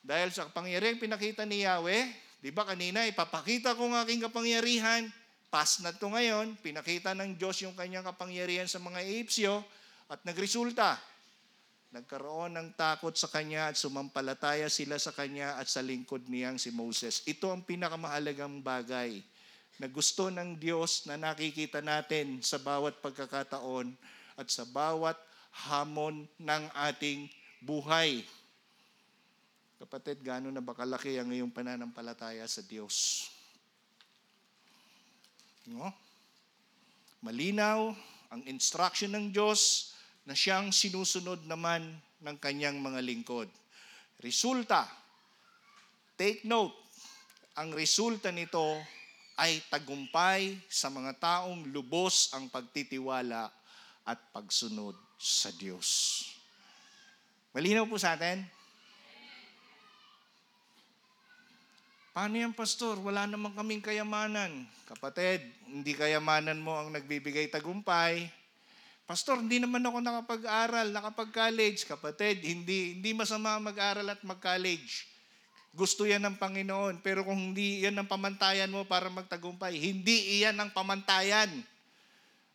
Dahil 0.00 0.32
sa 0.32 0.48
kapangyarihan 0.48 0.96
pinakita 0.96 1.44
ni 1.44 1.68
Yahweh, 1.68 2.08
di 2.40 2.48
ba 2.48 2.64
kanina, 2.64 3.04
ipapakita 3.04 3.76
ko 3.76 3.92
ang 3.92 4.00
aking 4.02 4.24
kapangyarihan, 4.24 5.06
Past 5.52 5.84
na 5.84 5.92
to 5.92 6.08
ngayon, 6.08 6.56
pinakita 6.64 7.12
ng 7.12 7.36
Diyos 7.36 7.60
yung 7.60 7.76
kanyang 7.76 8.08
kapangyarihan 8.08 8.64
sa 8.64 8.80
mga 8.80 9.04
Egyptyo 9.04 9.60
at 10.08 10.24
nagresulta. 10.24 10.96
Nagkaroon 11.92 12.56
ng 12.56 12.72
takot 12.72 13.12
sa 13.12 13.28
kanya 13.28 13.68
at 13.68 13.76
sumampalataya 13.76 14.72
sila 14.72 14.96
sa 14.96 15.12
kanya 15.12 15.60
at 15.60 15.68
sa 15.68 15.84
lingkod 15.84 16.24
niyang 16.24 16.56
si 16.56 16.72
Moses. 16.72 17.20
Ito 17.28 17.52
ang 17.52 17.68
pinakamahalagang 17.68 18.64
bagay 18.64 19.20
na 19.80 19.88
gusto 19.88 20.28
ng 20.28 20.58
Diyos 20.60 21.08
na 21.08 21.16
nakikita 21.16 21.80
natin 21.80 22.40
sa 22.44 22.60
bawat 22.60 23.00
pagkakataon 23.00 23.94
at 24.36 24.48
sa 24.52 24.68
bawat 24.68 25.16
hamon 25.68 26.28
ng 26.40 26.64
ating 26.90 27.28
buhay. 27.60 28.24
Kapatid, 29.82 30.22
gano'n 30.22 30.54
na 30.54 30.62
ba 30.62 30.76
kalaki 30.76 31.18
ang 31.18 31.34
iyong 31.34 31.50
pananampalataya 31.50 32.46
sa 32.46 32.62
Diyos? 32.62 33.26
No? 35.66 35.90
Malinaw 37.22 37.94
ang 38.32 38.42
instruction 38.46 39.14
ng 39.14 39.34
Diyos 39.34 39.92
na 40.26 40.34
siyang 40.38 40.70
sinusunod 40.70 41.42
naman 41.46 41.98
ng 42.22 42.36
kanyang 42.38 42.78
mga 42.78 43.02
lingkod. 43.02 43.50
Resulta, 44.22 44.86
take 46.14 46.46
note, 46.46 46.74
ang 47.58 47.74
resulta 47.74 48.30
nito 48.30 48.62
ay 49.36 49.64
tagumpay 49.72 50.58
sa 50.68 50.92
mga 50.92 51.16
taong 51.16 51.68
lubos 51.72 52.32
ang 52.36 52.48
pagtitiwala 52.48 53.48
at 54.04 54.18
pagsunod 54.34 54.94
sa 55.16 55.54
Diyos. 55.54 55.88
Malinaw 57.52 57.84
po 57.84 58.00
sa 58.00 58.16
atin? 58.16 58.42
Paano 62.12 62.36
yan, 62.36 62.52
Pastor? 62.52 63.00
Wala 63.00 63.24
naman 63.24 63.56
kaming 63.56 63.80
kayamanan. 63.80 64.68
Kapatid, 64.84 65.48
hindi 65.64 65.96
kayamanan 65.96 66.60
mo 66.60 66.76
ang 66.76 66.92
nagbibigay 66.92 67.48
tagumpay. 67.48 68.28
Pastor, 69.08 69.40
hindi 69.40 69.56
naman 69.56 69.80
ako 69.80 70.00
nakapag-aral, 70.04 70.92
nakapag-college. 70.92 71.88
Kapatid, 71.88 72.44
hindi, 72.44 73.00
hindi 73.00 73.10
masama 73.16 73.56
mag-aral 73.56 74.04
at 74.12 74.20
mag-college. 74.24 75.11
Gusto 75.72 76.04
yan 76.04 76.20
ng 76.20 76.36
Panginoon. 76.36 77.00
Pero 77.00 77.24
kung 77.24 77.40
hindi 77.52 77.84
yan 77.84 77.96
ang 77.96 78.08
pamantayan 78.08 78.68
mo 78.68 78.84
para 78.84 79.08
magtagumpay, 79.08 79.80
hindi 79.80 80.40
iyan 80.40 80.56
ang 80.60 80.70
pamantayan 80.70 81.48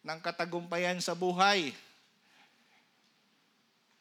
ng 0.06 0.20
katagumpayan 0.22 1.02
sa 1.02 1.18
buhay. 1.18 1.74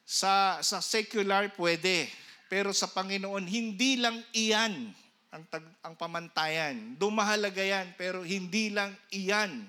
Sa, 0.07 0.61
sa 0.63 0.79
secular, 0.79 1.51
pwede. 1.57 2.07
Pero 2.47 2.71
sa 2.71 2.87
Panginoon, 2.87 3.43
hindi 3.43 3.99
lang 3.99 4.23
iyan 4.31 4.95
ang, 5.33 5.43
tag, 5.51 5.65
ang 5.83 5.99
pamantayan. 5.99 6.95
Dumahalaga 6.95 7.59
yan, 7.59 7.91
pero 7.99 8.23
hindi 8.23 8.71
lang 8.71 8.95
iyan 9.11 9.67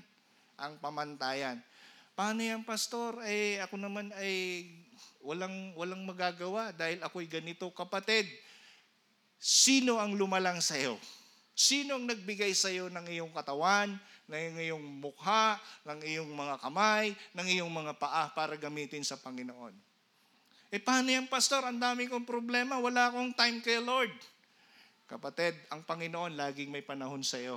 ang 0.54 0.78
pamantayan. 0.78 1.58
Paano 2.14 2.38
yan, 2.44 2.62
pastor? 2.62 3.18
Eh, 3.26 3.58
ako 3.64 3.80
naman 3.80 4.14
ay 4.14 4.66
walang, 5.22 5.74
walang 5.74 6.06
magagawa 6.06 6.70
dahil 6.70 7.02
ako'y 7.02 7.26
ganito. 7.26 7.66
Kapatid, 7.74 8.30
sino 9.38 10.02
ang 10.02 10.18
lumalang 10.18 10.58
sa 10.58 10.74
iyo? 10.74 10.98
Sino 11.58 11.98
ang 11.98 12.06
nagbigay 12.06 12.54
sa 12.54 12.70
iyo 12.70 12.86
ng 12.86 13.06
iyong 13.10 13.34
katawan, 13.34 13.98
ng 14.30 14.58
iyong 14.62 14.84
mukha, 15.02 15.58
ng 15.82 15.98
iyong 16.06 16.30
mga 16.30 16.62
kamay, 16.62 17.16
ng 17.34 17.48
iyong 17.50 17.72
mga 17.72 17.98
paa 17.98 18.30
para 18.30 18.54
gamitin 18.54 19.02
sa 19.02 19.18
Panginoon? 19.18 19.74
Eh 20.68 20.78
paano 20.78 21.08
yan, 21.08 21.24
Pastor? 21.26 21.64
Ang 21.64 21.80
dami 21.80 22.06
kong 22.06 22.28
problema. 22.28 22.76
Wala 22.76 23.08
akong 23.08 23.32
time 23.32 23.64
kay 23.64 23.80
Lord. 23.80 24.12
Kapatid, 25.08 25.56
ang 25.72 25.80
Panginoon 25.80 26.36
laging 26.36 26.68
may 26.68 26.84
panahon 26.84 27.24
sa 27.24 27.40
iyo. 27.40 27.56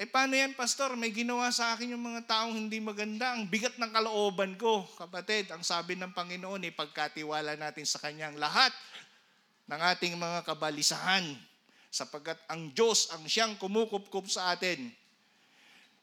Eh 0.00 0.08
paano 0.08 0.32
yan, 0.32 0.56
Pastor? 0.56 0.96
May 0.96 1.12
ginawa 1.12 1.52
sa 1.52 1.76
akin 1.76 1.92
yung 1.92 2.00
mga 2.00 2.24
taong 2.24 2.56
hindi 2.56 2.80
maganda. 2.80 3.36
Ang 3.36 3.48
bigat 3.48 3.76
ng 3.76 3.92
kalooban 3.92 4.56
ko. 4.56 4.88
Kapatid, 4.96 5.52
ang 5.52 5.60
sabi 5.60 6.00
ng 6.00 6.16
Panginoon, 6.16 6.64
ipagkatiwala 6.68 7.60
natin 7.60 7.84
sa 7.84 8.00
Kanyang 8.00 8.40
lahat 8.40 8.72
ng 9.66 9.80
ating 9.94 10.14
mga 10.14 10.46
kabalisahan 10.46 11.26
sapagkat 11.90 12.38
ang 12.46 12.70
Diyos 12.70 13.10
ang 13.14 13.26
siyang 13.26 13.58
kumukupkup 13.58 14.30
sa 14.30 14.54
atin. 14.54 14.90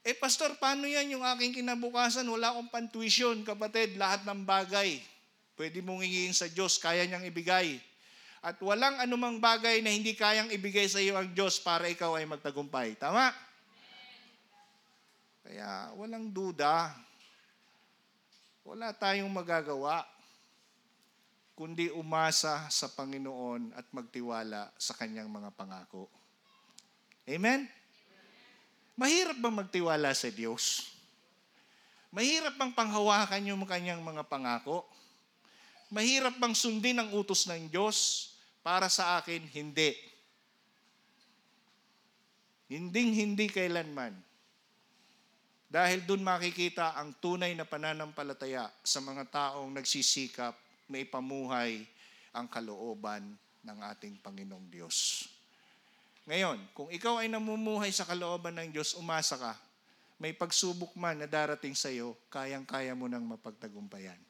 Eh, 0.03 0.11
Pastor, 0.11 0.59
paano 0.59 0.84
yan 0.84 1.16
yung 1.16 1.24
aking 1.24 1.64
kinabukasan? 1.64 2.28
Wala 2.28 2.51
akong 2.51 2.68
pantuition, 2.68 3.39
kapatid. 3.47 3.95
Lahat 3.95 4.28
ng 4.28 4.43
bagay, 4.43 4.99
pwede 5.55 5.80
mong 5.80 6.03
hingin 6.03 6.36
sa 6.36 6.51
Diyos, 6.51 6.76
kaya 6.76 7.07
niyang 7.07 7.24
ibigay. 7.24 7.80
At 8.43 8.59
walang 8.59 8.99
anumang 8.99 9.39
bagay 9.39 9.80
na 9.80 9.95
hindi 9.95 10.11
kayang 10.11 10.51
ibigay 10.51 10.91
sa 10.91 10.99
iyo 10.99 11.16
ang 11.16 11.32
Diyos 11.32 11.55
para 11.64 11.88
ikaw 11.88 12.20
ay 12.20 12.28
magtagumpay. 12.28 12.99
Tama? 12.99 13.32
Kaya 15.47 15.95
walang 15.95 16.28
duda. 16.28 16.91
Wala 18.68 18.91
tayong 18.91 19.32
magagawa 19.32 20.03
kundi 21.53 21.93
umasa 21.93 22.65
sa 22.73 22.89
Panginoon 22.89 23.77
at 23.77 23.85
magtiwala 23.93 24.73
sa 24.77 24.97
kanyang 24.97 25.29
mga 25.29 25.53
pangako. 25.53 26.09
Amen? 27.29 27.69
Mahirap 28.97 29.37
ba 29.37 29.49
magtiwala 29.53 30.13
sa 30.17 30.29
Diyos? 30.33 30.93
Mahirap 32.13 32.57
bang 32.57 32.73
panghawakan 32.73 33.49
yung 33.49 33.65
kanyang 33.65 34.01
mga 34.01 34.25
pangako? 34.29 34.85
Mahirap 35.93 36.37
bang 36.37 36.53
sundin 36.57 37.01
ang 37.01 37.09
utos 37.13 37.45
ng 37.49 37.69
Diyos? 37.69 38.29
Para 38.65 38.89
sa 38.89 39.17
akin, 39.21 39.45
hindi. 39.49 39.93
Hinding 42.69 43.09
hindi 43.13 43.45
kailanman. 43.49 44.13
Dahil 45.73 46.05
doon 46.05 46.21
makikita 46.21 46.93
ang 46.93 47.17
tunay 47.17 47.57
na 47.57 47.65
pananampalataya 47.65 48.69
sa 48.85 49.01
mga 49.01 49.25
taong 49.33 49.73
nagsisikap 49.73 50.62
na 50.93 51.01
ipamuhay 51.01 51.81
ang 52.29 52.45
kalooban 52.45 53.33
ng 53.65 53.77
ating 53.97 54.21
Panginoong 54.21 54.69
Diyos. 54.69 55.25
Ngayon, 56.29 56.61
kung 56.77 56.93
ikaw 56.93 57.19
ay 57.19 57.27
namumuhay 57.27 57.89
sa 57.89 58.05
kalooban 58.05 58.53
ng 58.61 58.69
Diyos, 58.69 58.93
umasa 58.93 59.35
ka, 59.35 59.53
may 60.21 60.31
pagsubok 60.31 60.93
man 60.95 61.19
na 61.19 61.27
darating 61.27 61.73
sa 61.73 61.89
iyo, 61.89 62.13
kayang-kaya 62.29 62.93
mo 62.93 63.09
nang 63.09 63.25
mapagtagumpayan. 63.25 64.21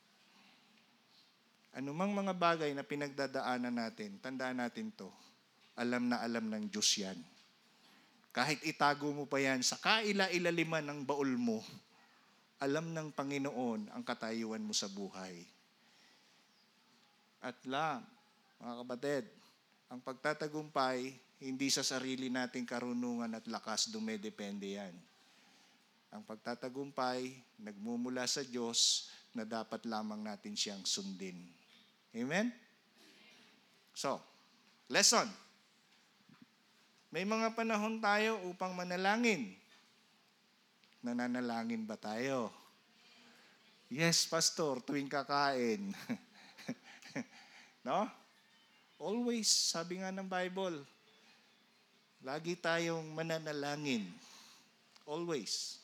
Anumang 1.75 2.15
mga 2.15 2.33
bagay 2.33 2.71
na 2.73 2.81
pinagdadaanan 2.81 3.73
natin, 3.73 4.17
tandaan 4.23 4.63
natin 4.63 4.89
to, 4.95 5.11
alam 5.77 6.09
na 6.09 6.21
alam 6.21 6.49
ng 6.49 6.69
Diyos 6.69 6.89
yan. 6.97 7.17
Kahit 8.33 8.65
itago 8.65 9.13
mo 9.13 9.29
pa 9.29 9.37
yan 9.37 9.61
sa 9.61 9.77
kaila-ilaliman 9.77 10.81
ng 10.81 10.99
baul 11.05 11.37
mo, 11.37 11.61
alam 12.57 12.89
ng 12.89 13.13
Panginoon 13.13 13.93
ang 13.93 14.01
katayuan 14.01 14.65
mo 14.65 14.73
sa 14.73 14.89
buhay. 14.89 15.52
At 17.43 17.59
lang, 17.67 18.07
mga 18.63 18.75
kapatid, 18.87 19.23
ang 19.91 19.99
pagtatagumpay, 19.99 21.11
hindi 21.43 21.67
sa 21.67 21.83
sarili 21.83 22.31
nating 22.31 22.63
karunungan 22.63 23.35
at 23.35 23.43
lakas 23.51 23.91
dumedepende 23.91 24.79
yan. 24.79 24.95
Ang 26.15 26.23
pagtatagumpay, 26.23 27.35
nagmumula 27.59 28.23
sa 28.23 28.47
Diyos 28.47 29.11
na 29.35 29.43
dapat 29.43 29.83
lamang 29.83 30.23
natin 30.23 30.55
siyang 30.55 30.87
sundin. 30.87 31.35
Amen? 32.15 32.47
So, 33.91 34.23
lesson. 34.87 35.27
May 37.11 37.27
mga 37.27 37.59
panahon 37.59 37.99
tayo 37.99 38.39
upang 38.47 38.71
manalangin. 38.71 39.51
Nananalangin 41.03 41.83
ba 41.83 41.99
tayo? 41.99 42.55
Yes, 43.91 44.25
pastor, 44.25 44.79
tuwing 44.79 45.11
kakain. 45.11 45.91
no? 47.83 48.07
Always, 48.97 49.51
sabi 49.51 49.99
nga 49.99 50.09
ng 50.15 50.27
Bible, 50.27 50.79
lagi 52.23 52.55
tayong 52.55 53.11
mananalangin. 53.11 54.07
Always. 55.03 55.83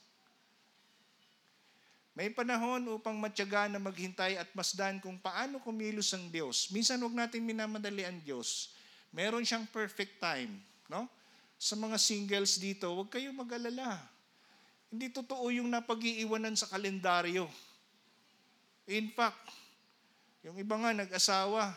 May 2.15 2.31
panahon 2.31 2.83
upang 2.91 3.15
matyaga 3.15 3.71
na 3.71 3.79
maghintay 3.79 4.39
at 4.39 4.47
masdan 4.51 4.99
kung 4.99 5.15
paano 5.19 5.59
kumilos 5.59 6.11
ang 6.15 6.27
Diyos. 6.27 6.67
Minsan 6.71 6.99
huwag 6.99 7.15
natin 7.15 7.43
minamadali 7.43 8.03
ang 8.03 8.19
Diyos. 8.23 8.75
Meron 9.11 9.43
siyang 9.43 9.67
perfect 9.67 10.19
time. 10.19 10.59
No? 10.91 11.07
Sa 11.59 11.75
mga 11.79 11.95
singles 11.99 12.59
dito, 12.59 12.91
huwag 12.91 13.11
kayong 13.11 13.35
mag-alala. 13.35 13.99
Hindi 14.91 15.11
totoo 15.11 15.51
yung 15.51 15.71
napag-iiwanan 15.71 16.55
sa 16.55 16.67
kalendaryo. 16.71 17.47
In 18.89 19.11
fact, 19.15 19.39
yung 20.43 20.55
iba 20.55 20.75
nga 20.75 20.91
nag-asawa, 20.95 21.71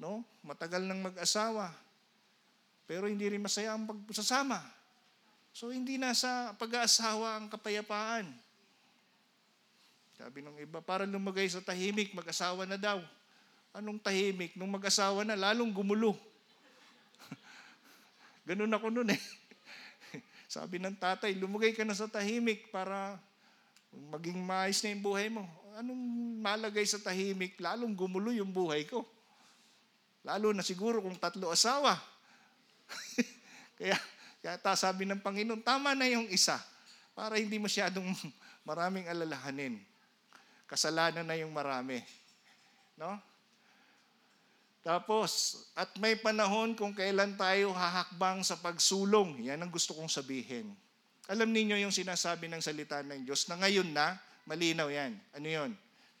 no? 0.00 0.24
matagal 0.44 0.84
nang 0.84 1.00
mag-asawa, 1.00 1.72
pero 2.84 3.08
hindi 3.08 3.24
rin 3.28 3.40
masaya 3.40 3.72
ang 3.72 3.88
pagsasama. 3.88 4.60
So 5.52 5.68
hindi 5.68 6.00
na 6.00 6.16
sa 6.16 6.56
pag-aasawa 6.56 7.36
ang 7.36 7.46
kapayapaan. 7.52 8.28
Sabi 10.16 10.38
ng 10.40 10.56
iba, 10.62 10.80
para 10.80 11.04
lumagay 11.04 11.50
sa 11.50 11.60
tahimik, 11.60 12.16
mag-asawa 12.16 12.64
na 12.64 12.80
daw. 12.80 13.02
Anong 13.72 14.00
tahimik? 14.00 14.56
Nung 14.56 14.72
mag-asawa 14.72 15.24
na, 15.24 15.36
lalong 15.36 15.72
gumulo. 15.72 16.16
Ganun 18.48 18.70
ako 18.70 18.92
nun 18.92 19.12
eh. 19.12 19.20
Sabi 20.52 20.78
ng 20.78 20.96
tatay, 20.96 21.32
lumagay 21.36 21.72
ka 21.72 21.82
na 21.82 21.96
sa 21.96 22.06
tahimik 22.06 22.68
para 22.68 23.16
maging 24.12 24.40
maayos 24.40 24.80
na 24.84 24.92
yung 24.92 25.04
buhay 25.04 25.28
mo. 25.32 25.44
Anong 25.76 26.02
malagay 26.40 26.84
sa 26.84 27.00
tahimik? 27.00 27.56
Lalong 27.60 27.96
gumulo 27.96 28.32
yung 28.32 28.52
buhay 28.52 28.84
ko. 28.84 29.04
Lalo 30.22 30.54
na 30.54 30.62
siguro 30.62 31.02
kung 31.02 31.18
tatlo 31.18 31.50
asawa. 31.50 31.98
kaya, 33.78 33.98
kaya 34.38 34.56
ta, 34.58 34.78
sabi 34.78 35.06
ng 35.06 35.22
Panginoon, 35.22 35.62
tama 35.62 35.94
na 35.98 36.06
yung 36.06 36.30
isa 36.30 36.58
para 37.12 37.36
hindi 37.38 37.58
masyadong 37.58 38.06
maraming 38.68 39.10
alalahanin 39.10 39.82
kasalanan 40.72 41.28
na 41.28 41.36
yung 41.36 41.52
marami. 41.52 42.00
No? 42.96 43.20
Tapos, 44.80 45.62
at 45.76 45.92
may 46.00 46.16
panahon 46.16 46.72
kung 46.72 46.96
kailan 46.96 47.36
tayo 47.36 47.76
hahakbang 47.76 48.40
sa 48.40 48.56
pagsulong. 48.56 49.44
Yan 49.44 49.60
ang 49.60 49.68
gusto 49.68 49.92
kong 49.92 50.08
sabihin. 50.08 50.72
Alam 51.28 51.52
niyo 51.52 51.76
yung 51.76 51.92
sinasabi 51.92 52.48
ng 52.48 52.64
salita 52.64 53.04
ng 53.04 53.28
Diyos 53.28 53.46
na 53.52 53.60
ngayon 53.60 53.92
na, 53.92 54.16
malinaw 54.48 54.88
yan. 54.88 55.12
Ano 55.36 55.46
yon? 55.46 55.70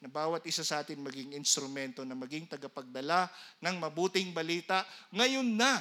Na 0.02 0.10
bawat 0.10 0.42
isa 0.50 0.66
sa 0.66 0.82
atin 0.82 0.98
maging 0.98 1.38
instrumento 1.38 2.02
na 2.02 2.18
maging 2.18 2.50
tagapagdala 2.50 3.30
ng 3.62 3.76
mabuting 3.78 4.34
balita. 4.34 4.82
Ngayon 5.14 5.46
na. 5.46 5.78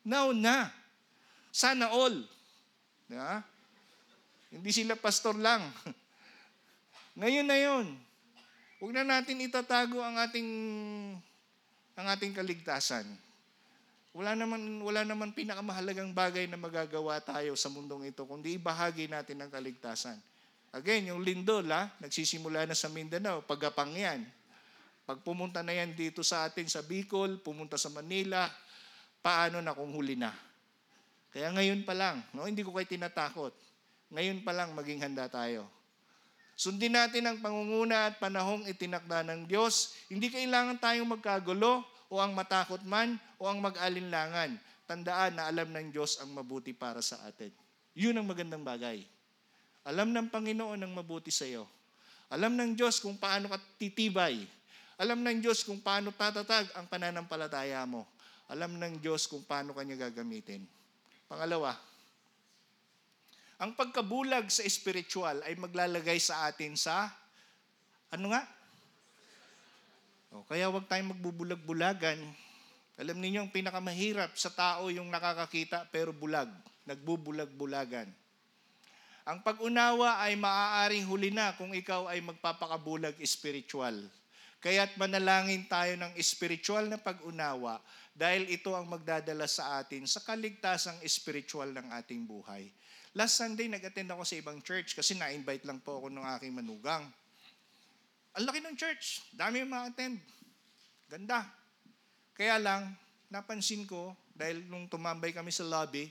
Now 0.00 0.32
na. 0.32 0.72
Sana 1.52 1.92
all. 1.92 2.24
Yeah? 3.12 3.44
Hindi 4.48 4.72
sila 4.72 4.96
pastor 4.96 5.36
lang. 5.36 5.60
Ngayon 7.20 7.44
na 7.44 7.60
yon. 7.60 7.86
Huwag 8.80 8.92
na 8.92 9.04
natin 9.04 9.40
itatago 9.40 10.00
ang 10.04 10.20
ating 10.20 10.48
ang 11.96 12.06
ating 12.12 12.36
kaligtasan. 12.36 13.08
Wala 14.12 14.36
naman 14.36 14.80
wala 14.84 15.04
naman 15.04 15.32
pinakamahalagang 15.32 16.12
bagay 16.12 16.44
na 16.48 16.60
magagawa 16.60 17.20
tayo 17.20 17.56
sa 17.56 17.72
mundong 17.72 18.08
ito 18.08 18.24
kundi 18.24 18.56
ibahagi 18.56 19.08
natin 19.08 19.40
ang 19.40 19.52
kaligtasan. 19.52 20.16
Again, 20.76 21.08
yung 21.08 21.24
lindol, 21.24 21.64
ha, 21.72 21.88
nagsisimula 22.04 22.68
na 22.68 22.76
sa 22.76 22.92
Mindanao, 22.92 23.40
pagapang 23.40 23.96
yan. 23.96 24.28
Pag 25.08 25.24
pumunta 25.24 25.64
na 25.64 25.72
yan 25.72 25.96
dito 25.96 26.20
sa 26.20 26.44
atin 26.44 26.68
sa 26.68 26.84
Bicol, 26.84 27.40
pumunta 27.40 27.80
sa 27.80 27.88
Manila, 27.88 28.44
paano 29.24 29.64
na 29.64 29.72
kung 29.72 29.88
huli 29.96 30.20
na? 30.20 30.36
Kaya 31.32 31.48
ngayon 31.56 31.80
pa 31.88 31.96
lang, 31.96 32.20
no, 32.36 32.44
hindi 32.44 32.60
ko 32.60 32.76
kayo 32.76 32.84
tinatakot. 32.84 33.56
Ngayon 34.12 34.44
pa 34.44 34.52
lang 34.52 34.76
maging 34.76 35.00
handa 35.00 35.24
tayo. 35.32 35.64
Sundin 36.60 36.92
natin 36.92 37.24
ang 37.24 37.40
pangunguna 37.40 38.12
at 38.12 38.20
panahong 38.20 38.68
itinakda 38.68 39.24
ng 39.32 39.48
Diyos. 39.48 39.96
Hindi 40.12 40.28
kailangan 40.28 40.76
tayong 40.76 41.08
magkagulo 41.08 41.88
o 42.12 42.20
ang 42.20 42.36
matakot 42.36 42.84
man 42.84 43.16
o 43.40 43.48
ang 43.48 43.64
mag-alinlangan. 43.64 44.60
Tandaan 44.84 45.40
na 45.40 45.48
alam 45.48 45.72
ng 45.72 45.88
Diyos 45.88 46.20
ang 46.20 46.36
mabuti 46.36 46.76
para 46.76 47.00
sa 47.00 47.16
atin. 47.24 47.48
Yun 47.96 48.20
ang 48.20 48.28
magandang 48.28 48.60
bagay. 48.60 49.15
Alam 49.86 50.10
ng 50.10 50.26
Panginoon 50.26 50.82
ang 50.82 50.92
mabuti 50.92 51.30
sa 51.30 51.46
iyo. 51.46 51.70
Alam 52.26 52.58
ng 52.58 52.74
Diyos 52.74 52.98
kung 52.98 53.14
paano 53.14 53.46
ka 53.46 53.58
titibay. 53.78 54.42
Alam 54.98 55.22
ng 55.22 55.38
Diyos 55.38 55.62
kung 55.62 55.78
paano 55.78 56.10
tatatag 56.10 56.74
ang 56.74 56.90
pananampalataya 56.90 57.86
mo. 57.86 58.02
Alam 58.50 58.74
ng 58.82 58.98
Diyos 58.98 59.30
kung 59.30 59.46
paano 59.46 59.70
kanya 59.78 60.10
gagamitin. 60.10 60.66
Pangalawa, 61.30 61.78
ang 63.62 63.78
pagkabulag 63.78 64.50
sa 64.50 64.66
spiritual 64.66 65.40
ay 65.46 65.54
maglalagay 65.54 66.18
sa 66.18 66.50
atin 66.50 66.74
sa, 66.74 67.08
ano 68.12 68.34
nga? 68.34 68.42
O, 70.34 70.44
kaya 70.44 70.66
wag 70.68 70.84
tayong 70.90 71.16
magbubulag-bulagan. 71.16 72.20
Alam 72.98 73.16
niyo 73.22 73.46
ang 73.46 73.52
pinakamahirap 73.54 74.34
sa 74.34 74.50
tao 74.50 74.90
yung 74.90 75.08
nakakakita 75.08 75.88
pero 75.88 76.10
bulag, 76.10 76.50
nagbubulag-bulagan. 76.84 78.25
Ang 79.26 79.42
pag-unawa 79.42 80.22
ay 80.22 80.38
maaaring 80.38 81.02
huli 81.02 81.34
na 81.34 81.50
kung 81.58 81.74
ikaw 81.74 82.06
ay 82.06 82.22
magpapakabulag 82.22 83.18
spiritual. 83.26 84.06
Kaya't 84.62 84.94
manalangin 84.94 85.66
tayo 85.66 85.98
ng 85.98 86.14
spiritual 86.22 86.86
na 86.86 86.94
pag-unawa 86.94 87.82
dahil 88.14 88.46
ito 88.46 88.70
ang 88.70 88.86
magdadala 88.86 89.50
sa 89.50 89.82
atin 89.82 90.06
sa 90.06 90.22
kaligtasang 90.22 91.02
spiritual 91.10 91.74
ng 91.74 91.90
ating 91.98 92.22
buhay. 92.22 92.70
Last 93.18 93.42
Sunday, 93.42 93.66
nag-attend 93.66 94.14
ako 94.14 94.22
sa 94.22 94.38
ibang 94.38 94.62
church 94.62 94.94
kasi 94.94 95.18
na-invite 95.18 95.66
lang 95.66 95.82
po 95.82 95.98
ako 95.98 96.06
ng 96.06 96.22
aking 96.38 96.54
manugang. 96.54 97.02
Ang 98.38 98.44
laki 98.46 98.62
ng 98.62 98.78
church. 98.78 99.26
Dami 99.34 99.66
yung 99.66 99.74
ma-attend. 99.74 100.22
Ganda. 101.10 101.50
Kaya 102.30 102.62
lang, 102.62 102.94
napansin 103.26 103.90
ko, 103.90 104.14
dahil 104.30 104.62
nung 104.70 104.86
tumambay 104.86 105.34
kami 105.34 105.50
sa 105.50 105.66
lobby, 105.66 106.06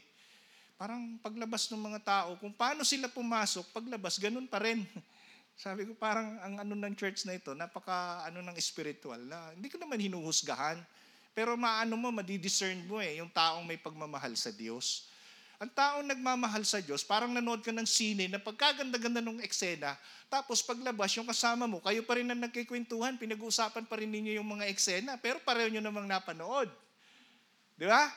parang 0.76 1.16
paglabas 1.24 1.72
ng 1.72 1.80
mga 1.80 2.00
tao, 2.04 2.30
kung 2.40 2.52
paano 2.52 2.84
sila 2.84 3.08
pumasok, 3.08 3.72
paglabas, 3.72 4.20
ganun 4.20 4.48
pa 4.48 4.60
rin. 4.60 4.84
Sabi 5.56 5.88
ko, 5.88 5.96
parang 5.96 6.36
ang 6.44 6.60
ano 6.68 6.76
ng 6.76 6.96
church 7.00 7.24
na 7.24 7.40
ito, 7.40 7.56
napaka 7.56 8.28
ano 8.28 8.44
ng 8.44 8.56
spiritual 8.60 9.20
na 9.24 9.56
hindi 9.56 9.72
ko 9.72 9.80
naman 9.80 10.04
hinuhusgahan. 10.04 10.84
Pero 11.32 11.56
maano 11.56 11.96
mo, 11.96 12.12
madidiscern 12.12 12.88
mo 12.88 13.00
eh, 13.00 13.20
yung 13.24 13.32
taong 13.32 13.64
may 13.64 13.80
pagmamahal 13.80 14.36
sa 14.36 14.52
Diyos. 14.52 15.12
Ang 15.56 15.72
taong 15.72 16.04
nagmamahal 16.04 16.68
sa 16.68 16.84
Diyos, 16.84 17.08
parang 17.08 17.32
nanood 17.32 17.64
ka 17.64 17.72
ng 17.72 17.88
sine 17.88 18.28
na 18.28 18.36
pagkaganda-ganda 18.44 19.24
ng 19.24 19.40
eksena, 19.40 19.96
tapos 20.28 20.60
paglabas, 20.60 21.16
yung 21.16 21.28
kasama 21.32 21.64
mo, 21.64 21.80
kayo 21.80 22.04
pa 22.04 22.20
rin 22.20 22.28
ang 22.28 22.44
nagkikwentuhan, 22.44 23.16
pinag-uusapan 23.16 23.88
pa 23.88 23.96
rin 23.96 24.12
ninyo 24.12 24.36
yung 24.36 24.48
mga 24.52 24.68
eksena, 24.68 25.16
pero 25.16 25.40
pareho 25.40 25.72
nyo 25.72 25.80
namang 25.80 26.12
napanood. 26.12 26.68
Di 27.80 27.88
ba? 27.88 28.12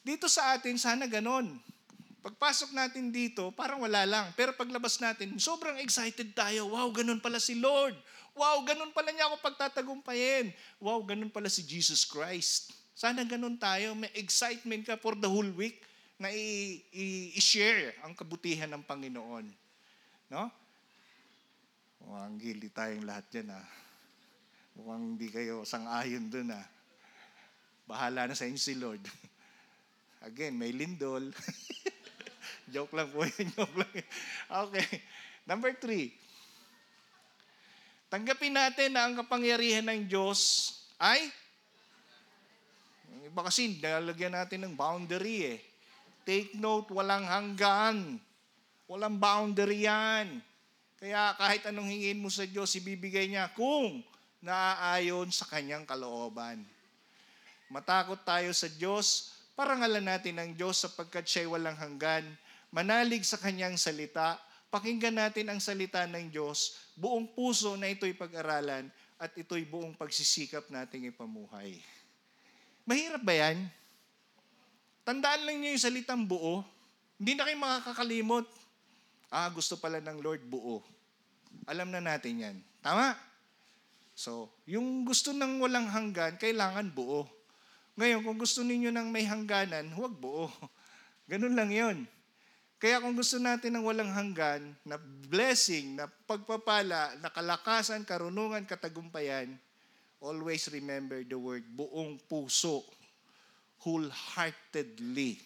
Dito 0.00 0.26
sa 0.26 0.56
atin, 0.56 0.80
sana 0.80 1.04
ganon. 1.04 1.60
Pagpasok 2.20 2.76
natin 2.76 3.08
dito, 3.08 3.48
parang 3.56 3.80
wala 3.80 4.04
lang. 4.04 4.26
Pero 4.36 4.52
paglabas 4.52 5.00
natin, 5.00 5.36
sobrang 5.40 5.80
excited 5.80 6.36
tayo. 6.36 6.68
Wow, 6.72 6.92
ganun 6.92 7.20
pala 7.20 7.40
si 7.40 7.56
Lord. 7.56 7.96
Wow, 8.36 8.64
ganun 8.64 8.92
pala 8.92 9.12
niya 9.12 9.28
ako 9.28 9.40
pagtatagumpayin. 9.40 10.52
Wow, 10.80 11.00
ganun 11.04 11.32
pala 11.32 11.48
si 11.48 11.64
Jesus 11.64 12.04
Christ. 12.04 12.76
Sana 12.92 13.24
ganun 13.24 13.56
tayo. 13.56 13.96
May 13.96 14.12
excitement 14.16 14.84
ka 14.84 15.00
for 15.00 15.16
the 15.16 15.28
whole 15.28 15.48
week 15.56 15.80
na 16.20 16.28
i- 16.28 16.84
i- 16.92 17.32
i-share 17.40 17.96
ang 18.04 18.12
kabutihan 18.12 18.68
ng 18.68 18.84
Panginoon. 18.84 19.48
No? 20.28 20.52
Mukhang 22.04 22.36
gili 22.36 22.68
tayong 22.68 23.08
lahat 23.08 23.24
dyan 23.32 23.48
ah. 23.56 23.66
Mukhang 24.76 25.16
hindi 25.16 25.28
kayo 25.32 25.64
sang-ayon 25.64 26.28
dun 26.28 26.52
ah. 26.52 26.66
Bahala 27.88 28.28
na 28.28 28.36
sa 28.36 28.44
inyo 28.44 28.60
si 28.60 28.76
Lord. 28.76 29.00
Again, 30.20 30.56
may 30.56 30.72
lindol. 30.72 31.32
joke 32.74 32.92
lang 32.92 33.08
po 33.08 33.24
yun, 33.24 33.48
joke 33.56 33.76
lang. 33.80 33.92
Okay. 34.68 34.86
Number 35.48 35.72
three. 35.80 36.12
Tanggapin 38.10 38.52
natin 38.52 38.90
na 38.92 39.06
ang 39.06 39.14
kapangyarihan 39.16 39.86
ng 39.86 40.10
Diyos 40.10 40.72
ay 40.98 41.30
iba 43.30 43.40
kasi 43.46 43.78
nalagyan 43.78 44.34
natin 44.34 44.66
ng 44.66 44.74
boundary 44.74 45.56
eh. 45.56 45.58
Take 46.26 46.58
note, 46.58 46.90
walang 46.90 47.24
hanggan. 47.24 48.18
Walang 48.90 49.16
boundary 49.22 49.86
yan. 49.86 50.42
Kaya 50.98 51.32
kahit 51.38 51.64
anong 51.70 51.88
hingin 51.88 52.20
mo 52.20 52.28
sa 52.28 52.44
Diyos, 52.44 52.74
ibibigay 52.76 53.30
niya 53.30 53.48
kung 53.54 54.02
naaayon 54.42 55.30
sa 55.32 55.46
kanyang 55.48 55.86
kalooban. 55.86 56.60
Matakot 57.70 58.18
tayo 58.26 58.50
sa 58.50 58.66
Diyos, 58.66 59.38
parangalan 59.60 60.08
natin 60.08 60.40
ang 60.40 60.56
Diyos 60.56 60.80
sapagkat 60.80 61.28
siya'y 61.28 61.44
walang 61.44 61.76
hanggan. 61.76 62.24
Manalig 62.72 63.28
sa 63.28 63.36
kanyang 63.36 63.76
salita, 63.76 64.40
pakinggan 64.72 65.20
natin 65.20 65.52
ang 65.52 65.60
salita 65.60 66.08
ng 66.08 66.32
Diyos, 66.32 66.80
buong 66.96 67.28
puso 67.36 67.76
na 67.76 67.92
ito'y 67.92 68.16
pag-aralan 68.16 68.88
at 69.20 69.36
ito'y 69.36 69.68
buong 69.68 69.92
pagsisikap 69.92 70.64
nating 70.72 71.12
ipamuhay. 71.12 71.76
Mahirap 72.88 73.20
ba 73.20 73.36
yan? 73.36 73.68
Tandaan 75.04 75.44
lang 75.44 75.60
niyo 75.60 75.76
yung 75.76 75.84
salitang 75.84 76.24
buo. 76.24 76.64
Hindi 77.20 77.36
na 77.36 77.44
kayo 77.44 77.60
makakakalimot. 77.60 78.48
Ah, 79.28 79.52
gusto 79.52 79.76
pala 79.76 80.00
ng 80.00 80.24
Lord 80.24 80.40
buo. 80.48 80.80
Alam 81.68 81.92
na 81.92 82.00
natin 82.00 82.48
yan. 82.48 82.56
Tama? 82.80 83.12
So, 84.16 84.48
yung 84.64 85.04
gusto 85.04 85.36
ng 85.36 85.60
walang 85.60 85.92
hanggan, 85.92 86.40
kailangan 86.40 86.88
buo. 86.96 87.28
Ngayon, 88.00 88.24
kung 88.24 88.40
gusto 88.40 88.64
ninyo 88.64 88.88
ng 88.88 89.12
may 89.12 89.28
hangganan, 89.28 89.92
huwag 89.92 90.16
buo. 90.16 90.48
Ganun 91.28 91.52
lang 91.52 91.68
yon. 91.68 92.08
Kaya 92.80 92.96
kung 92.96 93.12
gusto 93.12 93.36
natin 93.36 93.76
ng 93.76 93.84
walang 93.84 94.08
hanggan, 94.08 94.72
na 94.88 94.96
blessing, 95.28 96.00
na 96.00 96.08
pagpapala, 96.08 97.12
na 97.20 97.28
kalakasan, 97.28 98.08
karunungan, 98.08 98.64
katagumpayan, 98.64 99.52
always 100.16 100.64
remember 100.72 101.20
the 101.28 101.36
word 101.36 101.60
buong 101.76 102.16
puso, 102.24 102.88
wholeheartedly. 103.84 105.36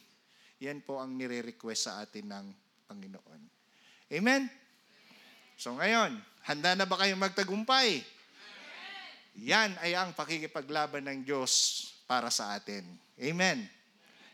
Yan 0.63 0.79
po 0.79 1.03
ang 1.03 1.11
nire-request 1.19 1.91
sa 1.91 2.07
atin 2.07 2.31
ng 2.31 2.47
Panginoon. 2.87 3.43
Amen? 4.15 4.47
So 5.59 5.75
ngayon, 5.75 6.23
handa 6.47 6.79
na 6.79 6.87
ba 6.87 7.03
kayong 7.03 7.19
magtagumpay? 7.19 7.99
Yan 9.43 9.75
ay 9.83 9.99
ang 9.99 10.15
pakikipaglaban 10.15 11.11
ng 11.11 11.27
Diyos 11.27 11.94
para 12.15 12.31
sa 12.31 12.55
atin. 12.55 12.87
Amen. 13.19 13.67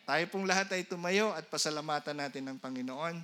Tayo 0.04 0.20
pong 0.28 0.44
lahat 0.44 0.68
ay 0.76 0.84
tumayo 0.84 1.32
at 1.32 1.48
pasalamatan 1.48 2.12
natin 2.12 2.44
ng 2.44 2.60
Panginoon. 2.60 3.16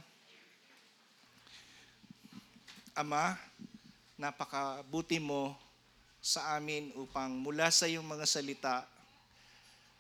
Ama, 2.97 3.37
napakabuti 4.17 5.21
mo 5.21 5.53
sa 6.25 6.57
amin 6.57 6.89
upang 6.97 7.37
mula 7.37 7.69
sa 7.69 7.85
iyong 7.85 8.09
mga 8.09 8.25
salita 8.25 8.89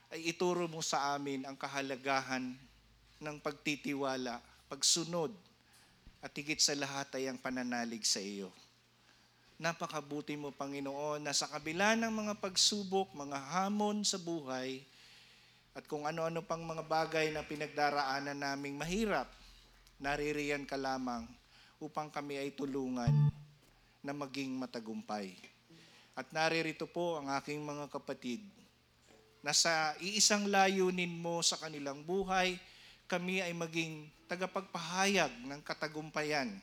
ay 0.09 0.32
ituro 0.32 0.64
mo 0.64 0.80
sa 0.80 1.12
amin 1.12 1.44
ang 1.44 1.52
kahalagahan 1.61 2.57
ng 3.20 3.36
pagtitiwala, 3.44 4.40
pagsunod, 4.72 5.36
at 6.24 6.32
higit 6.32 6.64
sa 6.64 6.72
lahat 6.72 7.12
ay 7.20 7.28
ang 7.28 7.36
pananalig 7.36 8.09
sa 8.09 8.24
iyo. 8.24 8.48
Napakabuti 9.57 10.36
mo, 10.36 10.52
Panginoon, 10.52 11.24
na 11.24 11.32
sa 11.32 11.48
kabila 11.48 11.96
ng 11.96 12.12
mga 12.12 12.34
pagsubok, 12.36 13.16
mga 13.16 13.40
hamon 13.57 14.04
sa 14.04 14.20
buhay, 14.20 14.84
at 15.72 15.84
kung 15.88 16.04
ano-ano 16.04 16.44
pang 16.44 16.61
mga 16.61 16.84
bagay 16.84 17.32
na 17.32 17.40
pinagdaraanan 17.40 18.36
naming 18.36 18.76
mahirap, 18.76 19.28
naririyan 19.96 20.68
ka 20.68 20.76
lamang 20.76 21.24
upang 21.80 22.12
kami 22.12 22.36
ay 22.36 22.52
tulungan 22.52 23.12
na 24.04 24.12
maging 24.12 24.52
matagumpay. 24.57 25.32
At 26.16 26.28
naririto 26.32 26.84
po 26.88 27.16
ang 27.16 27.32
aking 27.36 27.61
mga 27.61 27.88
kapatid 27.92 28.40
na 29.44 29.52
sa 29.57 29.96
iisang 30.00 30.48
layunin 30.48 31.12
mo 31.16 31.40
sa 31.40 31.57
kanilang 31.61 32.04
buhay, 32.04 32.61
kami 33.09 33.40
ay 33.40 33.57
maging 33.57 34.09
tagapagpahayag 34.28 35.32
ng 35.48 35.61
katagumpayan 35.64 36.57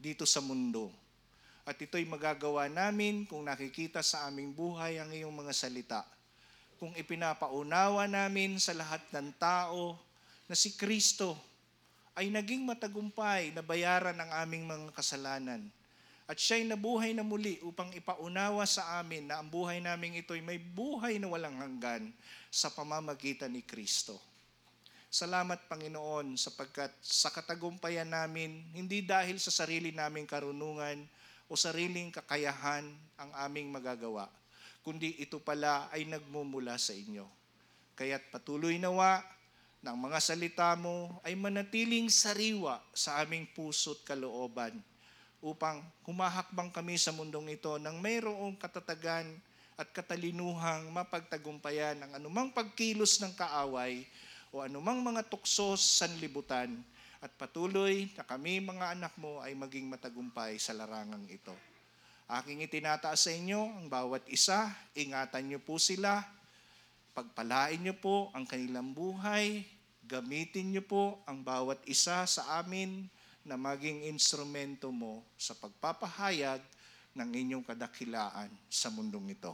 dito 0.00 0.24
sa 0.24 0.40
mundo. 0.40 0.88
At 1.68 1.76
ito'y 1.76 2.08
magagawa 2.08 2.66
namin 2.66 3.28
kung 3.28 3.44
nakikita 3.46 4.00
sa 4.00 4.26
aming 4.28 4.56
buhay 4.56 4.96
ang 4.96 5.12
iyong 5.12 5.32
mga 5.32 5.52
salita. 5.52 6.02
Kung 6.80 6.96
ipinapaunawa 6.96 8.08
namin 8.08 8.56
sa 8.56 8.72
lahat 8.72 9.04
ng 9.12 9.36
tao 9.36 10.00
na 10.48 10.56
si 10.56 10.74
Kristo 10.74 11.36
ay 12.16 12.32
naging 12.32 12.64
matagumpay 12.64 13.52
na 13.54 13.62
bayaran 13.62 14.16
ang 14.16 14.30
aming 14.44 14.66
mga 14.66 14.92
kasalanan. 14.96 15.62
At 16.30 16.38
siya'y 16.38 16.62
nabuhay 16.62 17.10
na 17.10 17.26
muli 17.26 17.58
upang 17.66 17.90
ipaunawa 17.90 18.62
sa 18.62 19.02
amin 19.02 19.26
na 19.26 19.42
ang 19.42 19.50
buhay 19.50 19.82
naming 19.82 20.14
ito'y 20.22 20.38
may 20.38 20.62
buhay 20.62 21.18
na 21.18 21.26
walang 21.26 21.58
hanggan 21.58 22.06
sa 22.54 22.70
pamamagitan 22.70 23.50
ni 23.50 23.66
Kristo. 23.66 24.18
Salamat 25.10 25.66
Panginoon 25.66 26.38
sapagkat 26.38 26.94
sa 27.02 27.34
katagumpayan 27.34 28.06
namin, 28.06 28.62
hindi 28.70 29.02
dahil 29.02 29.42
sa 29.42 29.50
sarili 29.50 29.90
naming 29.90 30.22
karunungan 30.22 31.02
o 31.50 31.58
sariling 31.58 32.14
kakayahan 32.14 32.86
ang 33.18 33.30
aming 33.42 33.74
magagawa, 33.74 34.30
kundi 34.86 35.18
ito 35.18 35.42
pala 35.42 35.90
ay 35.90 36.06
nagmumula 36.06 36.78
sa 36.78 36.94
inyo. 36.94 37.26
Kaya't 37.98 38.30
patuloy 38.30 38.78
nawa 38.78 39.18
ng 39.82 39.96
mga 39.98 40.18
salita 40.22 40.70
mo 40.78 41.18
ay 41.26 41.34
manatiling 41.34 42.06
sariwa 42.06 42.78
sa 42.94 43.18
aming 43.26 43.50
puso't 43.50 44.06
kalooban 44.06 44.78
upang 45.42 45.82
humahakbang 46.06 46.70
kami 46.70 46.94
sa 46.94 47.10
mundong 47.10 47.50
ito 47.50 47.74
ng 47.82 47.98
mayroong 47.98 48.54
katatagan 48.54 49.26
at 49.74 49.88
katalinuhang 49.90 50.86
mapagtagumpayan 50.92 51.96
ang 51.98 52.12
anumang 52.14 52.52
pagkilos 52.52 53.18
ng 53.18 53.32
kaaway 53.34 54.06
o 54.52 54.60
anumang 54.60 55.00
mga 55.00 55.26
tukso 55.26 55.74
sa 55.74 56.06
sanlibutan 56.06 56.78
at 57.20 57.32
patuloy 57.36 58.08
na 58.16 58.24
kami 58.24 58.64
mga 58.64 58.96
anak 58.96 59.12
mo 59.20 59.44
ay 59.44 59.52
maging 59.52 59.92
matagumpay 59.92 60.56
sa 60.56 60.72
larangang 60.72 61.28
ito. 61.28 61.52
Aking 62.30 62.64
itinataas 62.64 63.28
sa 63.28 63.32
inyo 63.34 63.60
ang 63.60 63.86
bawat 63.92 64.24
isa, 64.32 64.72
ingatan 64.96 65.52
niyo 65.52 65.60
po 65.60 65.76
sila, 65.76 66.24
pagpalain 67.12 67.82
niyo 67.82 67.98
po 68.00 68.32
ang 68.32 68.48
kanilang 68.48 68.96
buhay, 68.96 69.66
gamitin 70.08 70.72
niyo 70.72 70.82
po 70.86 71.20
ang 71.28 71.44
bawat 71.44 71.82
isa 71.84 72.24
sa 72.24 72.62
amin 72.62 73.04
na 73.44 73.60
maging 73.60 74.08
instrumento 74.08 74.88
mo 74.88 75.20
sa 75.36 75.52
pagpapahayag 75.58 76.62
ng 77.18 77.30
inyong 77.34 77.64
kadakilaan 77.66 78.48
sa 78.70 78.88
mundong 78.88 79.34
ito. 79.34 79.52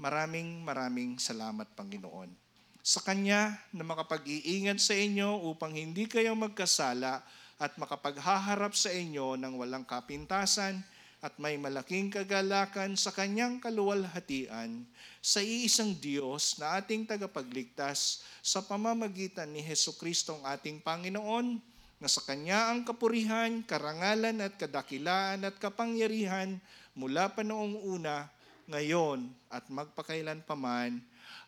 Maraming 0.00 0.64
maraming 0.64 1.22
salamat 1.22 1.70
Panginoon. 1.78 2.43
Sa 2.84 3.00
Kanya 3.00 3.56
na 3.72 3.80
makapag-iingat 3.80 4.76
sa 4.76 4.92
inyo 4.92 5.48
upang 5.48 5.72
hindi 5.72 6.04
kayo 6.04 6.36
magkasala 6.36 7.24
at 7.56 7.72
makapaghaharap 7.80 8.76
sa 8.76 8.92
inyo 8.92 9.40
ng 9.40 9.56
walang 9.56 9.88
kapintasan 9.88 10.84
at 11.24 11.32
may 11.40 11.56
malaking 11.56 12.12
kagalakan 12.12 12.92
sa 12.92 13.08
Kanyang 13.08 13.56
kaluwalhatian 13.56 14.84
sa 15.24 15.40
iisang 15.40 15.96
Diyos 15.96 16.60
na 16.60 16.76
ating 16.76 17.08
tagapagligtas 17.08 18.20
sa 18.44 18.60
pamamagitan 18.60 19.48
ni 19.48 19.64
Heso 19.64 19.96
Kristong 19.96 20.44
ating 20.44 20.84
Panginoon 20.84 21.56
na 21.96 22.08
sa 22.12 22.20
Kanya 22.20 22.68
ang 22.68 22.84
kapurihan, 22.84 23.64
karangalan 23.64 24.44
at 24.44 24.60
kadakilaan 24.60 25.40
at 25.40 25.56
kapangyarihan 25.56 26.60
mula 26.92 27.32
pa 27.32 27.40
noong 27.40 27.80
una, 27.80 28.28
ngayon 28.68 29.32
at 29.48 29.64
magpakailan 29.72 30.44
paman. 30.44 31.00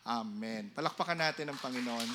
Amen. 0.07 0.71
Palakpakan 0.71 1.19
natin 1.19 1.51
ang 1.51 1.59
Panginoon. 1.59 2.09